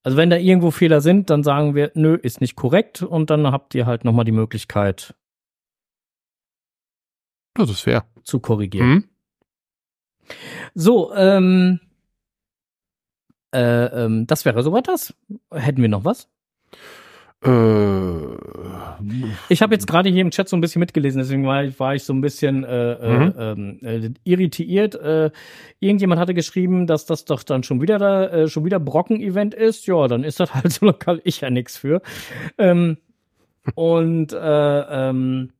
Also 0.03 0.17
wenn 0.17 0.29
da 0.29 0.37
irgendwo 0.37 0.71
Fehler 0.71 1.01
sind, 1.01 1.29
dann 1.29 1.43
sagen 1.43 1.75
wir, 1.75 1.91
nö, 1.93 2.15
ist 2.15 2.41
nicht 2.41 2.55
korrekt 2.55 3.01
und 3.01 3.29
dann 3.29 3.47
habt 3.51 3.75
ihr 3.75 3.85
halt 3.85 4.05
nochmal 4.05 4.25
die 4.25 4.31
Möglichkeit 4.31 5.13
Das 7.53 7.69
ist 7.69 7.81
fair. 7.81 8.05
zu 8.23 8.39
korrigieren. 8.39 8.87
Hm? 8.89 9.09
So, 10.73 11.13
ähm, 11.15 11.79
äh, 13.53 13.85
ähm, 14.05 14.27
das 14.27 14.45
wäre 14.45 14.63
soweit 14.63 14.87
das. 14.87 15.13
Hätten 15.51 15.81
wir 15.81 15.89
noch 15.89 16.05
was? 16.05 16.29
Äh, 17.41 17.49
Ich 19.49 19.61
habe 19.61 19.73
jetzt 19.73 19.87
gerade 19.87 20.09
hier 20.09 20.21
im 20.21 20.31
Chat 20.31 20.49
so 20.49 20.57
ein 20.57 20.61
bisschen 20.61 20.81
mitgelesen, 20.81 21.19
deswegen 21.19 21.45
war 21.45 21.63
ich, 21.63 21.79
war 21.79 21.95
ich 21.95 22.03
so 22.03 22.13
ein 22.13 22.21
bisschen 22.21 22.63
äh, 22.63 22.95
Mhm. 22.95 23.33
äh, 23.37 23.51
ähm, 23.51 23.79
äh, 23.81 24.09
irritiert. 24.23 24.95
Äh, 24.95 25.31
irgendjemand 25.79 26.19
hatte 26.19 26.33
geschrieben, 26.33 26.85
dass 26.85 27.05
das 27.05 27.25
doch 27.25 27.43
dann 27.43 27.63
schon 27.63 27.81
wieder 27.81 27.97
da, 27.97 28.25
äh, 28.27 28.47
schon 28.47 28.65
wieder 28.65 28.79
Brocken-Event 28.79 29.53
ist. 29.53 29.87
Ja, 29.87 30.07
dann 30.07 30.23
ist 30.23 30.39
das 30.39 30.53
halt 30.53 30.71
so 30.71 30.85
lokal 30.87 31.21
ich 31.23 31.41
ja 31.41 31.49
nix 31.49 31.77
für. 31.77 32.01
Ähm, 32.57 32.97
und 33.75 34.33
äh, 34.33 34.37
ähm, 35.09 35.51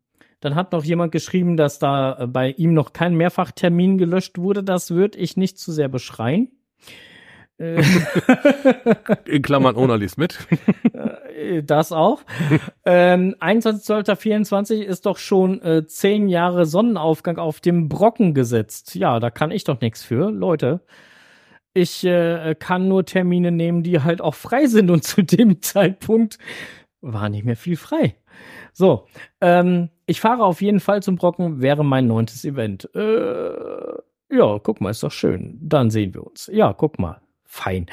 dann 0.42 0.56
hat 0.56 0.72
noch 0.72 0.84
jemand 0.84 1.12
geschrieben, 1.12 1.58
dass 1.58 1.80
da 1.80 2.26
bei 2.32 2.52
ihm 2.52 2.74
noch 2.74 2.94
kein 2.94 3.16
Mehrfachtermin 3.16 3.98
gelöscht 3.98 4.38
wurde. 4.38 4.64
Das 4.64 4.92
würde 4.92 5.18
ich 5.18 5.38
nicht 5.38 5.58
zu 5.60 5.72
sehr 5.72 5.90
beschreien. 5.90 6.50
Äh, 7.60 7.84
in 9.26 9.42
Klammern, 9.42 9.76
Ona 9.76 9.96
liest 9.96 10.18
mit. 10.18 10.40
Äh, 10.94 11.62
Das 11.64 11.92
auch. 11.92 12.22
ähm, 12.86 13.36
21.12.24 13.40 14.82
ist 14.82 15.06
doch 15.06 15.18
schon 15.18 15.62
äh, 15.62 15.86
zehn 15.86 16.30
Jahre 16.30 16.66
Sonnenaufgang 16.66 17.38
auf 17.38 17.60
dem 17.60 17.90
Brocken 17.90 18.34
gesetzt. 18.34 18.96
Ja, 18.96 19.20
da 19.20 19.30
kann 19.30 19.52
ich 19.52 19.64
doch 19.66 19.82
nichts 19.82 20.04
für, 20.04 20.32
Leute. 20.32 20.82
Ich 21.74 22.04
äh, 22.04 22.56
kann 22.58 22.88
nur 22.88 23.06
Termine 23.06 23.52
nehmen, 23.52 23.84
die 23.84 24.02
halt 24.02 24.22
auch 24.22 24.36
frei 24.36 24.66
sind 24.66 24.90
und 24.90 25.04
zu 25.04 25.22
dem 25.22 25.62
Zeitpunkt 25.62 26.38
war 27.02 27.30
nicht 27.30 27.46
mehr 27.46 27.56
viel 27.56 27.78
frei. 27.78 28.16
So, 28.74 29.06
ähm, 29.42 29.90
ich 30.06 30.20
fahre 30.22 30.44
auf 30.44 30.62
jeden 30.62 30.80
Fall 30.80 31.02
zum 31.04 31.16
Brocken, 31.16 31.62
wäre 31.62 31.84
mein 31.86 32.08
neuntes 32.08 32.44
Event. 32.46 32.90
Äh, 32.96 33.94
ja, 34.32 34.60
guck 34.62 34.82
mal, 34.82 34.90
ist 34.90 35.04
doch 35.04 35.12
schön. 35.12 35.58
Dann 35.62 35.90
sehen 35.90 36.14
wir 36.14 36.26
uns. 36.26 36.50
Ja, 36.52 36.74
guck 36.74 37.00
mal. 37.00 37.22
Fein. 37.52 37.88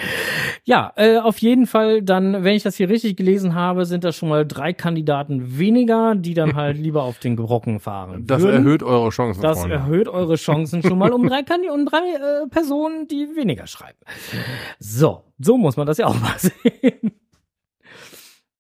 Ja, 0.65 0.93
äh, 0.97 1.17
auf 1.17 1.39
jeden 1.39 1.67
Fall 1.67 2.03
dann, 2.03 2.45
wenn 2.45 2.55
ich 2.55 2.63
das 2.63 2.77
hier 2.77 2.91
richtig 2.91 3.17
gelesen 3.17 3.55
habe, 3.55 3.87
sind 3.87 4.05
das 4.05 4.15
schon 4.15 4.29
mal 4.29 4.47
drei 4.47 4.75
Kandidaten 4.75 5.59
weniger, 5.59 6.15
die 6.15 6.35
dann 6.35 6.55
halt 6.57 6.77
lieber 6.77 7.05
auf 7.05 7.19
den 7.21 7.37
Brocken 7.37 7.81
fahren. 7.81 8.27
Das 8.27 8.43
würden. 8.43 8.65
erhöht 8.67 8.83
eure 8.83 9.09
Chancen, 9.09 9.41
Das 9.41 9.61
Freunde. 9.61 9.77
erhöht 9.77 10.09
eure 10.09 10.37
Chancen 10.37 10.83
schon 10.83 10.99
mal 10.99 11.11
um 11.11 11.27
drei, 11.27 11.43
Kandi 11.47 11.71
um 11.71 11.87
drei 11.87 11.97
äh, 12.45 12.47
Personen, 12.51 13.09
die 13.09 13.35
weniger 13.35 13.67
schreiben. 13.67 13.97
So, 14.79 15.23
so 15.39 15.57
muss 15.57 15.79
man 15.79 15.87
das 15.87 15.97
ja 15.97 16.07
auch 16.07 16.21
mal 16.21 16.35
sehen. 16.37 17.13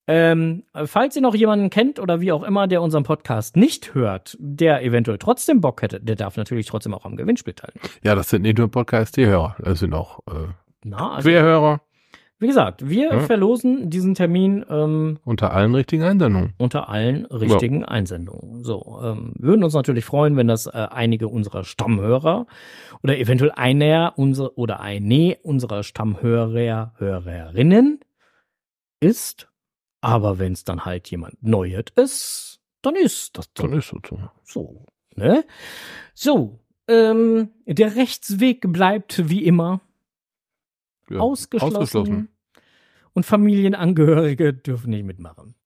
Ähm, 0.08 0.62
falls 0.86 1.14
ihr 1.16 1.22
noch 1.22 1.34
jemanden 1.34 1.68
kennt 1.68 1.98
oder 1.98 2.20
wie 2.22 2.32
auch 2.32 2.42
immer, 2.44 2.68
der 2.68 2.80
unseren 2.80 3.02
Podcast 3.02 3.56
nicht 3.56 3.92
hört, 3.94 4.36
der 4.40 4.82
eventuell 4.82 5.18
trotzdem 5.18 5.60
Bock 5.60 5.82
hätte, 5.82 6.00
der 6.00 6.16
darf 6.16 6.36
natürlich 6.38 6.66
trotzdem 6.66 6.94
auch 6.94 7.04
am 7.04 7.16
Gewinnspiel 7.16 7.54
teilnehmen. 7.54 7.86
Ja, 8.02 8.14
das 8.14 8.30
sind 8.30 8.42
nicht 8.42 8.56
nur 8.56 8.70
Podcast-Hörer. 8.70 9.56
Das 9.58 9.80
sind 9.80 9.92
auch 9.94 10.20
äh, 10.28 10.46
Na, 10.88 11.14
also, 11.14 11.28
Querhörer 11.28 11.80
wie 12.38 12.48
gesagt, 12.48 12.86
wir 12.86 13.12
Ja. 13.14 13.20
verlosen 13.20 13.88
diesen 13.88 14.14
Termin 14.14 14.64
ähm, 14.68 15.18
unter 15.24 15.52
allen 15.54 15.74
richtigen 15.74 16.02
Einsendungen. 16.02 16.52
unter 16.58 16.88
allen 16.90 17.24
richtigen 17.26 17.82
Einsendungen. 17.84 18.62
So, 18.62 19.00
ähm, 19.02 19.32
würden 19.38 19.64
uns 19.64 19.72
natürlich 19.72 20.04
freuen, 20.04 20.36
wenn 20.36 20.46
das 20.46 20.66
äh, 20.66 20.70
einige 20.90 21.28
unserer 21.28 21.64
Stammhörer 21.64 22.46
oder 23.02 23.16
eventuell 23.18 23.52
einer 23.52 24.12
unser 24.16 24.58
oder 24.58 24.80
eine 24.80 25.38
unserer 25.42 25.82
Stammhörer, 25.82 26.92
Hörerinnen 26.98 28.00
ist. 29.00 29.48
Aber 30.02 30.38
wenn 30.38 30.52
es 30.52 30.64
dann 30.64 30.84
halt 30.84 31.10
jemand 31.10 31.42
Neues 31.42 31.86
ist, 31.96 32.60
dann 32.82 32.96
ist 32.96 33.38
das 33.38 33.50
Dann 33.54 33.70
dann 33.70 33.78
ist 33.78 33.92
es 33.94 34.10
so. 34.10 34.18
so. 34.44 34.84
Ne? 35.14 35.42
So, 36.12 36.60
ähm, 36.86 37.48
der 37.66 37.96
Rechtsweg 37.96 38.70
bleibt 38.70 39.30
wie 39.30 39.42
immer 39.44 39.80
Ja, 41.10 41.20
ausgeschlossen. 41.20 41.76
ausgeschlossen. 41.76 42.28
Und 43.12 43.24
Familienangehörige 43.24 44.52
dürfen 44.52 44.90
nicht 44.90 45.04
mitmachen. 45.04 45.54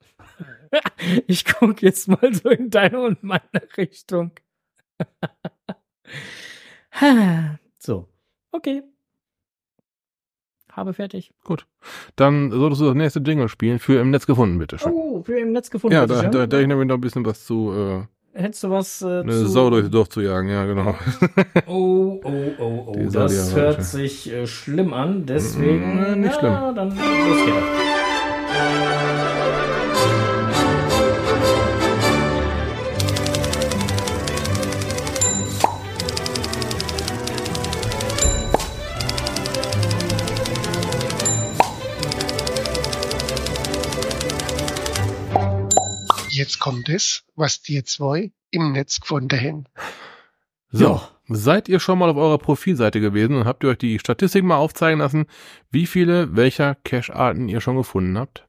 Ich 1.26 1.44
gucke 1.44 1.84
jetzt 1.84 2.06
mal 2.06 2.32
so 2.32 2.50
in 2.50 2.70
deine 2.70 3.00
und 3.00 3.24
meine 3.24 3.40
Richtung. 3.76 4.30
so, 7.78 8.08
okay. 8.52 8.82
Habe 10.70 10.92
fertig. 10.92 11.32
Gut. 11.42 11.66
Dann 12.16 12.50
solltest 12.50 12.80
du 12.80 12.86
das 12.86 12.94
nächste 12.94 13.20
Jingle 13.20 13.48
spielen 13.48 13.78
für 13.78 14.00
im 14.00 14.10
Netz 14.10 14.26
gefunden, 14.26 14.58
bitte 14.58 14.78
schön. 14.78 14.92
Oh, 14.92 15.22
für 15.22 15.38
im 15.38 15.52
Netz 15.52 15.70
gefunden. 15.70 15.94
ja, 15.94 16.06
da, 16.06 16.28
da, 16.28 16.46
da 16.46 16.60
ich 16.60 16.66
nämlich 16.66 16.86
noch 16.86 16.96
ein 16.96 17.00
bisschen 17.00 17.26
was 17.26 17.44
zu, 17.44 17.72
äh, 17.72 18.06
Hättest 18.32 18.62
du 18.62 18.70
was 18.70 19.02
äh, 19.02 19.06
eine 19.06 19.32
zu... 19.32 19.48
Sau 19.48 19.70
durchs 19.70 19.90
Dorf 19.90 20.08
zu 20.08 20.20
jagen, 20.20 20.50
ja, 20.50 20.64
genau. 20.64 20.94
Oh, 21.66 22.20
oh, 22.22 22.30
oh, 22.58 22.84
oh. 22.86 22.92
Die 22.96 23.10
Sau, 23.10 23.26
die 23.26 23.34
Das 23.34 23.56
hört 23.56 23.84
sich 23.84 24.32
äh, 24.32 24.46
schlimm 24.46 24.94
an, 24.94 25.26
deswegen... 25.26 26.14
Mm, 26.14 26.20
nicht 26.20 26.40
ja, 26.40 26.70
dann 26.72 26.90
los 26.90 26.96
geht's. 26.96 27.10
Jetzt 46.50 46.58
kommt 46.58 46.88
es, 46.88 47.22
was 47.36 47.62
die 47.62 47.84
zwei 47.84 48.32
im 48.50 48.72
Netz 48.72 48.98
gefunden 48.98 49.38
haben. 49.40 49.64
So, 50.72 50.84
Ja. 50.84 51.08
seid 51.28 51.68
ihr 51.68 51.78
schon 51.78 51.96
mal 51.96 52.10
auf 52.10 52.16
eurer 52.16 52.38
Profilseite 52.38 53.00
gewesen 53.00 53.36
und 53.36 53.44
habt 53.44 53.62
ihr 53.62 53.70
euch 53.70 53.78
die 53.78 54.00
Statistik 54.00 54.42
mal 54.42 54.56
aufzeigen 54.56 54.98
lassen, 54.98 55.26
wie 55.70 55.86
viele 55.86 56.34
welcher 56.34 56.74
Cache-Arten 56.74 57.48
ihr 57.48 57.60
schon 57.60 57.76
gefunden 57.76 58.18
habt? 58.18 58.48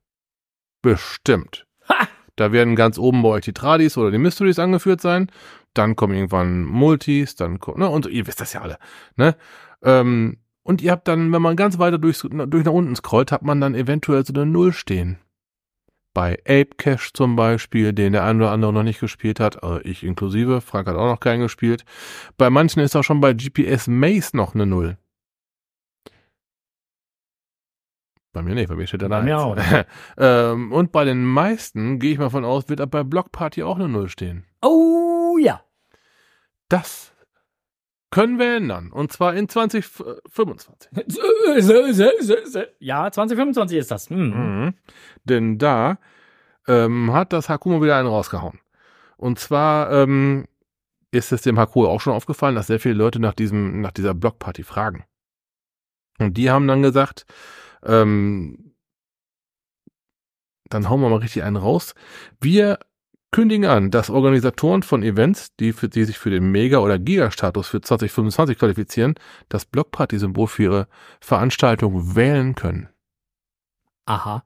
Bestimmt. 0.81 1.67
Ha! 1.87 2.07
Da 2.37 2.51
werden 2.51 2.75
ganz 2.75 2.97
oben 2.97 3.21
bei 3.21 3.29
euch 3.29 3.45
die 3.45 3.53
Tradis 3.53 3.99
oder 3.99 4.09
die 4.09 4.17
Mysteries 4.17 4.57
angeführt 4.57 4.99
sein. 4.99 5.31
Dann 5.75 5.95
kommen 5.95 6.15
irgendwann 6.15 6.65
Multis, 6.65 7.35
dann 7.35 7.59
kommt, 7.59 7.77
ne, 7.77 7.87
und 7.87 8.07
ihr 8.07 8.25
wisst 8.25 8.41
das 8.41 8.53
ja 8.53 8.61
alle, 8.61 8.79
ne? 9.15 9.35
Ähm, 9.83 10.39
und 10.63 10.81
ihr 10.81 10.89
habt 10.91 11.07
dann, 11.07 11.31
wenn 11.31 11.41
man 11.43 11.55
ganz 11.55 11.77
weiter 11.77 11.99
durch, 11.99 12.21
durch 12.23 12.65
nach 12.65 12.71
unten 12.71 12.95
scrollt, 12.95 13.31
hat 13.31 13.43
man 13.43 13.61
dann 13.61 13.75
eventuell 13.75 14.25
so 14.25 14.33
eine 14.33 14.47
Null 14.47 14.73
stehen. 14.73 15.19
Bei 16.13 16.33
Ape 16.41 16.75
Cash 16.77 17.13
zum 17.13 17.35
Beispiel, 17.35 17.93
den 17.93 18.13
der 18.13 18.23
eine 18.23 18.39
oder 18.43 18.51
andere 18.51 18.73
noch 18.73 18.83
nicht 18.83 18.99
gespielt 18.99 19.39
hat, 19.39 19.63
also 19.63 19.79
ich 19.83 20.03
inklusive, 20.03 20.61
Frank 20.61 20.87
hat 20.87 20.95
auch 20.95 21.11
noch 21.11 21.19
keinen 21.19 21.41
gespielt. 21.41 21.85
Bei 22.37 22.49
manchen 22.49 22.81
ist 22.81 22.95
auch 22.95 23.03
schon 23.03 23.21
bei 23.21 23.33
GPS 23.33 23.87
Maze 23.87 24.35
noch 24.35 24.53
eine 24.53 24.65
Null. 24.65 24.97
Bei 28.33 28.41
mir 28.41 28.55
nicht, 28.55 28.69
bei 28.69 28.75
mir 28.75 28.87
steht 28.87 29.01
da 29.01 29.09
Bei 29.09 29.21
mir 29.21 29.39
auch 29.39 29.57
ähm, 30.17 30.71
Und 30.71 30.91
bei 30.93 31.03
den 31.03 31.25
meisten, 31.25 31.99
gehe 31.99 32.13
ich 32.13 32.17
mal 32.17 32.29
von 32.29 32.45
aus, 32.45 32.69
wird 32.69 32.89
bei 32.89 33.03
Block 33.03 33.31
Party 33.31 33.63
auch 33.63 33.75
eine 33.75 33.89
Null 33.89 34.07
stehen. 34.07 34.45
Oh 34.61 35.37
ja. 35.37 35.61
Das 36.69 37.10
können 38.11 38.37
wir 38.39 38.57
ändern. 38.57 38.91
Und 38.91 39.11
zwar 39.11 39.33
in 39.35 39.49
2025. 39.49 40.91
Ja, 42.79 43.11
2025 43.11 43.77
ist 43.77 43.91
das. 43.91 44.09
Hm. 44.09 44.29
Mhm. 44.29 44.73
Denn 45.23 45.57
da 45.57 45.97
ähm, 46.67 47.11
hat 47.13 47.33
das 47.33 47.49
Hakuma 47.49 47.81
wieder 47.81 47.97
einen 47.97 48.07
rausgehauen. 48.07 48.59
Und 49.17 49.39
zwar 49.39 49.91
ähm, 49.91 50.45
ist 51.11 51.31
es 51.31 51.41
dem 51.41 51.57
Hakuma 51.57 51.87
auch 51.87 52.01
schon 52.01 52.13
aufgefallen, 52.13 52.55
dass 52.55 52.67
sehr 52.67 52.79
viele 52.79 52.95
Leute 52.95 53.19
nach 53.19 53.33
diesem, 53.33 53.81
nach 53.81 53.91
dieser 53.91 54.13
Blockparty 54.13 54.63
fragen. 54.63 55.05
Und 56.19 56.35
die 56.35 56.51
haben 56.51 56.67
dann 56.67 56.81
gesagt, 56.81 57.25
ähm, 57.83 58.73
dann 60.69 60.89
hauen 60.89 61.01
wir 61.01 61.09
mal 61.09 61.17
richtig 61.17 61.43
einen 61.43 61.57
raus. 61.57 61.95
Wir 62.39 62.79
kündigen 63.31 63.65
an, 63.65 63.91
dass 63.91 64.09
Organisatoren 64.09 64.83
von 64.83 65.03
Events, 65.03 65.55
die, 65.55 65.71
für, 65.73 65.87
die 65.89 66.03
sich 66.03 66.17
für 66.17 66.29
den 66.29 66.51
Mega- 66.51 66.79
oder 66.79 66.99
Giga-Status 66.99 67.67
für 67.67 67.81
2025 67.81 68.57
qualifizieren, 68.57 69.15
das 69.49 69.65
Blockparty-Symbol 69.65 70.47
für 70.47 70.63
ihre 70.63 70.87
Veranstaltung 71.21 72.15
wählen 72.15 72.55
können. 72.55 72.89
Aha. 74.05 74.43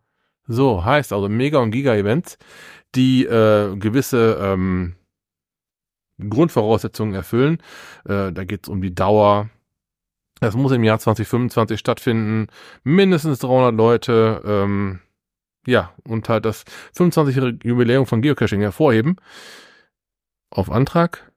So, 0.48 0.86
heißt 0.86 1.12
also 1.12 1.28
Mega- 1.28 1.60
und 1.60 1.72
Giga-Events, 1.72 2.38
die 2.94 3.26
äh, 3.26 3.76
gewisse 3.76 4.38
ähm, 4.40 4.96
Grundvoraussetzungen 6.20 7.16
erfüllen. 7.16 7.58
Äh, 8.06 8.32
da 8.32 8.44
geht 8.44 8.66
es 8.66 8.70
um 8.70 8.82
die 8.82 8.94
Dauer. 8.94 9.50
Das 10.40 10.56
muss 10.56 10.72
im 10.72 10.84
Jahr 10.84 11.00
2025 11.00 11.80
stattfinden. 11.80 12.48
Mindestens 12.84 13.40
300 13.40 13.74
Leute. 13.74 14.42
Ähm, 14.46 15.00
ja, 15.66 15.94
und 16.04 16.30
halt 16.30 16.46
das 16.46 16.64
25. 16.94 17.64
Jubiläum 17.64 18.06
von 18.06 18.22
Geocaching 18.22 18.62
hervorheben. 18.62 19.18
Auf 20.50 20.70
Antrag 20.70 21.32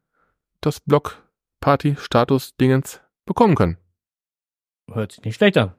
das 0.60 0.80
Block 0.80 1.22
Party 1.60 1.96
Status 1.98 2.56
Dingens 2.56 3.00
bekommen 3.24 3.54
können. 3.54 3.78
Hört 4.90 5.12
sich 5.12 5.24
nicht 5.24 5.36
schlecht 5.36 5.56
an. 5.58 5.74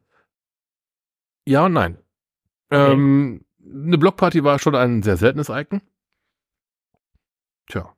Ja 1.45 1.65
und 1.65 1.73
nein. 1.73 1.97
Okay. 2.69 2.91
Ähm, 2.91 3.45
eine 3.61 3.97
Blockparty 3.97 4.43
war 4.43 4.59
schon 4.59 4.75
ein 4.75 5.01
sehr 5.03 5.17
seltenes 5.17 5.49
Icon. 5.49 5.81
Tja. 7.67 7.95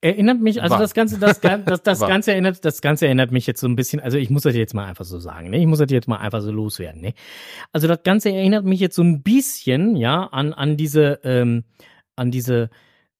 Erinnert 0.00 0.40
mich, 0.40 0.62
also 0.62 0.74
War. 0.74 0.80
das 0.80 0.94
Ganze, 0.94 1.18
das, 1.18 1.40
das, 1.40 1.82
das 1.82 2.00
War. 2.00 2.08
Ganze 2.08 2.30
erinnert, 2.32 2.64
das 2.64 2.80
Ganze 2.80 3.06
erinnert 3.06 3.32
mich 3.32 3.48
jetzt 3.48 3.60
so 3.60 3.66
ein 3.66 3.74
bisschen, 3.74 3.98
also 3.98 4.16
ich 4.16 4.30
muss 4.30 4.42
das 4.42 4.54
jetzt 4.54 4.72
mal 4.72 4.86
einfach 4.86 5.04
so 5.04 5.18
sagen, 5.18 5.50
ne? 5.50 5.58
Ich 5.58 5.66
muss 5.66 5.80
das 5.80 5.90
jetzt 5.90 6.06
mal 6.06 6.18
einfach 6.18 6.40
so 6.40 6.52
loswerden, 6.52 7.00
ne? 7.00 7.14
Also 7.72 7.88
das 7.88 8.04
Ganze 8.04 8.30
erinnert 8.30 8.64
mich 8.64 8.78
jetzt 8.78 8.94
so 8.94 9.02
ein 9.02 9.22
bisschen, 9.22 9.96
ja, 9.96 10.24
an, 10.24 10.52
an 10.52 10.76
diese, 10.76 11.18
ähm, 11.24 11.64
an 12.14 12.30
diese 12.30 12.70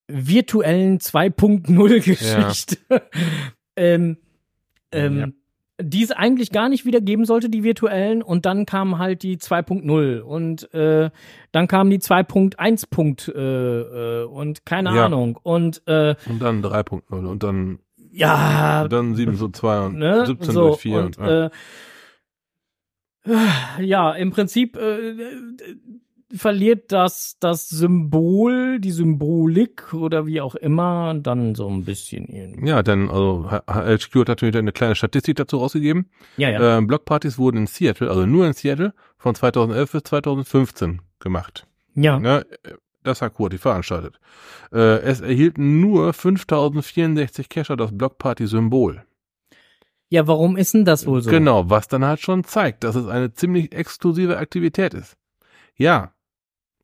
virtuellen 0.07 1.01
2.0 1.01 2.01
Geschichte. 2.01 2.79
ähm, 3.77 4.19
ähm, 4.93 5.19
Ja. 5.19 5.27
Die 5.81 6.03
es 6.03 6.11
eigentlich 6.11 6.51
gar 6.51 6.69
nicht 6.69 6.85
wieder 6.85 7.01
geben 7.01 7.25
sollte, 7.25 7.49
die 7.49 7.63
virtuellen, 7.63 8.23
und 8.23 8.47
dann 8.47 8.67
kam 8.67 8.99
halt 8.99 9.23
die 9.23 9.37
2.0 9.39 10.21
und 10.21 10.73
äh, 10.75 11.11
dann 11.53 11.69
kam 11.69 11.91
die 11.91 12.01
2.1 12.01 12.85
Punkt 12.91 13.29
äh, 13.29 14.23
äh, 14.23 14.25
und 14.25 14.67
keine 14.67 14.95
Ja. 14.95 15.07
Ahnung 15.07 15.39
und 15.43 15.83
äh, 15.87 16.17
Und 16.29 16.41
dann 16.43 16.63
3.0 16.65 17.03
und 17.11 17.43
dann, 17.43 17.79
ja, 18.11 18.83
und 18.83 18.93
dann 18.93 19.15
7.2 19.15 19.87
und 19.87 19.99
ne, 19.99 20.27
17 20.27 20.51
so, 20.53 20.69
durch 20.69 20.81
4. 20.81 20.99
und, 20.99 21.19
Und, 21.19 21.27
ja. 21.27 21.47
äh, 21.47 21.51
ja, 23.85 24.13
im 24.13 24.31
Prinzip 24.31 24.77
äh, 24.77 25.13
verliert 26.35 26.93
das 26.93 27.37
das 27.41 27.69
Symbol, 27.69 28.81
die 28.81 28.91
Symbolik 28.91 29.95
oder 29.95 30.27
wie 30.27 30.41
auch 30.41 30.55
immer 30.55 31.15
dann 31.15 31.55
so 31.55 31.69
ein 31.69 31.85
bisschen 31.85 32.27
ihren. 32.27 32.67
ja, 32.67 32.83
denn 32.83 33.09
also 33.09 33.51
H- 33.51 33.63
HLQ 33.67 34.15
hat 34.21 34.29
natürlich 34.29 34.57
eine 34.57 34.73
kleine 34.73 34.95
Statistik 34.95 35.37
dazu 35.37 35.57
rausgegeben. 35.59 36.11
Ja, 36.37 36.51
ja. 36.51 36.79
Ähm, 36.79 36.87
Blockpartys 36.87 37.39
wurden 37.39 37.57
in 37.59 37.67
Seattle, 37.67 38.11
also 38.11 38.27
nur 38.27 38.47
in 38.47 38.53
Seattle, 38.53 38.93
von 39.17 39.35
2011 39.35 39.93
bis 39.93 40.03
2015 40.05 41.01
gemacht. 41.21 41.67
ja. 41.95 42.19
Ne? 42.19 42.45
Das 43.05 43.23
hat 43.23 43.35
Kurti 43.35 43.57
veranstaltet. 43.57 44.19
Äh, 44.73 44.99
es 45.01 45.21
erhielten 45.23 45.81
nur 45.81 46.13
5064 46.13 47.49
Cacher 47.49 47.77
das 47.77 47.97
Blockparty-Symbol. 47.97 49.03
Ja, 50.11 50.27
warum 50.27 50.57
ist 50.57 50.75
denn 50.75 50.85
das 50.85 51.07
wohl 51.07 51.23
so? 51.23 51.31
Genau, 51.31 51.71
was 51.71 51.89
dann 51.89 52.05
halt 52.05 52.21
schon 52.21 52.45
zeigt, 52.45 52.85
dass 52.85 52.97
es 52.97 53.07
eine 53.07 53.33
ziemlich 53.33 53.73
exklusive 53.75 54.37
Aktivität 54.37 54.93
ist. 54.95 55.17
Ja, 55.77 56.13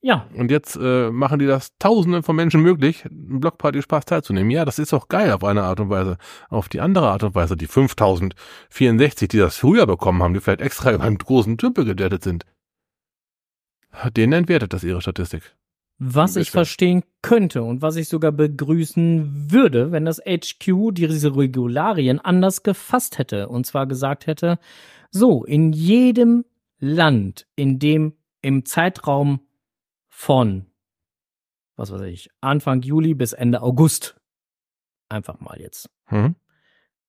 Ja, 0.06 0.26
und 0.34 0.50
jetzt 0.50 0.76
äh, 0.76 1.10
machen 1.10 1.38
die 1.38 1.46
das 1.46 1.78
Tausenden 1.78 2.22
von 2.22 2.36
Menschen 2.36 2.60
möglich, 2.60 3.06
einen 3.06 3.40
Blockparty-Spaß 3.40 4.04
teilzunehmen. 4.04 4.50
Ja, 4.50 4.66
das 4.66 4.78
ist 4.78 4.92
auch 4.92 5.08
geil 5.08 5.32
auf 5.32 5.42
eine 5.42 5.62
Art 5.62 5.80
und 5.80 5.88
Weise. 5.88 6.18
Auf 6.50 6.68
die 6.68 6.82
andere 6.82 7.08
Art 7.08 7.22
und 7.22 7.34
Weise, 7.34 7.56
die 7.56 7.66
5064, 7.66 9.28
die 9.28 9.38
das 9.38 9.56
früher 9.56 9.86
bekommen 9.86 10.22
haben, 10.22 10.34
die 10.34 10.40
vielleicht 10.40 10.60
extra 10.60 10.92
über 10.94 11.04
einen 11.04 11.16
großen 11.16 11.56
Tümpel 11.56 11.86
gedattet 11.86 12.22
sind, 12.22 12.44
denen 14.14 14.34
entwertet 14.34 14.74
das 14.74 14.84
ihre 14.84 15.00
Statistik. 15.00 15.56
was 15.98 16.36
ich 16.36 16.50
verstehen 16.50 17.02
könnte 17.22 17.62
und 17.62 17.80
was 17.80 17.96
ich 17.96 18.08
sogar 18.08 18.32
begrüßen 18.32 19.50
würde, 19.50 19.90
wenn 19.90 20.04
das 20.04 20.20
HQ 20.20 20.92
diese 20.92 21.34
Regularien 21.34 22.20
anders 22.20 22.62
gefasst 22.62 23.16
hätte 23.16 23.48
und 23.48 23.64
zwar 23.64 23.86
gesagt 23.86 24.26
hätte, 24.26 24.58
so, 25.10 25.44
in 25.44 25.72
jedem 25.72 26.44
Land, 26.78 27.46
in 27.56 27.78
dem 27.78 28.12
im 28.42 28.66
Zeitraum 28.66 29.40
von, 30.24 30.70
was 31.76 31.90
weiß 31.90 32.02
ich, 32.02 32.30
Anfang 32.40 32.82
Juli 32.82 33.14
bis 33.14 33.32
Ende 33.32 33.60
August, 33.62 34.18
einfach 35.08 35.40
mal 35.40 35.60
jetzt, 35.60 35.90
Hm? 36.06 36.36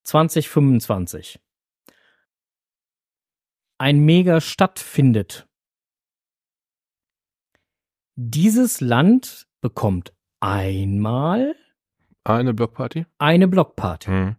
2025, 0.04 1.40
ein 3.78 4.00
Mega 4.00 4.42
stattfindet. 4.42 5.48
Dieses 8.16 8.82
Land 8.82 9.48
bekommt 9.62 10.14
einmal 10.40 11.56
Eine 12.24 12.54
Blockparty? 12.54 13.06
eine 13.20 13.48
Blockparty. 13.48 14.08
Hm. 14.08 14.36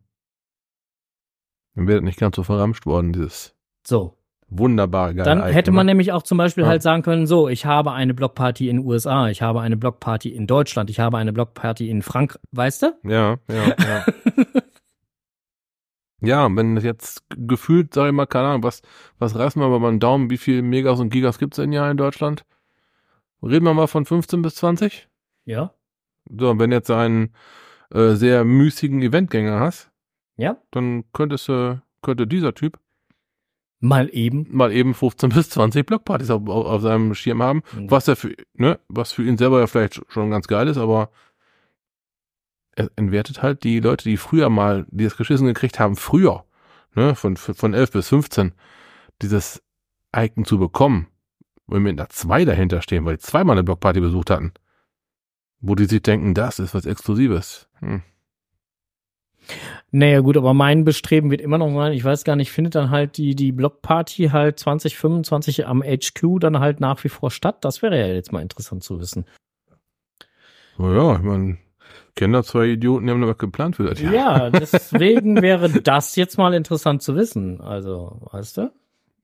Dann 1.75 1.87
das 1.87 2.03
nicht 2.03 2.19
ganz 2.19 2.35
so 2.37 2.43
verramscht 2.43 2.85
worden, 2.87 3.13
dieses 3.13 3.55
So. 3.87 4.19
Wunderbare 4.49 5.15
geile 5.15 5.25
Dann 5.25 5.45
hätte 5.53 5.73
man 5.73 5.87
ne? 5.87 5.91
nämlich 5.91 6.13
auch 6.13 6.23
zum 6.23 6.39
Beispiel 6.39 6.65
Ja. 6.65 6.71
halt 6.71 6.83
sagen 6.83 7.03
können, 7.03 7.27
so, 7.27 7.49
ich 7.49 7.67
habe 7.67 7.93
eine 7.93 8.15
Blockparty 8.15 8.69
in 8.69 8.77
den 8.79 8.87
USA, 8.87 9.29
ich 9.29 9.43
habe 9.43 9.61
eine 9.61 9.77
Blockparty 9.77 10.29
in 10.31 10.47
Deutschland, 10.47 10.89
ich 10.91 11.01
habe 11.01 11.19
eine 11.19 11.33
Blockparty 11.33 11.91
in 11.91 12.03
Frankreich, 12.03 12.41
weißt 12.53 12.83
du? 12.83 12.87
Ja, 13.05 13.39
ja, 13.49 13.67
ja. 13.79 14.05
ja, 16.21 16.49
wenn 16.57 16.77
jetzt 16.79 17.25
gefühlt, 17.37 17.93
sag 17.95 18.07
ich 18.07 18.13
mal, 18.13 18.27
keine 18.27 18.49
Ahnung, 18.49 18.63
was, 18.63 18.83
was 19.19 19.37
reißen 19.37 19.61
wir 19.61 19.69
mal 19.69 19.81
beim 19.81 20.01
Daumen, 20.01 20.31
wie 20.31 20.39
viel 20.39 20.63
Megas 20.63 21.01
und 21.01 21.11
Gigas 21.11 21.39
gibt's 21.39 21.57
denn 21.57 21.73
ja 21.73 21.91
in 21.91 21.97
Deutschland? 21.97 22.45
Reden 23.43 23.65
wir 23.65 23.75
mal 23.75 23.87
von 23.87 24.07
15 24.07 24.43
bis 24.43 24.55
20? 24.57 25.09
Ja. 25.45 25.73
So, 26.29 26.59
wenn 26.59 26.73
jetzt 26.73 26.91
einen 26.91 27.35
äh, 27.93 28.15
sehr 28.15 28.45
müßigen 28.45 29.03
Eventgänger 29.03 29.61
hast, 29.61 29.91
Ja. 30.37 30.57
dann 30.71 31.05
könntest 31.13 31.49
du, 31.49 31.81
könnte 32.03 32.27
dieser 32.27 32.55
Typ 32.55 32.79
Mal 33.87 34.09
eben. 34.13 34.47
mal 34.51 34.73
eben 34.73 34.95
15 34.95 35.29
bis 35.31 35.51
20 35.51 35.87
Blockpartys 35.87 36.31
auf, 36.31 36.47
auf, 36.49 36.67
auf 36.67 36.83
seinem 36.83 37.15
Schirm 37.15 37.43
haben, 37.43 37.63
Mhm. 37.75 37.91
was 37.91 38.09
er 38.09 38.17
für, 38.17 38.35
ne, 38.55 38.79
was 38.89 39.13
für 39.13 39.23
ihn 39.25 39.37
selber 39.39 39.61
ja 39.61 39.67
vielleicht 39.67 40.01
schon 40.09 40.31
ganz 40.31 40.47
geil 40.47 40.69
ist, 40.69 40.79
aber 40.79 41.11
er 42.73 42.91
entwertet 42.97 43.43
halt 43.43 43.65
die 43.65 43.81
Leute, 43.81 44.05
die 44.09 44.17
früher 44.17 44.51
mal, 44.51 44.87
die 44.91 45.05
das 45.05 45.17
geschissen 45.17 45.47
gekriegt 45.47 45.79
haben, 45.81 45.97
früher, 45.97 46.45
ne, 46.95 47.15
von, 47.15 47.37
von 47.37 47.75
11 47.75 47.91
bis 47.93 48.09
15, 48.09 48.53
dieses 49.23 49.63
Icon 50.15 50.45
zu 50.45 50.59
bekommen, 50.59 51.07
wenn 51.67 51.83
mit 51.83 51.99
einer 51.99 52.09
2 52.11 52.45
dahinter 52.45 52.83
stehen, 52.83 53.05
weil 53.05 53.17
die 53.17 53.23
zweimal 53.23 53.55
eine 53.57 53.65
Blockparty 53.65 54.01
besucht 54.01 54.31
hatten, 54.31 54.53
wo 55.61 55.75
die 55.75 55.87
sich 55.87 56.03
denken, 56.03 56.35
das 56.35 56.59
ist 56.59 56.75
was 56.75 56.85
Exklusives. 56.87 57.69
Hm. 57.81 58.03
Naja, 59.91 60.21
gut, 60.21 60.37
aber 60.37 60.55
mein 60.55 60.85
Bestreben 60.85 61.31
wird 61.31 61.41
immer 61.41 61.59
noch 61.59 61.73
sein, 61.75 61.93
ich 61.93 62.05
weiß 62.05 62.25
gar 62.25 62.37
nicht, 62.37 62.51
findet 62.51 62.75
dann 62.75 62.91
halt 62.91 63.17
die, 63.17 63.35
die 63.35 63.53
Blockparty 63.53 64.29
halt 64.29 64.59
2025 64.59 65.67
am 65.67 65.83
HQ 65.83 66.41
dann 66.41 66.59
halt 66.59 66.81
nach 66.81 67.03
wie 67.05 67.09
vor 67.09 67.31
statt? 67.31 67.65
Das 67.65 67.83
wäre 67.83 67.99
ja 67.99 68.07
jetzt 68.09 68.33
mal 68.33 68.43
interessant 68.43 68.83
zu 68.83 69.01
wissen. 69.01 69.25
Naja, 70.79 71.17
ich 71.17 71.23
meine, 71.23 71.59
kenne 72.15 72.39
da 72.39 72.43
zwei 72.43 72.67
Idioten, 72.67 73.07
die 73.07 73.13
haben 73.13 73.23
da 73.23 73.29
was 73.29 73.39
geplant 73.39 73.77
für 73.77 73.85
das 73.85 74.01
Jahr. 74.01 74.13
Ja, 74.13 74.51
deswegen 74.51 75.41
wäre 75.43 75.71
das 75.71 76.17
jetzt 76.17 76.37
mal 76.37 76.53
interessant 76.55 77.03
zu 77.03 77.15
wissen. 77.15 77.61
Also, 77.61 78.21
weißt 78.33 78.57
du? 78.59 78.73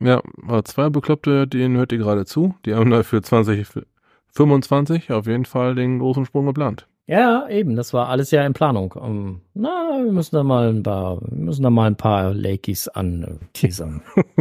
Ja, 0.01 0.23
aber 0.43 0.65
zwei 0.65 0.91
Bekloppte, 0.91 1.47
denen 1.47 1.77
hört 1.77 1.93
ihr 1.93 1.99
gerade 1.99 2.25
zu. 2.25 2.55
Die 2.65 2.75
haben 2.75 2.91
da 2.91 3.03
für 3.03 3.23
2025 3.23 5.13
auf 5.13 5.27
jeden 5.27 5.45
Fall 5.45 5.75
den 5.75 5.99
großen 5.99 6.25
Sprung 6.25 6.47
geplant. 6.47 6.87
Ja, 7.07 7.49
eben, 7.49 7.75
das 7.77 7.93
war 7.93 8.09
alles 8.09 8.31
ja 8.31 8.47
in 8.47 8.53
Planung. 8.53 8.93
Um, 8.93 9.41
na, 9.55 10.01
wir 10.05 10.13
müssen 10.13 10.37
da 10.37 10.43
mal 10.45 10.69
ein 10.69 10.83
paar, 10.83 11.21
wir 11.21 11.37
müssen 11.45 11.63
da 11.63 11.71
mal 11.71 11.87
ein 11.89 11.97
paar 11.97 12.33
Lakeys 12.33 12.89
anteasern. 12.89 14.03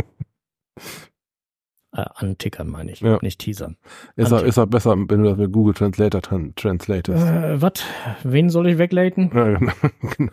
äh, 1.93 2.05
antickern, 2.15 2.69
meine 2.69 2.91
ich, 2.91 3.01
Ja. 3.01 3.17
nicht 3.21 3.39
teasern. 3.39 3.77
Ist 4.15 4.31
er, 4.31 4.43
ist 4.45 4.57
er 4.57 4.67
besser, 4.67 4.91
wenn 4.95 5.23
du 5.23 5.29
das 5.29 5.37
mit 5.37 5.51
Google 5.51 5.73
Translator 5.73 6.21
tran 6.21 6.53
translatest. 6.55 7.25
Äh, 7.25 7.61
was? 7.61 7.83
Wen 8.23 8.49
soll 8.49 8.67
ich 8.69 8.77
wegleiten? 8.77 9.31
Ja, 9.33 9.57
genau. 9.57 9.73
genau. 10.17 10.31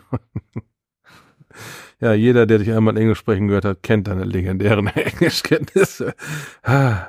Ja, 1.99 2.13
jeder, 2.13 2.45
der 2.45 2.59
dich 2.59 2.71
einmal 2.71 2.95
Englisch 2.97 3.17
sprechen 3.19 3.47
gehört 3.47 3.65
hat, 3.65 3.83
kennt 3.83 4.07
deine 4.07 4.23
legendären 4.23 4.87
Englischkenntnisse. 4.95 6.13
Ah, 6.63 7.07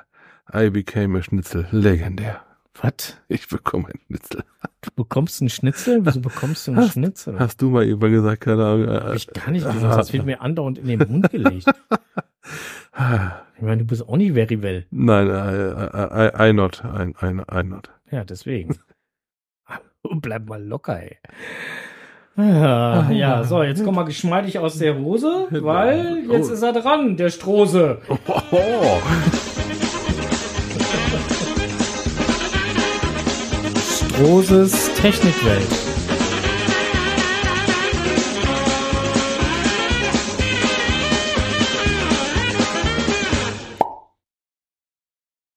I 0.52 0.70
became 0.70 1.16
a 1.18 1.22
Schnitzel. 1.22 1.68
Legendär. 1.70 2.40
Was? 2.82 3.16
Ich 3.28 3.48
bekomme 3.48 3.88
ein 3.88 4.00
Schnitzel. 4.06 4.44
Du 4.80 4.90
bekommst 4.96 5.40
einen 5.42 5.50
Schnitzel? 5.50 6.04
Wieso 6.04 6.20
bekommst 6.20 6.66
du 6.66 6.70
einen 6.72 6.80
Hast- 6.80 6.92
Schnitzel? 6.92 7.38
Hast 7.38 7.60
du 7.60 7.70
mal 7.70 7.84
irgendwann 7.84 8.12
gesagt, 8.12 8.40
keine 8.42 8.64
Ahnung. 8.64 8.88
Hab 8.88 9.10
äh, 9.12 9.16
ich 9.16 9.26
gar 9.26 9.50
nicht 9.50 9.70
gesagt. 9.70 9.98
Das 9.98 10.12
wird 10.12 10.24
mir 10.26 10.40
andauernd 10.40 10.78
in 10.78 10.86
den 10.98 11.10
Mund 11.10 11.30
gelegt. 11.30 11.66
Ich 13.56 13.62
meine, 13.62 13.78
du 13.78 13.84
bist 13.84 14.06
auch 14.06 14.16
nicht 14.16 14.32
very 14.32 14.60
well. 14.62 14.84
Nein, 14.90 15.28
I, 15.28 15.30
I, 15.30 16.46
I, 16.46 16.50
I 16.50 16.52
not. 16.52 16.82
I, 16.84 17.12
I, 17.24 17.60
I 17.60 17.62
not. 17.62 17.88
Ja, 18.10 18.24
deswegen. 18.24 18.78
Bleib 20.02 20.48
mal 20.48 20.62
locker, 20.62 21.00
ey. 21.02 21.16
Ah, 22.36 23.10
ja, 23.10 23.44
so, 23.44 23.62
jetzt 23.62 23.84
komm 23.84 23.94
mal 23.96 24.04
geschmeidig 24.04 24.58
aus 24.58 24.78
der 24.78 24.98
Hose, 24.98 25.46
weil 25.50 26.24
jetzt 26.30 26.50
ist 26.50 26.62
er 26.62 26.72
dran, 26.72 27.16
der 27.16 27.28
Strose. 27.30 28.00
Oh, 28.50 28.98
Stroses 34.20 34.90
Technikwelt. 34.96 35.66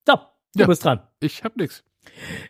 So, 0.08 0.16
du 0.56 0.60
Ja. 0.62 0.68
bist 0.68 0.84
dran. 0.86 1.02
ich 1.20 1.44
hab 1.44 1.56
nix. 1.58 1.84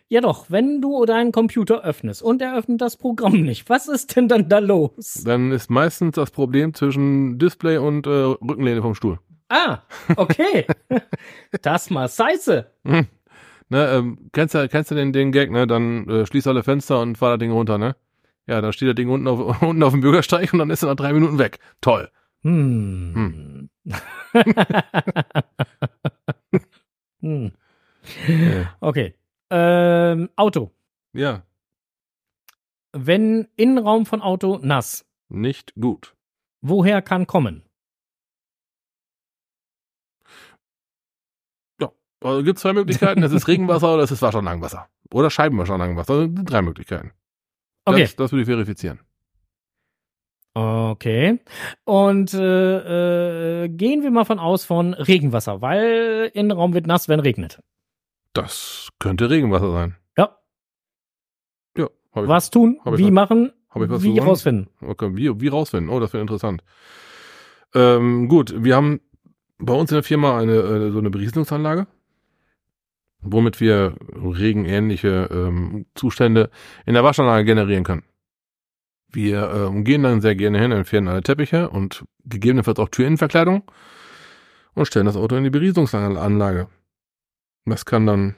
Ja 0.08 0.20
doch, 0.20 0.46
wenn 0.50 0.80
du 0.82 1.04
deinen 1.04 1.30
Computer 1.30 1.82
öffnest 1.84 2.22
und 2.22 2.42
er 2.42 2.56
öffnet 2.56 2.80
das 2.80 2.96
Programm 2.96 3.42
nicht, 3.42 3.68
was 3.68 3.86
ist 3.88 4.16
denn 4.16 4.26
dann 4.28 4.48
da 4.48 4.58
los? 4.58 5.22
Dann 5.24 5.52
ist 5.52 5.70
meistens 5.70 6.16
das 6.16 6.32
Problem 6.32 6.74
zwischen 6.74 7.38
Display 7.38 7.78
und 7.78 8.06
äh, 8.06 8.10
Rückenlehne 8.10 8.82
vom 8.82 8.94
Stuhl. 8.96 9.20
Ah, 9.48 9.78
okay. 10.16 10.66
das 11.62 11.90
mal 11.90 12.08
Scheiße. 12.08 12.66
Hm. 12.84 13.06
Ne, 13.70 13.88
ähm, 13.88 14.28
kennst 14.32 14.54
du, 14.54 14.68
kennst 14.68 14.90
du 14.90 14.94
den, 14.94 15.12
den 15.12 15.32
Gag, 15.32 15.50
ne? 15.50 15.66
Dann 15.66 16.08
äh, 16.08 16.26
schließ 16.26 16.46
alle 16.46 16.62
Fenster 16.62 17.00
und 17.00 17.16
fahr 17.18 17.30
das 17.30 17.38
Ding 17.40 17.50
runter, 17.50 17.78
ne? 17.78 17.96
Ja, 18.46 18.60
dann 18.60 18.72
steht 18.72 18.88
das 18.88 18.94
Ding 18.94 19.08
unten 19.08 19.26
auf, 19.26 19.62
unten 19.62 19.82
auf 19.82 19.92
dem 19.92 20.00
Bürgersteig 20.00 20.52
und 20.52 20.58
dann 20.58 20.70
ist 20.70 20.82
er 20.82 20.88
nach 20.90 20.96
drei 20.96 21.12
Minuten 21.12 21.38
weg. 21.38 21.58
Toll. 21.80 22.10
Hm. 22.42 23.70
hm. 27.20 27.52
Ja. 28.26 28.76
Okay. 28.80 29.14
Ähm, 29.50 30.28
Auto. 30.36 30.72
ja, 31.14 31.42
Wenn 32.92 33.48
Innenraum 33.56 34.04
von 34.06 34.20
Auto 34.22 34.58
nass, 34.62 35.06
nicht 35.28 35.74
gut. 35.80 36.14
woher 36.60 37.02
kann 37.02 37.26
kommen? 37.26 37.62
Also 42.24 42.42
gibt 42.42 42.58
zwei 42.58 42.72
Möglichkeiten. 42.72 43.22
Es 43.22 43.32
ist 43.32 43.46
Regenwasser 43.48 43.94
oder 43.94 44.02
es 44.02 44.10
ist 44.10 44.22
Waschanlagenwasser. 44.22 44.88
Oder 45.12 45.30
Scheibenwaschanlagenwasser. 45.30 46.14
Das 46.14 46.22
sind 46.34 46.44
drei 46.50 46.62
Möglichkeiten. 46.62 47.12
Okay. 47.84 48.02
Das, 48.02 48.16
das 48.16 48.32
würde 48.32 48.42
ich 48.42 48.48
verifizieren. 48.48 49.00
Okay. 50.54 51.40
Und 51.84 52.32
äh, 52.32 53.64
äh, 53.64 53.68
gehen 53.68 54.02
wir 54.02 54.10
mal 54.10 54.24
von 54.24 54.38
aus 54.38 54.64
von 54.64 54.94
Regenwasser, 54.94 55.60
weil 55.60 56.30
Innenraum 56.32 56.74
wird 56.74 56.86
nass, 56.86 57.08
wenn 57.08 57.20
regnet. 57.20 57.60
Das 58.34 58.88
könnte 59.00 59.28
Regenwasser 59.30 59.72
sein. 59.72 59.96
Ja. 60.16 60.38
Ja, 61.76 61.88
hab 62.12 62.22
ich, 62.24 62.28
Was 62.28 62.50
tun? 62.50 62.80
hab 62.84 62.94
ich 62.94 63.00
Wie 63.00 63.04
was- 63.06 63.10
machen? 63.12 63.52
hab 63.70 63.82
ich 63.82 63.90
was 63.90 64.02
wie 64.02 64.14
gewonnen? 64.14 64.28
rausfinden? 64.28 64.68
Okay, 64.80 65.10
wie, 65.16 65.40
wie 65.40 65.48
rausfinden? 65.48 65.90
Oh, 65.92 65.98
das 65.98 66.12
wäre 66.12 66.20
interessant. 66.22 66.62
Ähm, 67.74 68.28
gut, 68.28 68.54
wir 68.62 68.76
haben 68.76 69.00
bei 69.58 69.74
uns 69.74 69.90
in 69.90 69.96
der 69.96 70.04
Firma 70.04 70.38
eine, 70.38 70.52
äh, 70.54 70.90
so 70.92 70.98
eine 71.00 71.10
Berieselungsanlage, 71.10 71.88
womit 73.24 73.60
wir 73.60 73.94
regenähnliche 74.14 75.28
ähm, 75.30 75.86
Zustände 75.94 76.50
in 76.86 76.94
der 76.94 77.04
Waschanlage 77.04 77.44
generieren 77.44 77.84
können. 77.84 78.04
Wir 79.12 79.50
ähm, 79.50 79.84
gehen 79.84 80.02
dann 80.02 80.20
sehr 80.20 80.34
gerne 80.34 80.60
hin, 80.60 80.72
entfernen 80.72 81.08
alle 81.08 81.22
Teppiche 81.22 81.70
und 81.70 82.04
gegebenenfalls 82.24 82.78
auch 82.78 82.88
Türinnenverkleidung 82.88 83.62
und 84.74 84.86
stellen 84.86 85.06
das 85.06 85.16
Auto 85.16 85.36
in 85.36 85.44
die 85.44 85.50
Berieselungsanlage. 85.50 86.68
Das 87.64 87.84
kann 87.84 88.06
dann 88.06 88.34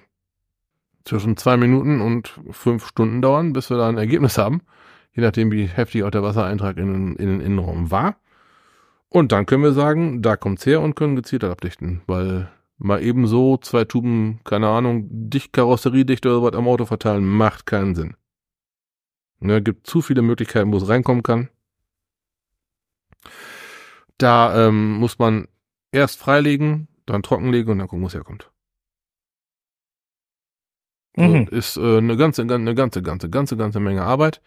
zwischen 1.04 1.36
zwei 1.36 1.56
Minuten 1.56 2.00
und 2.00 2.38
fünf 2.50 2.86
Stunden 2.86 3.22
dauern, 3.22 3.52
bis 3.52 3.70
wir 3.70 3.76
da 3.76 3.88
ein 3.88 3.98
Ergebnis 3.98 4.38
haben 4.38 4.62
je 5.16 5.22
nachdem, 5.22 5.50
wie 5.50 5.64
heftig 5.64 6.04
auch 6.04 6.10
der 6.10 6.22
Wassereintrag 6.22 6.76
in, 6.76 7.16
in 7.16 7.26
den 7.26 7.40
Innenraum 7.40 7.90
war. 7.90 8.16
Und 9.08 9.32
dann 9.32 9.46
können 9.46 9.62
wir 9.62 9.72
sagen, 9.72 10.20
da 10.20 10.36
kommt's 10.36 10.66
her 10.66 10.82
und 10.82 10.94
können 10.94 11.16
gezielt 11.16 11.42
abdichten, 11.42 12.02
weil 12.06 12.50
mal 12.78 13.02
eben 13.02 13.26
so 13.26 13.56
zwei 13.56 13.84
Tuben, 13.84 14.40
keine 14.44 14.68
Ahnung, 14.68 15.06
dicht 15.10 15.52
Karosseriedichte 15.52 16.28
oder 16.28 16.42
was 16.42 16.58
am 16.58 16.68
Auto 16.68 16.84
verteilen, 16.84 17.24
macht 17.24 17.66
keinen 17.66 17.94
Sinn. 17.94 18.16
Ne, 19.38 19.62
gibt 19.62 19.86
zu 19.86 20.00
viele 20.00 20.22
Möglichkeiten, 20.22 20.72
wo 20.72 20.76
es 20.78 20.88
reinkommen 20.88 21.22
kann. 21.22 21.50
Da 24.18 24.68
ähm, 24.68 24.94
muss 24.94 25.18
man 25.18 25.46
erst 25.92 26.18
freilegen, 26.18 26.88
dann 27.04 27.22
trockenlegen 27.22 27.72
und 27.72 27.78
dann 27.78 27.88
gucken, 27.88 28.02
wo 28.02 28.06
es 28.06 28.14
herkommt. 28.14 28.50
Mhm. 31.16 31.48
Ist 31.50 31.76
äh, 31.76 31.98
eine 31.98 32.16
ganze, 32.16 32.42
eine 32.42 32.74
ganze, 32.74 33.02
ganze, 33.02 33.30
ganze, 33.30 33.56
ganze 33.56 33.80
Menge 33.80 34.02
Arbeit. 34.02 34.42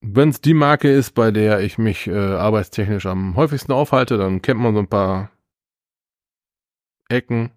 Wenn 0.00 0.30
es 0.30 0.40
die 0.40 0.54
Marke 0.54 0.90
ist, 0.90 1.12
bei 1.12 1.30
der 1.30 1.60
ich 1.60 1.78
mich 1.78 2.08
äh, 2.08 2.16
arbeitstechnisch 2.16 3.06
am 3.06 3.36
häufigsten 3.36 3.72
aufhalte, 3.72 4.18
dann 4.18 4.42
kennt 4.42 4.60
man 4.60 4.74
so 4.74 4.80
ein 4.80 4.88
paar 4.88 5.30
Ecken, 7.12 7.50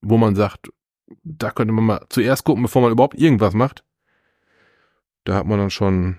wo 0.00 0.16
man 0.16 0.34
sagt, 0.34 0.70
da 1.22 1.50
könnte 1.50 1.72
man 1.72 1.84
mal 1.84 2.06
zuerst 2.08 2.44
gucken, 2.44 2.62
bevor 2.62 2.82
man 2.82 2.92
überhaupt 2.92 3.18
irgendwas 3.18 3.54
macht. 3.54 3.84
Da 5.24 5.34
hat 5.34 5.46
man 5.46 5.58
dann 5.58 5.70
schon 5.70 6.18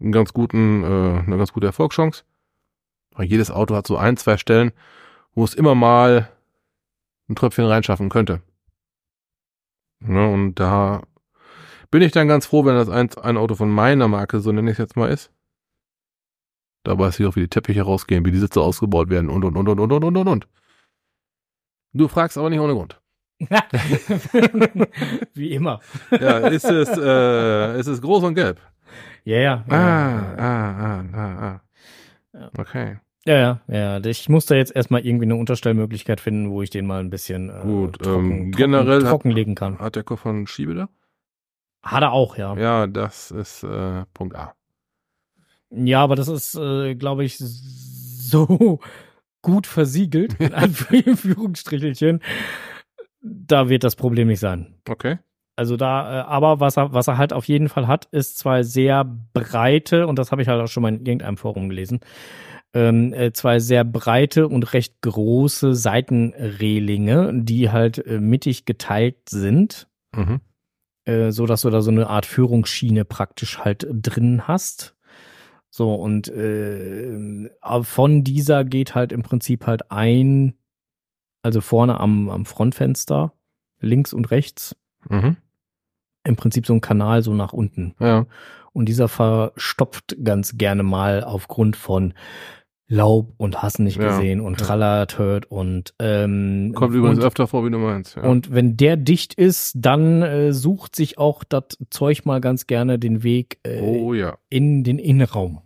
einen 0.00 0.12
ganz 0.12 0.32
guten, 0.32 0.84
äh, 0.84 1.22
eine 1.26 1.36
ganz 1.36 1.52
gute 1.52 1.66
Erfolgschance. 1.66 2.24
Weil 3.12 3.26
jedes 3.26 3.50
Auto 3.50 3.74
hat 3.74 3.86
so 3.86 3.96
ein, 3.96 4.16
zwei 4.16 4.36
Stellen, 4.36 4.72
wo 5.34 5.44
es 5.44 5.54
immer 5.54 5.74
mal 5.74 6.30
ein 7.28 7.34
Tröpfchen 7.36 7.66
reinschaffen 7.66 8.08
könnte. 8.08 8.42
Ne, 10.00 10.28
und 10.28 10.54
da 10.54 11.02
bin 11.90 12.02
ich 12.02 12.12
dann 12.12 12.28
ganz 12.28 12.46
froh, 12.46 12.64
wenn 12.64 12.76
das 12.76 12.88
ein, 12.88 13.10
ein 13.18 13.36
Auto 13.36 13.54
von 13.54 13.70
meiner 13.70 14.08
Marke, 14.08 14.40
so 14.40 14.52
nenne 14.52 14.70
ich 14.70 14.74
es 14.74 14.78
jetzt 14.78 14.96
mal, 14.96 15.10
ist. 15.10 15.32
Da 16.84 16.98
weiß 16.98 17.18
ich 17.18 17.26
auch, 17.26 17.36
wie 17.36 17.40
die 17.40 17.48
Teppiche 17.48 17.82
rausgehen, 17.82 18.24
wie 18.24 18.30
die 18.30 18.38
Sitze 18.38 18.60
ausgebaut 18.60 19.10
werden 19.10 19.28
und, 19.30 19.44
und, 19.44 19.56
und, 19.56 19.68
und, 19.68 19.80
und, 19.80 19.92
und, 19.92 20.16
und, 20.16 20.28
und. 20.28 20.48
Du 21.92 22.08
fragst 22.08 22.36
aber 22.38 22.50
nicht 22.50 22.60
ohne 22.60 22.74
Grund. 22.74 23.00
Wie 25.34 25.52
immer. 25.52 25.80
Ja, 26.10 26.38
ist 26.48 26.64
es, 26.64 26.88
äh, 26.98 27.78
ist 27.78 27.86
es 27.86 28.02
groß 28.02 28.24
und 28.24 28.34
gelb? 28.34 28.60
Ja, 29.24 29.36
ja. 29.38 29.64
Ah, 29.68 29.74
ja. 29.74 30.34
ah, 30.38 30.70
ah, 30.78 31.04
ah, 31.14 31.60
ah. 32.34 32.50
Okay. 32.58 32.98
Ja, 33.26 33.36
ja, 33.68 33.98
ja. 33.98 34.04
Ich 34.04 34.28
muss 34.28 34.46
da 34.46 34.54
jetzt 34.54 34.74
erstmal 34.74 35.04
irgendwie 35.06 35.26
eine 35.26 35.36
Unterstellmöglichkeit 35.36 36.20
finden, 36.20 36.50
wo 36.50 36.62
ich 36.62 36.70
den 36.70 36.86
mal 36.86 37.00
ein 37.00 37.10
bisschen 37.10 37.50
äh, 37.50 37.60
Gut, 37.62 37.98
trocken, 38.00 38.30
ähm, 38.30 38.30
trocken, 38.30 38.52
generell 38.52 39.02
hat- 39.02 39.10
trockenlegen 39.10 39.54
kann. 39.54 39.78
Hat 39.78 39.96
der 39.96 40.02
Koffer 40.02 40.30
einen 40.30 40.46
Schiebedach? 40.46 40.88
Hat 41.82 42.02
er 42.02 42.12
auch, 42.12 42.36
ja. 42.36 42.56
Ja, 42.56 42.86
das 42.86 43.30
ist 43.30 43.62
äh, 43.64 44.04
Punkt 44.14 44.34
A. 44.36 44.54
Ja, 45.70 46.02
aber 46.02 46.16
das 46.16 46.28
ist, 46.28 46.54
äh, 46.54 46.94
glaube 46.94 47.24
ich, 47.24 47.36
so 47.38 48.80
gut 49.42 49.66
versiegelt, 49.66 50.34
in 50.40 50.52
Anführungsstrichelchen. 51.24 52.20
Da 53.20 53.68
wird 53.68 53.84
das 53.84 53.96
Problem 53.96 54.28
nicht 54.28 54.40
sein. 54.40 54.74
Okay. 54.88 55.18
Also 55.56 55.76
da, 55.76 56.20
äh, 56.20 56.24
aber 56.24 56.60
was 56.60 56.76
er, 56.78 56.92
was 56.92 57.08
er 57.08 57.18
halt 57.18 57.32
auf 57.32 57.46
jeden 57.48 57.68
Fall 57.68 57.88
hat, 57.88 58.06
ist 58.12 58.38
zwei 58.38 58.62
sehr 58.62 59.04
breite, 59.32 60.06
und 60.06 60.18
das 60.18 60.30
habe 60.30 60.40
ich 60.42 60.48
halt 60.48 60.62
auch 60.62 60.68
schon 60.68 60.82
mal 60.84 60.90
in 60.94 61.04
irgendeinem 61.04 61.36
Forum 61.36 61.68
gelesen, 61.68 61.98
ähm, 62.74 63.12
äh, 63.12 63.32
zwei 63.32 63.58
sehr 63.58 63.82
breite 63.82 64.46
und 64.46 64.72
recht 64.72 65.00
große 65.02 65.74
Seitenrelinge, 65.74 67.32
die 67.42 67.70
halt 67.70 67.98
äh, 68.06 68.20
mittig 68.20 68.64
geteilt 68.66 69.28
sind, 69.28 69.88
Mhm. 70.14 70.40
äh, 71.06 71.30
so 71.32 71.46
dass 71.46 71.62
du 71.62 71.70
da 71.70 71.80
so 71.80 71.90
eine 71.90 72.08
Art 72.08 72.26
Führungsschiene 72.26 73.04
praktisch 73.04 73.58
halt 73.58 73.86
drin 73.90 74.46
hast, 74.46 74.94
So, 75.78 75.94
und 75.94 76.26
äh, 76.26 77.48
von 77.82 78.24
dieser 78.24 78.64
geht 78.64 78.96
halt 78.96 79.12
im 79.12 79.22
Prinzip 79.22 79.64
halt 79.64 79.92
ein, 79.92 80.54
also 81.42 81.60
vorne 81.60 82.00
am, 82.00 82.28
am 82.30 82.46
Frontfenster, 82.46 83.32
links 83.78 84.12
und 84.12 84.32
rechts, 84.32 84.74
Mhm. 85.08 85.36
im 86.24 86.34
Prinzip 86.34 86.66
so 86.66 86.74
ein 86.74 86.80
Kanal 86.80 87.22
so 87.22 87.32
nach 87.32 87.52
unten. 87.52 87.94
Ja. 88.00 88.26
Und 88.72 88.86
dieser 88.88 89.06
verstopft 89.06 90.16
ganz 90.24 90.58
gerne 90.58 90.82
mal 90.82 91.22
aufgrund 91.22 91.76
von 91.76 92.12
Laub 92.88 93.32
und 93.36 93.62
hast 93.62 93.78
nicht 93.78 93.98
Ja, 94.00 94.08
gesehen 94.08 94.40
und 94.40 94.58
ja. 94.60 94.66
Trallertört 94.66 95.46
und 95.48 95.94
ähm, 96.00 96.72
Kommt 96.74 96.92
übrigens 96.92 97.18
und, 97.20 97.24
öfter 97.24 97.46
vor, 97.46 97.64
wie 97.64 97.70
du 97.70 97.78
meinst. 97.78 98.16
Ja. 98.16 98.22
und 98.24 98.52
wenn 98.52 98.76
der 98.76 98.96
dicht 98.96 99.34
ist, 99.34 99.74
dann 99.76 100.22
äh, 100.22 100.52
sucht 100.52 100.96
sich 100.96 101.18
auch 101.18 101.44
das 101.44 101.78
Zeug 101.90 102.24
mal 102.24 102.40
ganz 102.40 102.66
gerne 102.66 102.98
den 102.98 103.22
Weg 103.22 103.60
äh, 103.62 103.80
oh 103.80 104.12
ja. 104.12 104.38
in 104.48 104.82
den 104.82 104.98
Innenraum. 104.98 105.60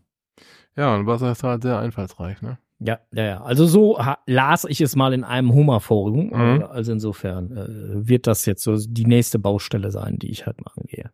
Ja, 0.76 0.94
und 0.94 1.06
Wasser 1.06 1.32
ist 1.32 1.42
halt 1.42 1.62
sehr 1.62 1.78
einfallsreich, 1.78 2.40
ne? 2.42 2.58
Ja, 2.78 2.98
ja, 3.12 3.24
ja. 3.24 3.42
Also 3.42 3.66
so 3.66 3.98
las 4.26 4.64
ich 4.64 4.80
es 4.80 4.96
mal 4.96 5.12
in 5.12 5.22
einem 5.22 5.52
Hummer-Forum. 5.52 6.26
Mhm. 6.30 6.60
Äh, 6.60 6.64
Also 6.64 6.92
insofern 6.92 7.56
äh, 7.56 8.08
wird 8.08 8.26
das 8.26 8.44
jetzt 8.46 8.64
so 8.64 8.76
die 8.76 9.06
nächste 9.06 9.38
Baustelle 9.38 9.90
sein, 9.90 10.18
die 10.18 10.30
ich 10.30 10.46
halt 10.46 10.64
machen 10.64 10.84
gehe. 10.88 11.10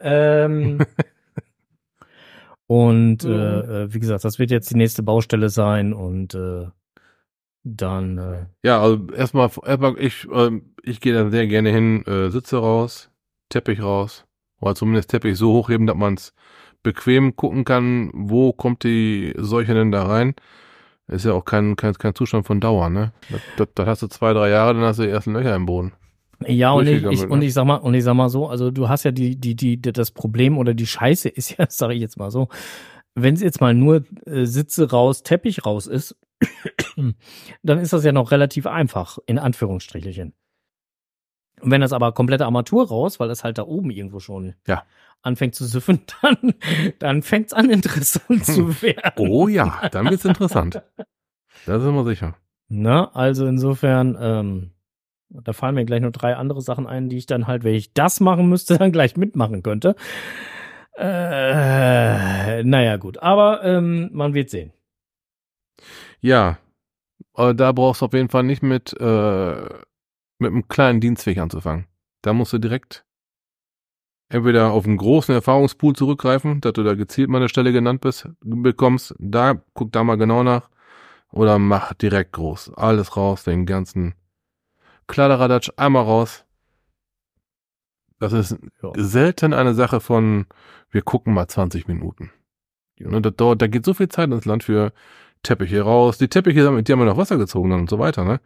Ähm, 0.00 0.78
und 2.66 3.24
Mhm. 3.24 3.30
äh, 3.30 3.82
äh, 3.84 3.94
wie 3.94 4.00
gesagt, 4.00 4.24
das 4.24 4.38
wird 4.38 4.50
jetzt 4.50 4.70
die 4.70 4.76
nächste 4.76 5.02
Baustelle 5.02 5.48
sein 5.48 5.92
und 5.92 6.34
äh, 6.34 6.66
dann 7.64 8.18
äh, 8.18 8.46
Ja, 8.64 8.80
also 8.80 9.06
erstmal, 9.12 9.50
erstmal 9.64 9.98
ich, 9.98 10.26
ähm, 10.32 10.74
ich 10.82 11.00
gehe 11.00 11.14
da 11.14 11.30
sehr 11.30 11.46
gerne 11.46 11.70
hin, 11.70 12.04
äh, 12.06 12.30
Sitze 12.30 12.58
raus, 12.58 13.10
Teppich 13.48 13.82
raus, 13.82 14.24
oder 14.60 14.74
zumindest 14.74 15.10
Teppich 15.10 15.36
so 15.36 15.52
hochheben, 15.52 15.86
dass 15.86 15.96
man 15.96 16.14
es 16.14 16.32
bequem 16.86 17.34
gucken 17.34 17.64
kann, 17.64 18.10
wo 18.14 18.52
kommt 18.52 18.84
die 18.84 19.34
Seuche 19.36 19.74
denn 19.74 19.90
da 19.90 20.04
rein. 20.04 20.34
Ist 21.08 21.24
ja 21.24 21.32
auch 21.32 21.44
kein, 21.44 21.74
kein, 21.74 21.94
kein 21.94 22.14
Zustand 22.14 22.46
von 22.46 22.60
Dauer, 22.60 22.90
ne? 22.90 23.12
Das 23.56 23.86
hast 23.86 24.02
du 24.02 24.06
zwei, 24.06 24.32
drei 24.32 24.50
Jahre, 24.50 24.74
dann 24.74 24.84
hast 24.84 24.98
du 24.98 25.02
die 25.02 25.08
ersten 25.08 25.32
Löcher 25.32 25.54
im 25.54 25.66
Boden. 25.66 25.92
Ja, 26.46 26.72
und 26.72 26.86
ich, 26.86 27.02
ich, 27.02 27.24
und 27.24 27.40
ne? 27.40 27.46
ich 27.46 27.54
sag 27.54 27.64
mal, 27.64 27.76
und 27.76 27.94
ich 27.94 28.04
sag 28.04 28.14
mal 28.14 28.28
so, 28.28 28.48
also 28.48 28.70
du 28.70 28.88
hast 28.88 29.04
ja 29.04 29.10
die, 29.10 29.36
die, 29.36 29.56
die, 29.56 29.80
das 29.80 30.12
Problem 30.12 30.58
oder 30.58 30.74
die 30.74 30.86
Scheiße 30.86 31.28
ist 31.28 31.56
ja, 31.56 31.66
sage 31.68 31.94
ich 31.94 32.00
jetzt 32.00 32.18
mal 32.18 32.30
so, 32.30 32.48
wenn 33.14 33.34
es 33.34 33.40
jetzt 33.40 33.60
mal 33.60 33.74
nur 33.74 34.04
äh, 34.26 34.44
Sitze 34.44 34.90
raus, 34.90 35.24
Teppich 35.24 35.66
raus 35.66 35.88
ist, 35.88 36.16
dann 37.62 37.78
ist 37.78 37.92
das 37.92 38.04
ja 38.04 38.12
noch 38.12 38.30
relativ 38.30 38.66
einfach, 38.66 39.18
in 39.26 39.38
Anführungsstrichelchen. 39.38 40.34
Und 41.62 41.70
wenn 41.70 41.80
das 41.80 41.92
aber 41.92 42.12
komplette 42.12 42.44
Armatur 42.44 42.86
raus, 42.86 43.18
weil 43.18 43.28
das 43.28 43.42
halt 43.42 43.58
da 43.58 43.62
oben 43.64 43.90
irgendwo 43.90 44.20
schon 44.20 44.54
Ja. 44.66 44.84
Anfängt 45.22 45.54
zu 45.54 45.64
süffen, 45.64 46.00
dann, 46.22 46.54
dann 46.98 47.22
fängt's 47.22 47.52
an, 47.52 47.70
interessant 47.70 48.44
zu 48.44 48.82
werden. 48.82 49.12
Oh 49.16 49.48
ja, 49.48 49.88
dann 49.90 50.10
wird's 50.10 50.24
interessant. 50.24 50.82
Das 51.66 51.82
ist 51.82 51.88
immer 51.88 52.04
sicher. 52.04 52.36
Na, 52.68 53.12
also 53.12 53.46
insofern, 53.46 54.16
ähm, 54.20 54.70
da 55.28 55.52
fallen 55.52 55.74
mir 55.74 55.84
gleich 55.84 56.00
noch 56.00 56.12
drei 56.12 56.36
andere 56.36 56.60
Sachen 56.60 56.86
ein, 56.86 57.08
die 57.08 57.16
ich 57.16 57.26
dann 57.26 57.46
halt, 57.46 57.64
wenn 57.64 57.74
ich 57.74 57.92
das 57.92 58.20
machen 58.20 58.48
müsste, 58.48 58.78
dann 58.78 58.92
gleich 58.92 59.16
mitmachen 59.16 59.62
könnte. 59.62 59.96
Äh, 60.96 62.62
naja, 62.64 62.96
gut. 62.96 63.18
Aber 63.22 63.62
ähm, 63.64 64.10
man 64.12 64.34
wird 64.34 64.50
sehen. 64.50 64.72
Ja, 66.20 66.58
da 67.34 67.72
brauchst 67.72 68.00
du 68.00 68.06
auf 68.06 68.14
jeden 68.14 68.30
Fall 68.30 68.44
nicht 68.44 68.62
mit, 68.62 68.98
äh, 68.98 69.68
mit 70.38 70.50
einem 70.50 70.68
kleinen 70.68 71.00
Dienstweg 71.00 71.38
anzufangen. 71.38 71.86
Da 72.22 72.32
musst 72.32 72.52
du 72.52 72.58
direkt 72.58 73.05
entweder 74.28 74.72
auf 74.72 74.84
einen 74.86 74.96
großen 74.96 75.34
Erfahrungspool 75.34 75.94
zurückgreifen, 75.94 76.60
dass 76.60 76.72
du 76.72 76.82
da 76.82 76.94
gezielt 76.94 77.28
mal 77.30 77.38
eine 77.38 77.48
Stelle 77.48 77.72
genannt 77.72 78.00
bist, 78.00 78.28
bekommst. 78.40 79.14
Da, 79.18 79.60
guck 79.74 79.92
da 79.92 80.04
mal 80.04 80.16
genau 80.16 80.42
nach. 80.42 80.68
Oder 81.32 81.58
mach 81.58 81.92
direkt 81.94 82.32
groß. 82.32 82.72
Alles 82.74 83.16
raus, 83.16 83.44
den 83.44 83.66
ganzen 83.66 84.14
Kladderadatsch 85.06 85.70
einmal 85.76 86.04
raus. 86.04 86.44
Das 88.18 88.32
ist 88.32 88.56
Ja. 88.82 88.92
selten 88.96 89.52
eine 89.52 89.74
Sache 89.74 90.00
von, 90.00 90.46
wir 90.90 91.02
gucken 91.02 91.34
mal 91.34 91.48
20 91.48 91.86
Minuten. 91.86 92.30
Und 93.04 93.26
da, 93.26 93.30
dauert- 93.30 93.60
da 93.60 93.66
geht 93.66 93.84
so 93.84 93.92
viel 93.92 94.08
Zeit 94.08 94.30
ins 94.30 94.46
Land 94.46 94.64
für 94.64 94.92
Teppiche 95.42 95.82
raus. 95.82 96.16
Die 96.16 96.28
Teppiche, 96.28 96.82
die 96.82 96.92
haben 96.92 97.00
ja 97.00 97.04
noch 97.04 97.18
Wasser 97.18 97.36
gezogen 97.36 97.72
und 97.72 97.90
so 97.90 97.98
weiter, 97.98 98.24
ne? 98.24 98.40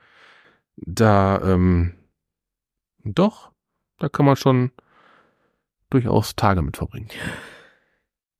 Da, 0.77 1.41
ähm, 1.45 1.95
doch, 3.05 3.53
da 3.99 4.09
kann 4.09 4.27
man 4.27 4.37
schon 4.37 4.73
durchaus 5.91 6.35
Tage 6.37 6.63
mit 6.63 6.77
verbringen. 6.77 7.09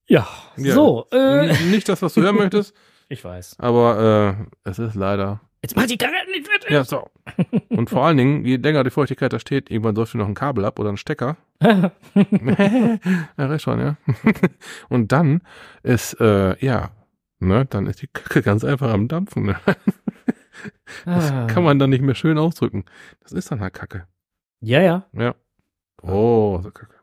Ja, 0.09 0.27
Ja. 0.57 0.75
so. 0.75 1.07
Äh, 1.13 1.53
Nicht 1.65 1.89
das, 1.89 2.03
was 2.03 2.15
du 2.15 2.23
hören 2.23 2.37
möchtest, 2.37 2.75
ich 3.09 3.25
weiß. 3.25 3.57
aber 3.59 4.39
äh, 4.65 4.69
es 4.69 4.79
ist 4.79 4.95
leider. 4.95 5.41
Jetzt 5.63 5.77
mach 5.77 5.85
die 5.87 5.99
Karre 5.99 6.13
nicht 6.33 6.49
fertig. 6.49 6.71
Ja, 6.71 6.85
so. 6.85 7.11
Und 7.69 7.91
vor 7.91 8.07
allen 8.07 8.17
Dingen, 8.17 8.45
je 8.47 8.57
länger 8.57 8.83
die 8.83 8.91
Feuchtigkeit 8.91 9.31
da 9.33 9.39
steht, 9.39 9.71
irgendwann 9.71 9.95
läuft 9.95 10.15
noch 10.15 10.27
ein 10.27 10.35
Kabel 10.35 10.65
ab 10.65 10.79
oder 10.79 10.89
ein 10.89 10.97
Stecker. 10.97 11.37
ja, 11.61 11.91
recht 13.37 13.63
schon, 13.63 13.79
ja. 13.79 13.97
Und 14.89 15.13
dann 15.13 15.43
ist, 15.83 16.15
äh, 16.21 16.57
ja, 16.65 16.91
ne, 17.41 17.67
dann 17.67 17.87
ist 17.87 18.01
die 18.03 18.07
Kacke 18.07 18.41
ganz 18.43 18.65
einfach 18.65 18.91
am 18.91 19.07
Dampfen. 19.09 19.45
Ne? 19.45 19.57
Das 21.05 21.31
Ah. 21.31 21.47
kann 21.47 21.63
man 21.63 21.79
dann 21.79 21.91
nicht 21.91 22.03
mehr 22.03 22.15
schön 22.15 22.39
ausdrücken. 22.39 22.85
Das 23.21 23.33
ist 23.33 23.51
dann 23.51 23.61
halt 23.61 23.75
Kacke. 23.75 24.07
Ja, 24.61 24.81
ja. 24.81 25.07
Ja. 25.13 25.35
Oh, 26.03 26.59
so 26.63 26.71
Kacke. 26.71 26.95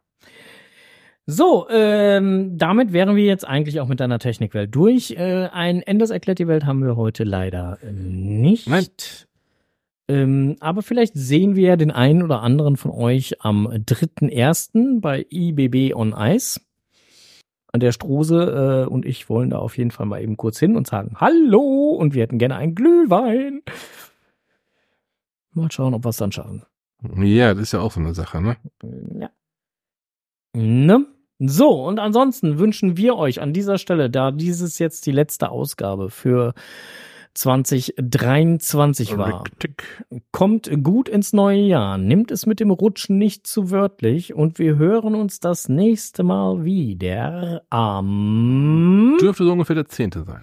So, 1.30 1.68
ähm, 1.70 2.58
damit 2.58 2.94
wären 2.94 3.18
wir 3.18 3.26
jetzt 3.26 3.46
eigentlich 3.46 3.82
auch 3.82 3.90
mit 3.90 4.00
deiner 4.00 4.18
Technikwelt 4.18 4.74
durch. 4.74 5.12
Äh, 5.12 5.50
ein 5.52 5.82
Enders 5.82 6.10
erklärt 6.10 6.40
die 6.40 6.48
Welt 6.48 6.66
haben 6.66 6.82
wir 6.82 6.96
heute 6.96 7.26
leider 7.26 7.80
äh, 7.84 7.92
nicht. 7.92 8.70
Nein. 8.70 8.88
Ähm, 10.08 10.56
aber 10.62 10.82
vielleicht 10.82 11.16
sehen 11.16 11.58
wir 11.58 11.68
ja 11.68 11.76
den 11.76 11.92
einen 11.92 12.24
oder 12.24 12.42
anderen 12.42 12.78
von 12.78 12.92
euch 12.92 13.42
am 13.44 13.68
3.1. 13.68 15.02
bei 15.02 15.26
IBB 15.30 15.94
on 15.94 16.16
Ice. 16.18 16.62
An 17.74 17.82
der 17.82 17.92
Strose 17.92 18.86
äh, 18.86 18.90
und 18.90 19.06
ich 19.06 19.28
wollen 19.28 19.50
da 19.50 19.60
auf 19.60 19.78
jeden 19.78 19.92
Fall 19.92 20.06
mal 20.06 20.24
eben 20.24 20.38
kurz 20.38 20.58
hin 20.60 20.78
und 20.78 20.88
sagen 20.88 21.18
Hallo 21.20 21.90
und 21.90 22.14
wir 22.14 22.24
hätten 22.24 22.38
gerne 22.38 22.56
einen 22.56 22.74
Glühwein. 22.74 23.64
Mal 25.52 25.70
schauen, 25.74 25.94
ob 25.94 26.06
wir 26.06 26.10
es 26.10 26.18
dann 26.18 26.32
schaffen. 26.32 26.64
Ja, 27.18 27.54
das 27.54 27.64
ist 27.64 27.72
ja 27.74 27.82
auch 27.82 27.92
so 27.92 28.00
eine 28.00 28.14
Sache, 28.14 28.42
ne? 28.42 28.56
Ja. 29.20 29.30
Ne? 30.54 31.06
So, 31.40 31.84
und 31.84 32.00
ansonsten 32.00 32.58
wünschen 32.58 32.98
wir 32.98 33.16
euch 33.16 33.42
an 33.42 33.54
dieser 33.54 33.78
Stelle, 33.78 34.10
da 34.10 34.32
dieses 34.32 34.80
jetzt 34.80 35.06
die 35.06 35.12
letzte 35.12 35.50
Ausgabe 35.50 36.10
für 36.10 36.54
2023 37.36 39.16
war, 39.18 39.44
kommt 40.32 40.72
gut 40.84 41.08
ins 41.08 41.34
neue 41.34 41.60
Jahr, 41.62 42.00
nimmt 42.00 42.32
es 42.32 42.48
mit 42.48 42.60
dem 42.60 42.72
Rutschen 42.72 43.20
nicht 43.20 43.46
zu 43.46 43.70
wörtlich 43.70 44.34
und 44.34 44.58
wir 44.58 44.78
hören 44.78 45.14
uns 45.14 45.40
das 45.40 45.70
nächste 45.70 46.24
Mal 46.24 46.66
wieder 46.66 47.62
am... 47.70 49.18
Dürfte 49.22 49.44
so 49.44 49.52
ungefähr 49.52 49.76
der 49.76 49.86
Zehnte 49.86 50.24
sein. 50.24 50.42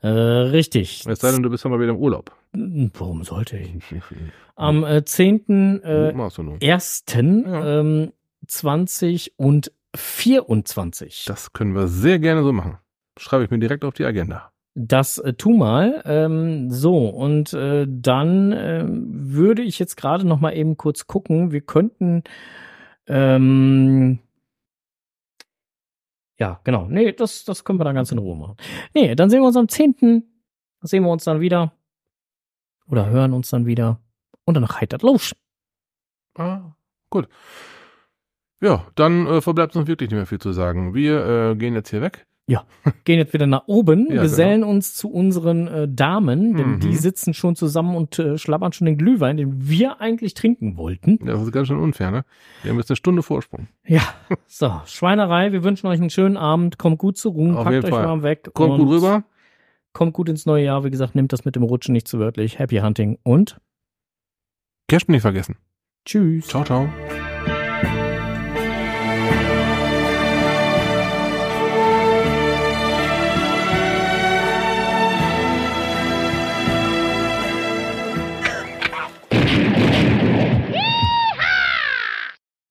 Äh, 0.00 0.08
richtig. 0.08 1.04
Es 1.06 1.20
sei 1.20 1.30
denn, 1.30 1.42
du 1.42 1.50
bist 1.50 1.62
dann 1.62 1.72
mal 1.72 1.80
wieder 1.80 1.90
im 1.90 1.98
Urlaub. 1.98 2.34
Warum 2.52 3.22
sollte 3.22 3.58
ich? 3.58 3.70
Am 4.56 4.82
äh, 4.84 5.04
10. 5.04 5.82
Äh, 5.84 6.12
Machst 6.14 6.38
du 6.38 6.42
nun. 6.42 6.60
ersten 6.60 7.44
Ja. 7.44 7.80
ähm, 7.80 8.12
20 8.46 9.34
und 9.36 9.72
24. 9.96 11.24
Das 11.26 11.52
können 11.52 11.74
wir 11.74 11.88
sehr 11.88 12.18
gerne 12.18 12.42
so 12.42 12.52
machen. 12.52 12.78
Schreibe 13.18 13.44
ich 13.44 13.50
mir 13.50 13.58
direkt 13.58 13.84
auf 13.84 13.94
die 13.94 14.04
Agenda. 14.04 14.52
Das 14.74 15.18
äh, 15.18 15.34
tu 15.34 15.50
mal. 15.50 16.02
Ähm, 16.04 16.70
so, 16.70 17.08
und 17.08 17.52
äh, 17.52 17.86
dann 17.88 18.52
ähm, 18.52 19.06
würde 19.10 19.62
ich 19.62 19.78
jetzt 19.78 19.96
gerade 19.96 20.26
noch 20.26 20.40
mal 20.40 20.56
eben 20.56 20.76
kurz 20.76 21.06
gucken. 21.06 21.50
Wir 21.50 21.60
könnten 21.60 22.22
ähm, 23.06 24.20
ja, 26.40 26.58
genau. 26.64 26.86
Nee, 26.88 27.12
das, 27.12 27.44
das 27.44 27.64
können 27.64 27.78
wir 27.78 27.84
dann 27.84 27.94
ganz 27.94 28.10
in 28.12 28.18
Ruhe 28.18 28.36
machen. 28.36 28.56
Nee, 28.94 29.14
dann 29.14 29.28
sehen 29.28 29.42
wir 29.42 29.48
uns 29.48 29.56
am 29.56 29.68
10. 29.68 30.24
Sehen 30.80 31.02
wir 31.04 31.10
uns 31.10 31.24
dann 31.24 31.40
wieder. 31.40 31.72
Oder 32.88 33.10
hören 33.10 33.34
uns 33.34 33.50
dann 33.50 33.66
wieder. 33.66 34.00
Und 34.44 34.54
dann 34.54 34.66
heitert 34.66 35.02
los. 35.02 35.34
Ah, 36.34 36.72
gut. 37.10 37.28
Ja, 38.60 38.86
dann 38.94 39.26
äh, 39.26 39.40
verbleibt 39.40 39.74
uns 39.76 39.86
wirklich 39.88 40.10
nicht 40.10 40.16
mehr 40.16 40.26
viel 40.26 40.38
zu 40.40 40.52
sagen. 40.52 40.94
Wir 40.94 41.50
äh, 41.52 41.56
gehen 41.56 41.74
jetzt 41.74 41.90
hier 41.90 42.02
weg. 42.02 42.26
Gehen 43.04 43.18
jetzt 43.20 43.32
wieder 43.32 43.46
nach 43.46 43.68
oben, 43.68 44.10
Ja, 44.12 44.22
gesellen 44.22 44.64
uns 44.64 44.96
zu 44.96 45.08
unseren 45.08 45.68
äh, 45.68 45.86
Damen, 45.88 46.56
denn 46.56 46.70
Mhm. 46.72 46.80
die 46.80 46.96
sitzen 46.96 47.32
schon 47.32 47.54
zusammen 47.54 47.94
und 47.94 48.18
äh, 48.18 48.38
schlabbern 48.38 48.72
schon 48.72 48.86
den 48.86 48.98
Glühwein, 48.98 49.36
den 49.36 49.68
wir 49.68 50.00
eigentlich 50.00 50.34
trinken 50.34 50.76
wollten. 50.76 51.24
Das 51.24 51.40
ist 51.40 51.52
ganz 51.52 51.68
schön 51.68 51.78
unfair, 51.78 52.10
ne? 52.10 52.24
Wir 52.64 52.72
haben 52.72 52.78
jetzt 52.78 52.90
eine 52.90 52.96
Stunde 52.96 53.22
Vorsprung. 53.22 53.68
Ja, 53.86 54.02
so, 54.48 54.80
Schweinerei, 54.84 55.52
wir 55.52 55.62
wünschen 55.62 55.86
euch 55.86 56.00
einen 56.00 56.10
schönen 56.10 56.36
Abend, 56.36 56.76
kommt 56.76 56.98
gut 56.98 57.16
zur 57.18 57.34
Ruhe, 57.34 57.56
Auf 57.56 57.62
packt 57.62 57.84
euch 57.84 57.90
Fall. 57.90 58.04
warm 58.04 58.24
weg. 58.24 58.50
Kommt 58.52 58.78
gut 58.80 58.88
rüber. 58.88 59.22
Kommt 59.92 60.12
gut 60.14 60.28
ins 60.28 60.44
neue 60.44 60.64
Jahr, 60.64 60.82
wie 60.82 60.90
gesagt, 60.90 61.14
nehmt 61.14 61.32
das 61.32 61.44
mit 61.44 61.54
dem 61.54 61.62
Rutschen 61.62 61.92
nicht 61.92 62.08
zu 62.08 62.18
wörtlich. 62.18 62.58
Happy 62.58 62.78
Hunting 62.78 63.16
und 63.22 63.60
Gersten 64.88 65.12
nicht 65.12 65.22
vergessen. 65.22 65.54
tschüss. 66.04 66.48
Ciao, 66.48 66.64
ciao. 66.64 66.88